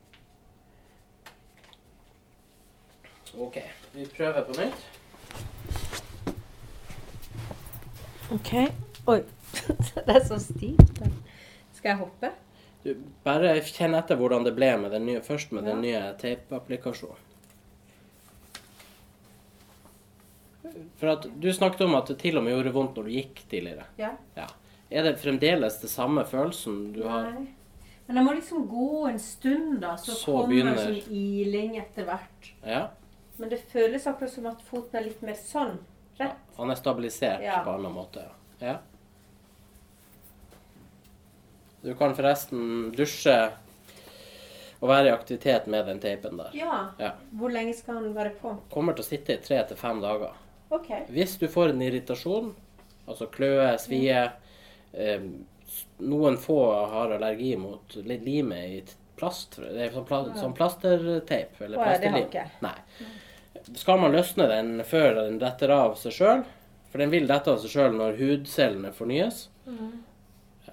OK. 3.37 3.59
Vi 3.93 4.07
prøver 4.17 4.47
på 4.47 4.61
nytt. 4.61 4.87
OK. 8.33 8.53
Oi. 9.07 9.21
det 10.07 10.17
er 10.17 10.25
så 10.25 10.39
stivt. 10.39 11.03
Skal 11.75 11.91
jeg 11.91 11.99
hoppe? 12.01 12.33
Du, 12.85 12.93
bare 13.27 13.57
kjenn 13.67 13.97
etter 13.99 14.19
hvordan 14.19 14.47
det 14.47 14.55
ble 14.55 14.71
med 14.79 14.95
den 14.95 15.07
nye, 15.09 15.21
først 15.27 15.53
med 15.53 15.67
den 15.67 15.83
Ja. 15.85 16.01
nye 16.01 16.19
teipapplikasjonen. 16.23 17.26
For 21.01 21.09
at 21.13 21.27
du 21.41 21.49
snakket 21.53 21.81
om 21.87 21.95
at 21.99 22.07
det 22.13 22.19
til 22.19 22.39
og 22.39 22.45
med 22.45 22.53
gjorde 22.57 22.73
vondt 22.75 22.97
når 22.97 23.05
du 23.05 23.11
gikk 23.11 23.43
tidligere. 23.51 23.85
Ja. 23.99 24.11
Ja. 24.37 24.47
Er 24.91 25.03
det 25.03 25.17
fremdeles 25.19 25.81
det 25.83 25.91
samme 25.91 26.25
følelsen 26.25 26.93
du 26.95 27.03
har? 27.09 27.31
Nei. 27.33 27.47
Men 28.07 28.17
jeg 28.21 28.25
må 28.29 28.35
liksom 28.37 28.69
gå 28.71 29.09
en 29.11 29.19
stund, 29.19 29.81
da. 29.83 29.97
Så, 29.97 30.13
Så 30.15 30.33
kommer 30.33 30.49
begynner- 30.53 30.77
det 30.77 31.03
sånn 31.05 31.13
iling 31.13 31.77
etter 31.81 32.05
hvert. 32.07 32.51
Ja. 32.65 32.89
Men 33.39 33.49
det 33.51 33.59
føles 33.73 34.07
akkurat 34.07 34.31
som 34.31 34.47
at 34.47 34.63
foten 34.63 34.95
er 35.01 35.05
litt 35.09 35.23
mer 35.23 35.35
sånn. 35.35 35.79
Rett. 36.19 36.37
Han 36.57 36.71
er 36.71 36.75
stabilisert 36.79 37.43
Ja. 37.43 37.63
på 37.65 37.71
en 37.75 37.81
annen 37.85 37.93
måte. 37.93 38.23
Ja. 38.61 38.67
ja. 38.67 38.77
Du 41.83 41.95
kan 41.95 42.15
forresten 42.19 42.93
dusje 42.97 43.35
og 44.81 44.89
være 44.91 45.09
i 45.11 45.13
aktivitet 45.15 45.67
med 45.71 45.87
den 45.87 46.01
teipen 46.03 46.37
der. 46.41 46.51
Ja. 46.57 46.79
Ja. 46.99 47.13
Hvor 47.37 47.51
lenge 47.53 47.75
skal 47.79 47.95
han 48.01 48.15
være 48.17 48.33
på? 48.41 48.57
Kommer 48.73 48.97
til 48.97 49.05
å 49.05 49.09
sitte 49.09 49.35
i 49.37 49.43
tre 49.45 49.61
til 49.69 49.77
fem 49.77 50.01
dager. 50.03 50.33
OK. 50.71 50.89
Hvis 51.09 51.37
du 51.39 51.47
får 51.49 51.69
en 51.75 51.83
irritasjon, 51.83 52.55
altså 53.07 53.27
kløe, 53.31 53.69
svie 53.79 54.33
eh, 54.95 55.21
Noen 55.99 56.37
få 56.41 56.57
har 56.91 57.11
allergi 57.17 57.57
mot 57.59 57.95
lime 58.05 58.59
i 58.67 58.81
plast. 59.17 59.57
Det 59.61 59.87
er 59.87 59.91
sånn, 59.95 60.05
pla 60.09 60.23
sånn 60.37 60.55
plasterteip. 60.57 61.57
Eller 61.61 61.79
plasterlim. 62.01 62.29
Nei. 62.63 63.71
Skal 63.77 63.99
man 64.01 64.13
løsne 64.15 64.47
den 64.51 64.83
før 64.87 65.15
den 65.23 65.39
detter 65.43 65.73
av 65.75 65.97
seg 66.01 66.13
sjøl, 66.13 66.45
for 66.93 67.03
den 67.03 67.11
vil 67.13 67.27
dette 67.27 67.51
av 67.51 67.59
seg 67.63 67.73
sjøl 67.73 67.97
når 67.99 68.19
hudcellene 68.21 68.93
fornyes, 68.95 69.49
Mm. 69.67 70.03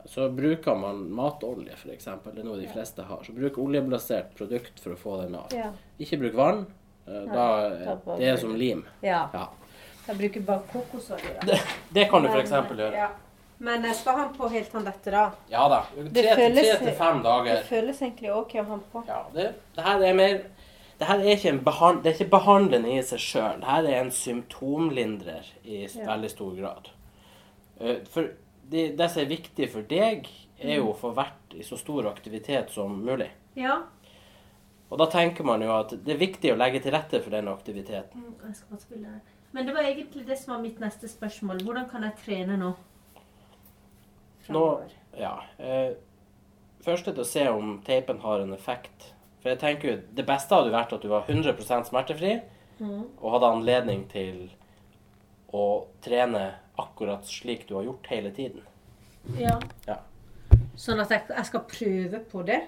så 0.05 0.27
bruker 0.29 0.75
man 0.77 0.99
matolje, 1.09 1.73
f.eks. 1.73 2.05
Det 2.05 2.37
er 2.39 2.45
noe 2.45 2.59
de 2.59 2.67
fleste 2.69 3.01
har. 3.07 3.23
Så 3.25 3.33
bruk 3.33 3.57
oljeblasert 3.57 4.35
produkt 4.37 4.79
for 4.83 4.93
å 4.93 4.99
få 4.99 5.15
den 5.23 5.33
av. 5.39 5.47
Ja. 5.55 5.71
Ikke 5.99 6.19
bruk 6.21 6.35
vann. 6.37 6.65
eh, 7.07 7.25
da 7.33 7.47
det 8.17 8.27
er 8.29 8.37
som 8.37 8.53
lim. 8.55 8.85
ja. 9.33 9.49
Jeg 10.07 10.17
bruker 10.17 10.41
bare 10.41 10.61
kokosolje. 10.71 11.33
da. 11.39 11.45
Det, 11.47 11.59
det 11.93 12.09
kan 12.11 12.21
du 12.23 12.29
Men, 12.29 12.39
f.eks. 12.39 12.51
gjøre. 12.51 12.91
Ja. 12.97 13.09
Men 13.63 13.83
jeg 13.87 13.95
skal 13.95 14.17
ha 14.17 14.23
den 14.27 14.33
på 14.35 14.49
helt 14.51 14.67
til 14.69 14.79
han 14.79 14.85
detter 14.89 15.13
av. 15.15 15.35
Ja 15.49 15.67
da. 15.69 15.81
Det 15.95 16.11
Tre, 16.13 16.35
til- 16.35 16.41
føles- 16.41 16.69
tre 16.77 16.85
til 16.87 16.95
fem 16.97 17.17
Det 17.21 17.23
dager. 17.23 17.63
føles 17.69 18.01
egentlig 18.01 18.31
OK 18.35 18.53
å 18.59 18.63
ha 18.65 18.75
den 18.75 18.83
på. 18.91 19.03
Ja, 19.07 19.21
det, 19.33 19.45
det 19.75 19.83
her 19.85 20.01
er 20.09 20.13
mer 20.13 20.41
det 20.99 21.07
her 21.09 21.19
er 21.19 21.35
ikke, 21.35 21.49
en 21.49 21.63
behand, 21.63 22.03
det 22.03 22.11
er 22.11 22.17
ikke 22.23 22.29
behandlende 22.31 22.91
i 22.97 23.01
seg 23.01 23.19
sjøl. 23.19 23.59
Det 23.59 23.67
her 23.67 23.83
er 23.89 24.01
en 24.01 24.11
symptomlindrer 24.11 25.43
i 25.65 25.83
s- 25.85 25.95
Ja. 25.95 26.05
veldig 26.05 26.29
stor 26.29 26.55
grad. 26.55 26.89
Eh, 27.79 27.95
For 28.09 28.29
det, 28.69 28.97
det 28.97 29.09
som 29.11 29.21
er 29.21 29.25
viktig 29.25 29.69
for 29.71 29.81
deg, 29.81 30.27
er 30.59 30.75
jo 30.77 30.93
å 30.93 30.97
få 30.97 31.13
vært 31.15 31.53
i 31.55 31.63
så 31.63 31.77
stor 31.77 32.03
aktivitet 32.07 32.69
som 32.71 33.03
mulig. 33.05 33.29
Ja. 33.55 33.81
Og 34.91 34.97
da 34.97 35.05
tenker 35.07 35.43
man 35.43 35.61
jo 35.61 35.71
at 35.71 35.89
det 36.05 36.13
er 36.15 36.17
viktig 36.19 36.51
å 36.53 36.57
legge 36.57 36.79
til 36.81 36.91
rette 36.93 37.21
for 37.23 37.29
den 37.31 37.47
aktiviteten. 37.47 38.13
Mm, 38.15 38.35
Jeg 38.47 38.55
skal 38.55 38.67
bare 38.69 38.79
spille 38.81 39.05
her. 39.07 39.21
Men 39.53 39.65
det 39.67 39.73
var 39.75 39.85
egentlig 39.85 40.25
det 40.27 40.37
som 40.41 40.55
var 40.55 40.61
mitt 40.63 40.79
neste 40.81 41.07
spørsmål. 41.07 41.61
Hvordan 41.63 41.89
kan 41.91 42.03
jeg 42.07 42.15
trene 42.25 42.57
nå? 42.57 42.71
Nå, 44.53 44.63
ja. 45.17 45.35
Eh, 45.61 45.93
først 46.83 47.07
er 47.07 47.15
det 47.15 47.23
å 47.23 47.29
se 47.29 47.45
om 47.51 47.75
teipen 47.85 48.19
har 48.25 48.41
en 48.43 48.53
effekt. 48.55 49.11
For 49.43 49.53
jeg 49.53 49.59
tenker 49.61 49.89
jo, 49.91 50.01
Det 50.15 50.25
beste 50.25 50.55
hadde 50.55 50.71
vært 50.73 50.93
at 50.95 51.01
du 51.01 51.07
var 51.11 51.25
100 51.27 51.85
smertefri 51.89 52.41
Mm. 52.79 53.03
og 53.21 53.31
hadde 53.35 53.51
anledning 53.53 54.07
til 54.09 54.49
å 55.53 55.85
trene 56.01 56.55
akkurat 56.79 57.23
slik 57.29 57.67
du 57.69 57.75
har 57.75 57.83
gjort 57.83 58.07
hele 58.09 58.31
tiden. 58.31 58.61
Ja. 59.37 59.59
Ja. 59.87 59.99
Sånn 60.75 60.99
at 60.99 61.09
jeg, 61.13 61.21
jeg 61.29 61.45
skal 61.45 61.61
prøve 61.69 62.19
på 62.31 62.41
det? 62.45 62.63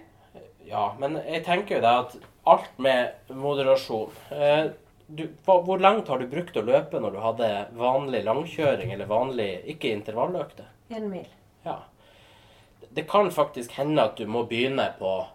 Ja, 0.68 0.94
men 1.00 1.18
jeg 1.26 1.44
tenker 1.44 1.76
jo 1.76 1.82
det 1.82 1.90
at 1.90 2.16
alt 2.46 2.78
med 2.80 3.14
moderasjon 3.34 4.12
eh, 4.32 4.70
du, 5.08 5.28
Hvor 5.46 5.78
langt 5.80 6.08
har 6.08 6.20
du 6.20 6.28
brukt 6.28 6.56
å 6.58 6.62
løpe 6.66 7.00
når 7.00 7.12
du 7.12 7.20
hadde 7.20 7.50
vanlig 7.78 8.24
langkjøring 8.26 8.92
eller 8.94 9.06
vanlig 9.06 9.50
ikke 9.76 9.92
intervalløkte? 9.94 10.66
En 10.90 11.10
mil. 11.10 11.28
Ja. 11.66 11.80
Det 12.96 13.08
kan 13.10 13.30
faktisk 13.32 13.72
hende 13.78 14.04
at 14.04 14.18
du 14.18 14.26
må 14.28 14.44
begynne 14.48 14.94
på 15.00 15.26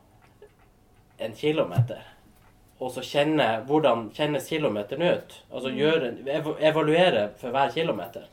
en 1.18 1.33
kilometer. 1.37 2.02
Og 2.80 2.90
så 2.94 3.02
kjenne 3.04 3.46
hvordan 3.68 4.06
kjennes 4.16 4.46
kilometeren 4.48 5.02
ut. 5.02 5.35
Altså 5.52 5.68
gjøre, 5.76 6.14
ev- 6.33 6.56
evaluere 6.64 7.26
for 7.37 7.50
hver 7.52 7.70
kilometer. 7.74 8.24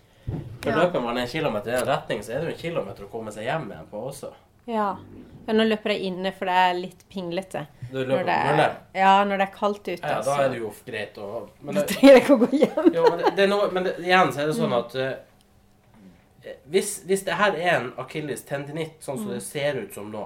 For 0.62 0.72
Ja. 0.72 0.78
løper 0.86 1.02
man 1.04 1.18
en 1.18 1.28
kilometer 1.28 1.72
i 1.72 1.76
en 1.82 1.88
retning, 1.88 2.20
så 2.24 2.32
er 2.34 2.40
det 2.40 2.46
jo 2.48 2.54
en 2.56 2.62
kilometer 2.62 3.04
å 3.04 3.10
komme 3.12 3.32
seg 3.32 3.44
hjem 3.44 3.70
igjen 3.72 3.88
på 3.92 4.02
også. 4.10 4.32
Ja. 4.68 4.96
Men 5.48 5.58
nå 5.62 5.66
løper 5.70 5.94
jeg 5.96 6.10
inne, 6.12 6.32
for 6.36 6.50
det 6.52 6.56
er 6.64 6.74
litt 6.78 7.06
pinglete. 7.12 7.62
Du 7.92 8.02
Når 8.04 8.26
det 8.28 8.34
er, 8.36 8.74
ja, 9.00 9.14
når 9.24 9.40
det 9.40 9.46
er 9.48 9.54
kaldt 9.56 9.86
ute. 9.88 10.02
Ja, 10.04 10.18
da 10.26 10.34
er 10.44 10.50
det 10.52 10.60
jo 10.60 10.74
greit 10.86 11.16
å 11.24 11.30
men 11.62 11.78
det, 11.78 11.86
Du 11.88 11.94
trenger 11.94 12.20
ikke 12.20 12.36
å 12.36 12.42
gå 12.42 12.50
hjem. 12.52 12.90
jo, 12.98 13.06
men 13.08 13.22
det, 13.24 13.32
det 13.38 13.48
noe, 13.48 13.70
men 13.72 13.88
det, 13.88 13.94
igjen 14.04 14.34
så 14.36 14.44
er 14.44 14.52
det 14.52 14.58
sånn 14.58 14.76
at 14.76 14.98
uh, 15.00 15.14
hvis, 16.68 16.92
hvis 17.08 17.24
det 17.28 17.38
her 17.40 17.56
er 17.56 17.72
en 17.78 17.88
akilles 18.04 18.44
tendinitt, 18.48 19.00
sånn 19.04 19.20
som 19.22 19.32
det 19.32 19.42
ser 19.46 19.80
ut 19.80 19.96
som 19.96 20.12
nå, 20.12 20.26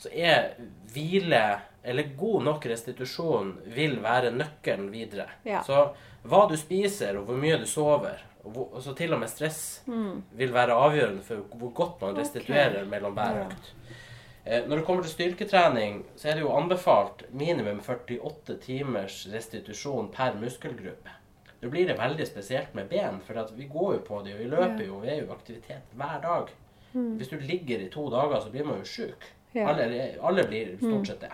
så 0.00 0.12
er 0.12 0.52
hvile 0.92 1.42
eller 1.82 2.12
god 2.16 2.44
nok 2.44 2.66
restitusjon 2.68 3.54
vil 3.72 3.98
være 4.04 4.32
nøkkelen 4.36 4.90
videre. 4.92 5.28
Ja. 5.48 5.62
Så 5.64 5.90
hva 6.28 6.42
du 6.50 6.56
spiser, 6.60 7.16
og 7.20 7.28
hvor 7.30 7.40
mye 7.40 7.56
du 7.60 7.66
sover, 7.68 8.20
og 8.44 8.52
hvor, 8.52 8.68
altså 8.76 8.94
til 8.96 9.14
og 9.16 9.20
med 9.22 9.32
stress, 9.32 9.80
Mm. 9.86 10.22
vil 10.36 10.52
være 10.52 10.76
avgjørende 10.76 11.24
for 11.24 11.44
hvor 11.56 11.72
godt 11.76 12.00
man 12.04 12.16
restituerer 12.16 12.74
restituerer 12.74 12.90
mellom 12.92 13.16
hver 13.16 13.40
økt. 13.46 13.72
Eh, 13.88 13.99
Når 14.44 14.76
det 14.80 14.84
kommer 14.86 15.04
til 15.04 15.12
styrketrening, 15.12 15.98
så 16.16 16.30
er 16.30 16.38
det 16.38 16.42
jo 16.46 16.54
anbefalt 16.56 17.26
minimum 17.36 17.82
48 17.84 18.56
timers 18.62 19.18
restitusjon 19.28 20.08
per 20.14 20.38
muskelgruppe. 20.40 21.12
Da 21.60 21.68
blir 21.68 21.86
det 21.86 21.98
veldig 21.98 22.26
spesielt 22.26 22.72
med 22.74 22.88
ben, 22.88 23.20
for 23.26 23.52
vi 23.54 23.68
går 23.68 23.92
jo 23.94 24.00
på 24.06 24.22
det, 24.24 24.32
og 24.34 24.40
vi 24.40 24.48
løper 24.48 24.86
jo, 24.86 25.02
vi 25.02 25.12
er 25.12 25.20
jo 25.20 25.28
i 25.28 25.34
aktivitet 25.34 25.92
hver 25.92 26.22
dag. 26.24 26.54
Hvis 26.92 27.28
du 27.28 27.36
ligger 27.36 27.78
i 27.84 27.90
to 27.92 28.08
dager, 28.10 28.40
så 28.40 28.50
blir 28.50 28.64
man 28.64 28.80
jo 28.80 28.88
sjuk. 28.88 29.28
Alle, 29.54 30.16
alle 30.22 30.46
blir 30.48 30.76
stort 30.78 31.06
sett 31.06 31.20
det. 31.20 31.32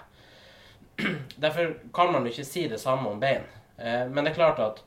Derfor 1.45 1.75
kan 1.95 2.13
man 2.13 2.27
jo 2.27 2.33
ikke 2.33 2.45
si 2.45 2.67
det 2.69 2.81
samme 2.81 3.11
om 3.11 3.21
bein. 3.21 3.45
Eh, 3.79 4.09
men 4.11 4.25
det 4.25 4.33
er 4.33 4.41
klart 4.41 4.61
at 4.61 4.83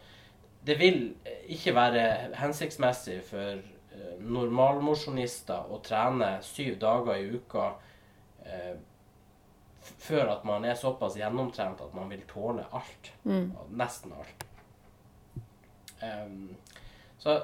det 0.65 0.79
vil 0.79 1.13
ikke 1.47 1.75
være 1.75 2.33
hensiktsmessig 2.37 3.19
for 3.29 3.59
eh, 3.61 4.15
normalmosjonister 4.19 5.69
å 5.69 5.79
trene 5.85 6.39
syv 6.45 6.79
dager 6.81 7.21
i 7.21 7.29
uka 7.37 7.69
eh, 8.49 8.75
før 9.81 10.33
at 10.35 10.43
man 10.43 10.65
er 10.65 10.75
såpass 10.75 11.15
gjennomtrent 11.17 11.81
at 11.81 11.93
man 11.95 12.09
vil 12.11 12.21
tåle 12.27 12.65
alt. 12.71 13.11
Nesten 13.69 14.13
alt. 14.13 14.45
Um, 15.99 16.55
så 17.17 17.41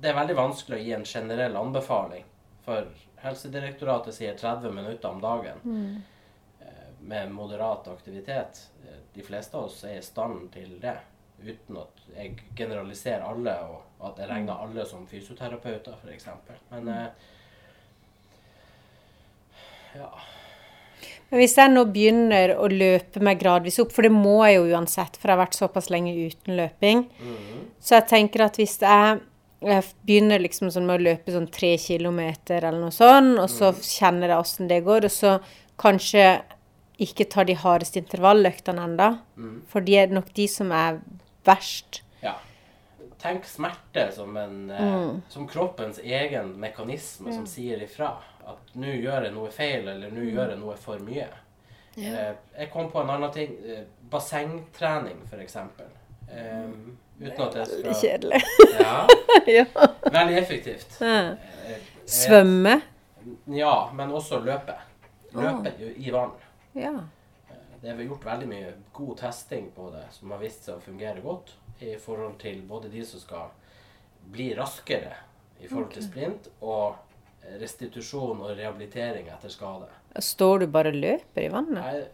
det 0.00 0.08
er 0.08 0.16
veldig 0.16 0.36
vanskelig 0.36 0.78
å 0.78 0.84
gi 0.84 0.92
en 0.96 1.04
generell 1.04 1.56
anbefaling. 1.60 2.24
For 2.64 2.88
Helsedirektoratet 3.20 4.16
sier 4.16 4.38
30 4.38 4.72
minutter 4.72 5.08
om 5.10 5.20
dagen 5.20 5.60
mm. 5.64 6.02
med 7.00 7.32
moderat 7.32 7.88
aktivitet. 7.88 8.68
Eh, 8.86 9.00
De 9.12 9.22
fleste 9.22 9.56
av 9.56 9.68
oss 9.68 9.84
er 9.84 9.98
i 9.98 10.04
stand 10.04 10.52
til 10.54 10.78
det. 10.80 10.96
Uten 11.40 11.76
at 11.80 12.00
jeg 12.14 12.36
generaliserer 12.56 13.24
alle, 13.24 13.54
og 13.64 14.08
at 14.10 14.20
jeg 14.20 14.28
regner 14.28 14.64
alle 14.64 14.84
som 14.88 15.06
fysioterapeuter, 15.08 15.96
f.eks. 16.00 16.28
Men 16.72 16.88
eh, 16.88 17.28
ja. 20.00 20.10
Hvis 21.30 21.56
jeg 21.56 21.70
nå 21.70 21.84
begynner 21.94 22.56
å 22.58 22.66
løpe 22.66 23.20
meg 23.22 23.38
gradvis 23.38 23.78
opp, 23.78 23.92
for 23.94 24.02
det 24.02 24.10
må 24.10 24.40
jeg 24.48 24.56
jo 24.56 24.64
uansett, 24.74 25.14
for 25.16 25.30
jeg 25.30 25.36
har 25.36 25.44
vært 25.44 25.58
såpass 25.58 25.90
lenge 25.90 26.10
uten 26.16 26.56
løping, 26.58 27.04
så 27.80 28.00
jeg 28.00 28.08
tenker 28.10 28.42
at 28.48 28.56
hvis 28.58 28.80
jeg, 28.82 29.20
jeg 29.62 29.84
begynner 30.08 30.42
liksom 30.42 30.72
sånn 30.74 30.86
med 30.88 30.98
å 30.98 31.04
løpe 31.06 31.30
sånn 31.34 31.46
tre 31.54 31.76
kilometer 31.78 32.64
eller 32.66 32.80
noe 32.82 32.90
sånn, 32.94 33.36
og 33.38 33.46
så 33.52 33.70
kjenner 33.78 34.32
jeg 34.34 34.42
åssen 34.42 34.68
det 34.68 34.80
går, 34.82 35.06
og 35.06 35.14
så 35.14 35.36
kanskje 35.80 36.42
ikke 37.00 37.24
tar 37.32 37.46
de 37.48 37.54
hardeste 37.56 38.02
intervalløktene 38.02 38.82
enda, 38.90 39.10
for 39.70 39.80
de 39.86 39.96
er 40.02 40.10
nok 40.12 40.34
de 40.36 40.48
som 40.50 40.72
er 40.72 40.98
verst. 41.46 42.02
ja. 42.26 42.34
Tenk 43.20 43.44
smerte 43.44 44.06
som, 44.16 44.34
en, 44.40 44.70
eh, 44.70 45.14
som 45.28 45.46
kroppens 45.48 45.98
egen 46.02 46.54
mekanisme 46.60 47.32
som 47.32 47.46
sier 47.46 47.76
ifra. 47.84 48.14
At 48.50 48.74
nå 48.74 48.86
gjør 49.00 49.26
jeg 49.28 49.32
noe 49.34 49.50
feil, 49.54 49.88
eller 49.88 50.10
nå 50.14 50.24
gjør 50.30 50.50
jeg 50.54 50.58
noe 50.60 50.76
for 50.80 50.98
mye. 51.06 51.28
Eh, 51.96 52.32
jeg 52.58 52.70
kom 52.72 52.90
på 52.92 53.00
en 53.02 53.10
annen 53.16 53.32
ting. 53.34 53.56
Eh, 53.66 53.82
bassengtrening, 54.10 55.22
f.eks. 55.30 55.56
Eh, 55.56 56.68
uten 57.20 57.42
at 57.46 57.56
jeg 57.60 57.66
skal 57.66 57.94
Kjedelig. 58.00 58.42
Ja, 58.80 59.06
ja. 59.58 59.64
veldig 60.12 60.36
effektivt. 60.38 60.98
Ja. 61.00 61.34
Svømme. 62.06 62.80
Ja, 63.52 63.74
men 63.94 64.10
også 64.16 64.38
løpe. 64.44 64.74
Løpe 65.36 65.72
i- 65.78 65.94
i 66.06 66.10
vann. 66.14 66.32
Ja. 66.74 66.94
Det 67.82 67.90
er 67.94 68.02
gjort 68.04 68.24
veldig 68.26 68.48
mye 68.48 68.72
god 68.92 69.16
testing 69.18 69.70
på 69.76 69.90
det 69.94 70.04
som 70.12 70.30
har 70.34 70.38
vist 70.42 70.64
seg 70.66 70.76
å 70.76 70.82
fungere 70.84 71.22
godt 71.24 71.54
i 71.80 71.94
forhold 71.96 72.38
til 72.42 72.58
både 72.68 72.90
de 72.92 73.04
som 73.08 73.20
skal 73.22 73.46
bli 74.32 74.50
raskere 74.58 75.14
i 75.60 75.68
forhold 75.68 75.92
til 75.94 76.04
sprint, 76.04 76.48
og 76.60 76.96
restitusjon 77.60 78.40
og 78.44 78.56
rehabilitering 78.56 79.28
etter 79.32 79.48
skade. 79.52 79.88
Står 80.22 80.58
du 80.58 80.66
bare 80.66 80.92
og 80.92 80.98
løper 81.02 81.42
i 81.46 81.48
vannet? 81.52 81.82
Jeg, 81.84 82.04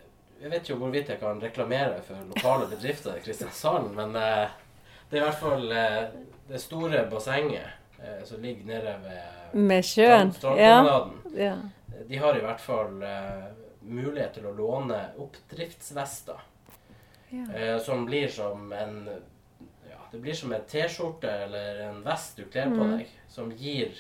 jeg 0.43 0.51
vet 0.53 0.63
ikke 0.69 0.79
hvorvidt 0.81 1.09
jeg 1.13 1.21
kan 1.21 1.41
reklamere 1.43 2.03
for 2.07 2.21
lokale 2.35 2.67
bedrifter 2.71 3.17
i 3.19 3.25
Kristiansand, 3.25 3.95
men 3.97 4.17
eh, 4.21 4.49
det 5.11 5.19
er 5.19 5.23
i 5.23 5.27
hvert 5.27 5.41
fall 5.41 5.71
eh, 5.73 6.03
det 6.49 6.61
store 6.63 7.05
bassenget 7.11 7.67
eh, 8.03 8.21
som 8.29 8.43
ligger 8.45 8.67
nede 8.73 8.97
ved 9.05 9.57
Med 9.61 9.85
sjøen? 9.87 10.35
Ja. 10.59 11.07
Ja. 11.35 11.55
De 12.09 12.19
har 12.21 12.37
i 12.37 12.43
hvert 12.45 12.61
fall 12.61 12.99
mulighet 13.87 14.35
til 14.37 14.47
å 14.51 14.53
låne 14.53 14.99
oppdriftsvester. 15.23 16.41
Ja. 17.31 17.79
Som 17.83 18.05
blir 18.07 18.29
som 18.31 18.69
en 18.73 18.99
ja, 19.89 19.99
Det 20.13 20.19
blir 20.23 20.35
som 20.35 20.53
en 20.53 20.63
T-skjorte 20.69 21.31
eller 21.47 21.81
en 21.89 22.03
vest 22.07 22.37
du 22.39 22.45
kler 22.45 22.69
på 22.71 22.85
Mm. 22.85 22.93
deg, 22.99 23.09
som 23.29 23.51
gir 23.53 23.97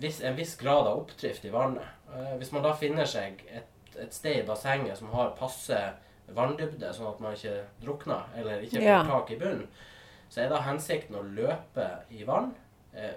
viss, 0.00 0.20
en 0.24 0.36
viss 0.36 0.56
grad 0.56 0.86
av 0.86 0.98
oppdrift 1.02 1.44
i 1.44 1.50
vannet. 1.52 1.84
Eh, 2.14 2.36
hvis 2.40 2.52
man 2.52 2.62
da 2.64 2.72
finner 2.74 3.04
seg 3.08 3.42
et, 3.52 3.68
et 4.00 4.14
sted 4.14 4.38
i 4.40 4.46
bassenget 4.48 4.96
som 4.98 5.10
har 5.12 5.34
passe 5.38 5.78
vanndybde, 6.34 6.92
sånn 6.96 7.10
at 7.10 7.20
man 7.20 7.34
ikke 7.36 7.58
drukner 7.82 8.24
eller 8.40 8.62
ikke 8.64 8.78
får 8.80 8.86
Ja. 8.88 9.02
tak 9.04 9.30
i 9.30 9.36
bunnen, 9.36 9.68
så 10.32 10.40
er 10.44 10.48
da 10.48 10.62
hensikten 10.64 11.16
å 11.18 11.22
løpe 11.36 11.88
i 12.10 12.24
vann. 12.24 12.54
Eh, 12.96 13.12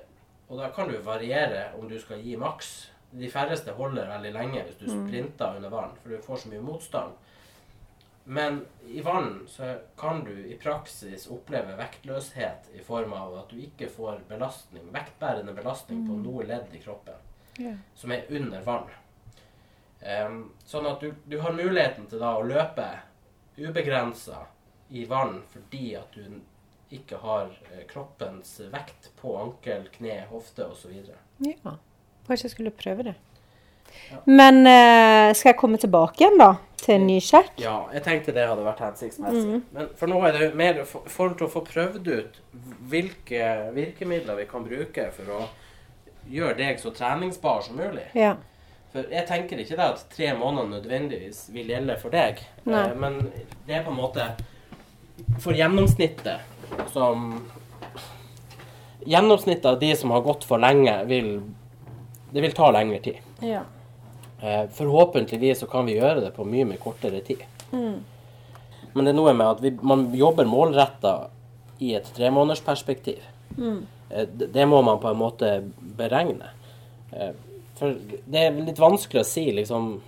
og 0.49 0.59
da 0.59 0.69
kan 0.75 0.87
du 0.91 0.97
variere 1.03 1.69
om 1.79 1.87
du 1.89 1.97
skal 1.99 2.19
gi 2.23 2.35
maks. 2.39 2.89
De 3.11 3.29
færreste 3.31 3.71
holder 3.73 4.07
veldig 4.07 4.33
lenge 4.35 4.63
hvis 4.67 4.77
du 4.81 4.85
sprinter 4.91 5.55
under 5.55 5.69
vann, 5.71 5.95
for 6.03 6.09
du 6.09 6.17
får 6.23 6.43
så 6.43 6.49
mye 6.51 6.61
motstand. 6.61 7.13
Men 8.29 8.65
i 8.87 9.01
vann 9.01 9.45
så 9.47 9.77
kan 9.97 10.23
du 10.23 10.45
i 10.45 10.57
praksis 10.57 11.27
oppleve 11.31 11.77
vektløshet 11.79 12.71
i 12.75 12.81
form 12.83 13.13
av 13.15 13.37
at 13.39 13.53
du 13.53 13.61
ikke 13.63 13.87
får 13.87 14.25
belastning, 14.27 14.89
vektbærende 14.91 15.53
belastning 15.55 16.01
på 16.09 16.17
noe 16.19 16.43
ledd 16.49 16.75
i 16.75 16.81
kroppen 16.83 17.21
yeah. 17.55 17.77
som 17.95 18.11
er 18.11 18.27
under 18.27 18.65
vann. 18.67 18.91
Um, 20.03 20.41
sånn 20.67 20.89
at 20.91 20.99
du, 20.99 21.13
du 21.23 21.39
har 21.39 21.55
muligheten 21.55 22.09
til 22.11 22.19
da 22.19 22.33
å 22.35 22.43
løpe 22.43 22.89
ubegrensa 23.55 24.43
i 24.91 25.05
vann 25.07 25.39
fordi 25.53 25.95
at 25.95 26.19
du 26.19 26.41
ikke 26.99 27.21
har 27.23 27.55
eh, 27.71 27.87
kroppens 27.87 28.57
vekt 28.71 29.09
på 29.21 29.37
ankel, 29.39 29.87
kne, 29.95 30.19
hofte 30.29 30.67
osv. 30.67 30.99
Ja. 31.43 31.77
Kanskje 32.27 32.49
jeg 32.49 32.57
skulle 32.57 32.75
prøve 32.75 33.07
det. 33.07 33.15
Men 34.25 34.61
eh, 34.67 35.33
skal 35.35 35.51
jeg 35.53 35.59
komme 35.59 35.77
tilbake 35.81 36.23
igjen, 36.23 36.37
da? 36.39 36.53
Til 36.77 36.93
en 36.95 37.07
ny 37.09 37.17
sjekk? 37.23 37.55
Ja, 37.59 37.75
jeg 37.93 38.03
tenkte 38.05 38.33
det 38.35 38.45
hadde 38.47 38.63
vært 38.63 38.79
hensiktsmessig. 38.85 39.61
Men 39.73 39.87
for 39.97 40.07
nå 40.11 40.19
er 40.27 40.37
det 40.37 40.49
mer 40.55 40.83
for, 40.85 41.33
å 41.33 41.47
få 41.51 41.63
prøvd 41.67 42.07
ut 42.07 42.37
hvilke 42.91 43.71
virkemidler 43.75 44.37
vi 44.37 44.45
kan 44.49 44.63
bruke 44.67 45.09
for 45.15 45.33
å 45.33 45.39
gjøre 46.29 46.57
deg 46.59 46.79
så 46.79 46.91
treningsbar 46.95 47.63
som 47.65 47.79
mulig. 47.81 48.05
Ja. 48.15 48.35
For 48.93 49.09
jeg 49.11 49.25
tenker 49.27 49.59
ikke 49.59 49.75
det 49.79 49.87
at 49.89 50.05
tre 50.13 50.29
måneder 50.37 50.69
nødvendigvis 50.77 51.47
vil 51.51 51.73
gjelde 51.73 51.97
for 51.99 52.13
deg. 52.13 52.39
Nei. 52.69 52.85
Eh, 52.91 52.95
Men 52.95 53.19
det 53.67 53.79
er 53.79 53.83
på 53.83 53.91
en 53.91 53.99
måte 53.99 54.29
for 55.43 55.57
gjennomsnittet 55.57 56.93
som 56.93 57.41
Gjennomsnittet 59.07 59.65
av 59.65 59.79
de 59.79 59.95
som 59.95 60.11
har 60.11 60.21
gått 60.25 60.43
for 60.43 60.59
lenge, 60.59 60.91
vil 61.07 61.41
Det 62.31 62.41
vil 62.43 62.51
ta 62.53 62.71
lengre 62.75 62.99
tid. 62.99 63.17
ja. 63.41 63.63
Eh, 64.41 64.67
Forhåpentligvis 64.69 65.59
så 65.59 65.65
kan 65.67 65.85
vi 65.85 65.95
gjøre 65.97 66.21
det 66.21 66.33
på 66.35 66.45
mye 66.45 66.65
mye 66.69 66.77
kortere 66.81 67.21
tid. 67.25 67.41
Men 68.93 69.05
det 69.05 69.11
er 69.13 69.17
noe 69.17 69.33
med 69.33 69.47
at 69.47 69.61
vi, 69.61 69.71
man 69.81 70.07
jobber 70.15 70.45
målretta 70.49 71.29
i 71.79 71.93
et 71.97 72.05
tremånedersperspektiv. 72.15 73.19
Eh, 73.57 74.25
det- 74.25 74.53
Det 74.53 74.65
må 74.67 74.81
man 74.83 74.99
på 74.99 75.09
en 75.11 75.17
måte 75.17 75.71
beregne. 75.97 76.49
Eh, 77.13 77.31
For 77.75 77.93
det 78.27 78.35
er 78.47 78.51
litt 78.51 78.79
vanskelig 78.79 79.21
å 79.21 79.25
si 79.25 79.51
liksom 79.51 80.01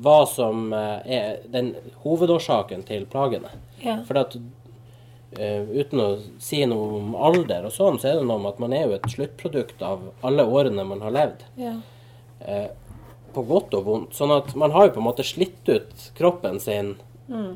hva 0.00 0.26
som 0.28 0.72
er 0.72 1.38
den 1.48 1.74
hovedårsaken 2.04 2.84
til 2.84 3.06
plagene. 3.06 3.48
Ja. 3.82 4.02
For 4.04 4.18
at 4.18 4.36
Uh, 5.36 5.66
uten 5.80 5.98
å 6.00 6.22
si 6.38 6.64
noe 6.64 6.96
om 6.96 7.14
alder 7.14 7.66
og 7.66 7.72
sånn, 7.72 7.98
så 8.00 8.08
er 8.08 8.14
det 8.20 8.24
noe 8.26 8.38
med 8.38 8.54
at 8.54 8.58
man 8.60 8.72
er 8.72 8.86
jo 8.86 8.94
et 8.94 9.02
sluttprodukt 9.02 9.82
av 9.82 10.00
alle 10.24 10.42
årene 10.46 10.86
man 10.86 11.00
har 11.00 11.10
levd 11.10 11.42
ja. 11.58 11.72
På 13.36 13.44
godt 13.46 13.76
og 13.76 13.84
vondt. 13.86 14.16
Sånn 14.16 14.32
at 14.34 14.54
man 14.58 14.72
har 14.74 14.88
jo 14.88 14.96
på 14.96 15.02
en 15.02 15.08
måte 15.10 15.26
slitt 15.26 15.68
ut 15.68 16.08
kroppen 16.16 16.58
sin 16.62 16.96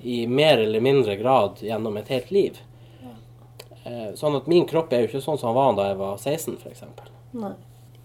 i 0.03 0.27
mer 0.27 0.59
eller 0.59 0.81
mindre 0.81 1.17
grad 1.17 1.63
gjennom 1.63 1.97
et 1.97 2.09
helt 2.11 2.31
liv. 2.35 2.59
Ja. 3.01 4.13
sånn 4.19 4.37
at 4.37 4.49
min 4.51 4.67
kropp 4.69 4.93
er 4.93 5.05
jo 5.05 5.11
ikke 5.11 5.25
sånn 5.25 5.39
som 5.39 5.53
han 5.53 5.59
var 5.59 5.77
da 5.79 5.91
jeg 5.93 5.99
var 6.01 6.17
16, 6.19 6.57
f.eks. 6.61 6.83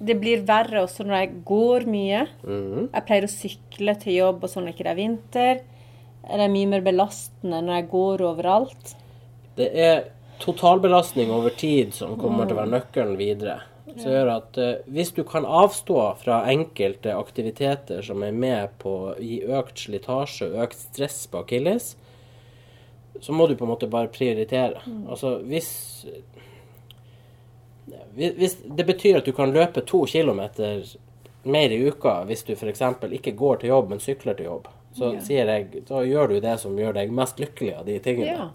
Det 0.06 0.18
blir 0.20 0.44
verre 0.46 0.84
også 0.84 1.06
når 1.08 1.18
jeg 1.18 1.32
går 1.48 1.88
mye. 1.90 2.26
Mm. 2.44 2.90
Jeg 2.92 3.06
pleier 3.08 3.26
å 3.26 3.32
sykle 3.32 3.96
til 4.02 4.20
jobb 4.20 4.44
og 4.44 4.52
sånn 4.52 4.66
når 4.66 4.74
det 4.74 4.78
ikke 4.78 4.92
er 4.92 5.00
vinter. 5.00 5.64
Det 6.26 6.42
er 6.42 6.52
mye 6.52 6.70
mer 6.70 6.84
belastende 6.86 7.62
når 7.64 7.80
jeg 7.80 7.90
går 7.94 8.26
overalt. 8.28 8.96
Det 9.56 9.70
er 9.72 10.04
totalbelastning 10.44 11.32
over 11.32 11.54
tid 11.56 11.96
som 11.96 12.18
kommer 12.20 12.46
til 12.46 12.58
å 12.58 12.62
være 12.64 12.74
nøkkelen 12.74 13.16
videre. 13.20 13.62
Som 13.86 14.12
gjør 14.12 14.30
at 14.36 14.58
eh, 14.58 14.76
hvis 14.90 15.12
du 15.14 15.24
kan 15.24 15.46
avstå 15.46 15.98
fra 16.24 16.40
enkelte 16.50 17.14
aktiviteter 17.14 18.02
som 18.02 18.24
er 18.26 18.32
med 18.34 18.70
på 18.82 18.94
å 19.12 19.16
gi 19.22 19.44
økt 19.46 19.78
slitasje 19.86 20.48
og 20.50 20.64
økt 20.66 20.80
stress 20.80 21.28
på 21.30 21.44
akilles, 21.44 21.92
så 23.22 23.32
må 23.32 23.46
du 23.48 23.56
på 23.56 23.64
en 23.64 23.72
måte 23.72 23.88
bare 23.88 24.10
prioritere. 24.12 24.82
Altså 25.08 25.38
hvis 25.48 25.70
hvis- 28.16 28.58
det 28.76 28.86
betyr 28.86 29.18
at 29.18 29.26
du 29.26 29.32
kan 29.32 29.54
løpe 29.54 29.82
to 29.86 30.06
kilometer 30.06 30.84
mer 31.44 31.70
i 31.70 31.88
uka 31.88 32.24
hvis 32.26 32.44
du 32.46 32.54
f.eks. 32.56 32.82
ikke 33.12 33.36
går 33.38 33.58
til 33.62 33.70
jobb, 33.70 33.90
men 33.90 34.00
sykler 34.00 34.34
til 34.36 34.46
jobb, 34.46 34.68
så 34.98 35.14
Ja. 35.14 35.20
sier 35.20 35.46
jeg, 35.46 35.86
da 35.86 36.02
gjør 36.02 36.28
du 36.30 36.40
det 36.40 36.60
som 36.60 36.76
gjør 36.76 36.94
deg 36.94 37.12
mest 37.12 37.38
lykkelig 37.38 37.78
av 37.80 37.86
de 37.86 38.00
tingene. 38.00 38.50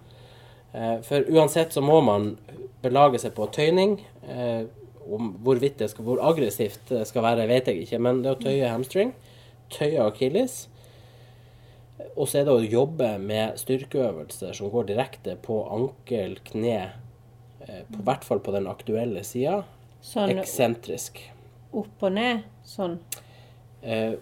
Eh, 0.74 1.00
For 1.02 1.20
uansett 1.22 1.72
så 1.72 1.80
må 1.82 2.02
man 2.02 2.38
belage 2.82 3.18
seg 3.20 3.34
på 3.34 3.46
tøyning, 3.52 4.00
eh, 4.28 4.64
om 5.16 5.32
hvorvidt 5.44 5.80
det 5.80 5.90
skal, 5.92 6.06
hvor 6.06 6.22
aggressivt 6.30 6.92
det 6.92 7.06
skal 7.08 7.24
være, 7.26 7.48
vet 7.50 7.70
jeg 7.70 7.84
ikke. 7.84 8.00
Men 8.02 8.22
det 8.24 8.34
å 8.34 8.40
tøye 8.40 8.70
hamstring, 8.70 9.14
tøye 9.72 10.04
akilles, 10.06 10.62
og 12.16 12.28
så 12.28 12.40
er 12.40 12.48
det 12.48 12.54
å 12.54 12.64
jobbe 12.64 13.10
med 13.22 13.58
styrkeøvelser 13.60 14.56
som 14.56 14.72
går 14.72 14.88
direkte 14.90 15.36
på 15.42 15.60
ankel, 15.72 16.38
kne, 16.46 16.78
eh, 17.66 17.82
på 17.92 18.02
hvert 18.06 18.24
fall 18.24 18.40
på 18.40 18.54
den 18.56 18.68
aktuelle 18.70 19.24
sida. 19.26 19.62
Sånn 20.00 20.32
Eksentrisk. 20.38 21.20
opp 21.76 22.02
og 22.02 22.12
ned. 22.12 22.42
Sånn. 22.66 22.98
Eh, 23.82 24.14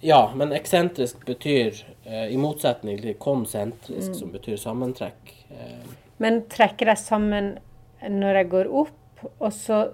ja, 0.00 0.32
men 0.34 0.52
eksentrisk 0.52 1.24
betyr, 1.26 1.84
eh, 2.04 2.26
i 2.32 2.36
motsetning 2.36 3.00
til 3.00 3.14
konsentrisk, 3.14 4.14
som 4.14 4.32
betyr 4.32 4.58
sammentrekk 4.60 5.32
eh, 5.50 5.94
Men 6.18 6.42
trekker 6.52 6.86
jeg 6.92 7.00
sammen 7.00 7.58
når 8.02 8.40
jeg 8.40 8.50
går 8.52 8.70
opp, 8.82 8.94
og 9.24 9.52
så 9.52 9.86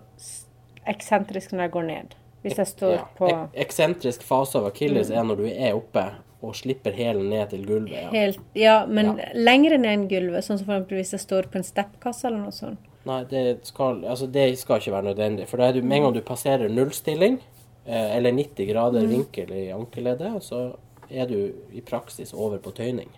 eksentrisk 0.89 1.53
når 1.53 1.67
jeg 1.67 1.75
går 1.77 1.89
ned. 1.89 2.15
Hvis 2.43 2.59
jeg 2.59 2.67
står 2.67 2.93
ja. 2.97 3.07
på 3.19 3.31
eksentrisk 3.63 4.23
fase 4.27 4.59
av 4.59 4.67
akilles 4.73 5.13
er 5.15 5.27
når 5.27 5.43
du 5.43 5.45
er 5.47 5.77
oppe 5.77 6.09
og 6.43 6.57
slipper 6.59 6.95
hælen 6.97 7.29
ned 7.31 7.53
til 7.53 7.67
gulvet. 7.67 7.93
Ja. 7.95 8.09
helt 8.11 8.41
Ja, 8.59 8.87
men 8.87 9.17
Ja. 9.19 9.29
lengre 9.35 9.79
ned 9.79 9.93
enn 9.93 10.09
gulvet. 10.09 10.45
Sånn 10.45 10.59
som 10.59 10.67
for 10.67 10.81
hvis 10.91 11.13
jeg 11.13 11.21
står 11.21 11.47
på 11.53 11.61
en 11.61 11.63
steppkasse 11.63 12.27
eller 12.27 12.39
noe 12.39 12.51
sånt. 12.51 12.79
Nei, 13.05 13.25
det 13.31 13.67
skal, 13.67 14.05
altså 14.05 14.27
det 14.27 14.59
skal 14.59 14.79
ikke 14.81 14.93
være 14.93 15.15
nødvendig. 15.15 15.49
For 15.49 15.57
med 15.59 15.97
en 15.97 16.03
gang 16.03 16.15
du 16.15 16.21
passerer 16.21 16.69
nullstilling, 16.69 17.41
eh, 17.87 18.17
eller 18.17 18.33
90 18.33 18.67
grader 18.67 19.07
vinkel 19.07 19.51
i 19.51 19.71
ankeleddet, 19.71 20.43
så 20.43 20.77
er 21.11 21.27
du 21.27 21.53
i 21.73 21.81
praksis 21.81 22.33
over 22.35 22.59
på 22.59 22.71
tøyning. 22.71 23.11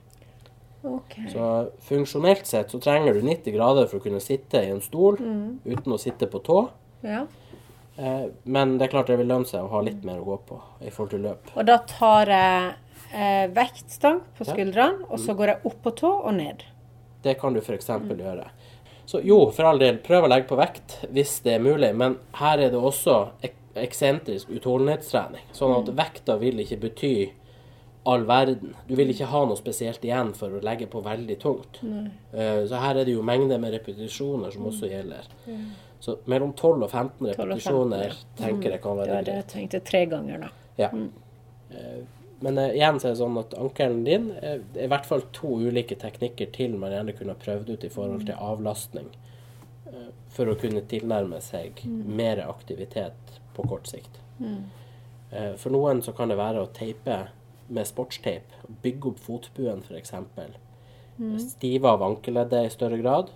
Ok. 0.84 1.14
Så 1.32 1.44
funksjonelt 1.88 2.46
sett 2.46 2.70
så 2.70 2.78
trenger 2.82 3.14
du 3.16 3.22
90 3.24 3.54
grader 3.56 3.86
for 3.88 3.98
å 4.00 4.04
kunne 4.04 4.20
sitte 4.20 4.60
i 4.60 4.70
en 4.74 4.82
stol 4.84 5.16
uten 5.64 5.92
å 5.94 5.98
sitte 6.00 6.26
på 6.28 6.42
tå. 6.44 6.58
Ja. 7.06 7.22
Eh, 7.96 8.26
men 8.44 8.76
det 8.78 8.88
er 8.88 8.92
klart 8.96 9.06
det 9.08 9.16
vil 9.20 9.28
lønne 9.30 9.46
seg 9.48 9.64
å 9.64 9.70
ha 9.72 9.80
litt 9.86 10.04
mer 10.04 10.18
å 10.20 10.26
gå 10.26 10.36
på 10.48 10.60
i 10.84 10.90
forhold 10.90 11.14
til 11.14 11.24
løp. 11.28 11.52
Og 11.56 11.64
da 11.68 11.78
tar 11.88 12.32
jeg 12.34 12.74
eh, 13.14 13.46
vektstang 13.54 14.20
på 14.36 14.44
Ja. 14.44 14.52
skuldrene, 14.52 15.06
og 15.08 15.18
så 15.22 15.34
går 15.38 15.46
jeg 15.54 15.60
opp 15.70 15.80
på 15.84 15.94
tå 16.02 16.10
og 16.26 16.34
ned. 16.34 16.64
Det 17.22 17.38
kan 17.40 17.54
du 17.54 17.60
f.eks. 17.62 17.86
gjøre. 17.88 18.48
Så 19.06 19.20
jo, 19.24 19.50
for 19.52 19.64
all 19.68 19.78
del, 19.78 19.98
prøv 20.04 20.24
å 20.24 20.28
legge 20.32 20.48
på 20.48 20.56
vekt 20.58 20.98
hvis 21.12 21.38
det 21.44 21.54
er 21.54 21.64
mulig, 21.64 21.94
men 21.96 22.18
her 22.40 22.58
er 22.58 22.70
det 22.72 22.80
også 22.80 23.30
ek 23.44 23.54
eksentrisk 23.74 24.52
utholdenhetstrening. 24.54 25.42
Sånn 25.52 25.72
at 25.74 25.88
vekta 25.98 26.36
vil 26.38 26.60
ikke 26.62 26.76
bety 26.84 27.14
all 28.06 28.24
verden. 28.28 28.74
Du 28.88 28.94
vil 28.98 29.08
ikke 29.12 29.26
ha 29.30 29.44
noe 29.48 29.56
spesielt 29.56 30.02
igjen 30.04 30.34
for 30.36 30.48
å 30.58 30.60
legge 30.64 30.86
på 30.92 31.00
veldig 31.04 31.38
tungt. 31.40 31.80
Eh, 32.32 32.66
Så 32.66 32.76
her 32.80 32.96
er 33.00 33.04
det 33.04 33.14
jo 33.14 33.22
mengder 33.22 33.58
med 33.58 33.72
repetisjoner 33.72 34.50
som 34.52 34.66
også 34.66 34.90
gjelder. 34.90 35.24
Så 36.00 36.18
mellom 36.26 36.52
12 36.52 36.82
og 36.84 36.90
15 36.90 37.18
12 37.18 37.30
og 37.30 37.36
15, 37.36 37.48
repetisjoner 37.48 38.04
ja. 38.04 38.14
tenker 38.36 38.70
jeg 38.74 38.82
kan 38.82 38.96
Det 38.98 39.06
greit. 39.06 39.14
var 39.14 39.22
det 39.24 39.24
tenkte 39.24 39.36
jeg 39.36 39.46
tenkte 39.54 39.80
tre 39.90 40.02
ganger, 40.06 40.38
da. 40.38 40.48
Ja. 40.78 40.88
Mm. 40.92 41.10
Men 42.44 42.58
eh, 42.58 42.74
igjen 42.76 42.98
så 43.00 43.08
er 43.08 43.14
det 43.14 43.20
sånn 43.22 43.38
at 43.40 43.54
ankelen 43.56 44.02
din 44.04 44.26
eh, 44.42 44.58
er 44.76 44.84
i 44.84 44.90
hvert 44.90 45.06
fall 45.08 45.22
to 45.32 45.54
ulike 45.64 45.96
teknikker 45.96 46.50
til 46.52 46.74
man 46.76 46.92
gjerne 46.92 47.14
kunne 47.16 47.34
prøvd 47.40 47.70
ut 47.70 47.84
i 47.84 47.88
forhold 47.94 48.26
til 48.28 48.34
avlastning. 48.36 49.08
eh, 49.86 50.10
For 50.34 50.50
å 50.52 50.58
kunne 50.60 50.82
tilnærme 50.90 51.40
seg 51.40 51.80
mer 51.88 52.42
aktivitet 52.48 53.38
på 53.54 53.64
kort 53.70 53.86
sikt. 53.88 54.18
Eh, 55.32 55.54
For 55.56 55.70
noen 55.72 56.02
så 56.02 56.12
kan 56.12 56.28
det 56.28 56.36
være 56.36 56.60
å 56.66 56.68
teipe 56.74 57.28
med 57.68 57.86
sportsteip. 57.86 58.52
Bygge 58.82 59.08
opp 59.12 59.18
fotbuen 59.24 59.82
f.eks. 59.86 60.12
Stive 61.38 61.88
av 61.88 62.02
ankeleddet 62.02 62.66
i 62.66 62.70
større 62.74 62.98
grad. 62.98 63.30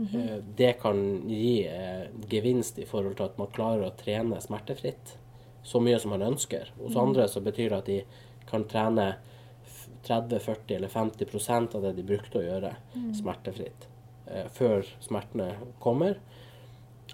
Eh, 0.00 0.38
Det 0.56 0.72
kan 0.80 1.22
gi 1.28 1.66
eh, 1.66 2.08
gevinst 2.28 2.78
i 2.78 2.84
forhold 2.84 3.16
til 3.16 3.24
at 3.30 3.38
man 3.38 3.48
klarer 3.54 3.86
å 3.86 3.94
trene 3.96 4.40
smertefritt 4.40 5.16
så 5.66 5.80
mye 5.80 5.98
som 5.98 6.10
man 6.10 6.22
ønsker. 6.22 6.68
Hos 6.78 6.96
andre 6.96 7.28
så 7.28 7.40
betyr 7.40 7.70
det 7.70 7.78
at 7.78 7.86
de 7.86 8.02
kan 8.46 8.64
trene 8.64 9.14
30-40 10.06 10.74
eller 10.76 10.88
50% 10.88 11.74
av 11.74 11.82
det 11.82 11.92
de 11.96 12.02
brukte 12.06 12.38
å 12.38 12.44
gjøre, 12.44 12.74
smertefritt 13.18 13.86
eh, 14.30 14.46
før 14.54 14.84
smertene 15.02 15.48
kommer. 15.82 16.18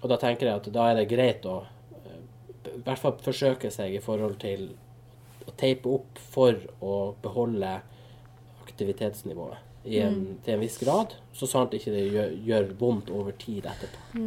Og 0.03 0.09
da 0.09 0.17
tenker 0.21 0.47
jeg 0.49 0.55
at 0.59 0.69
da 0.73 0.89
er 0.91 0.99
det 0.99 1.07
greit 1.09 1.45
å 1.49 1.63
eh, 1.63 2.19
i 2.75 2.81
hvert 2.83 2.99
fall 3.01 3.17
forsøke 3.23 3.71
seg 3.71 3.95
i 3.95 4.03
forhold 4.03 4.37
til 4.43 4.73
teipe 5.59 5.89
opp 5.89 6.19
for 6.33 6.57
å 6.81 6.95
beholde 7.23 7.75
aktivitetsnivået 8.63 9.71
i 9.85 9.99
en, 9.99 10.19
til 10.43 10.55
en 10.55 10.61
viss 10.63 10.77
grad, 10.79 11.15
så 11.35 11.47
sant 11.49 11.73
ikke 11.75 11.91
det 11.91 12.03
gjør, 12.07 12.35
gjør 12.47 12.69
vondt 12.79 13.09
over 13.11 13.35
tid 13.39 13.67
etterpå. 13.67 14.19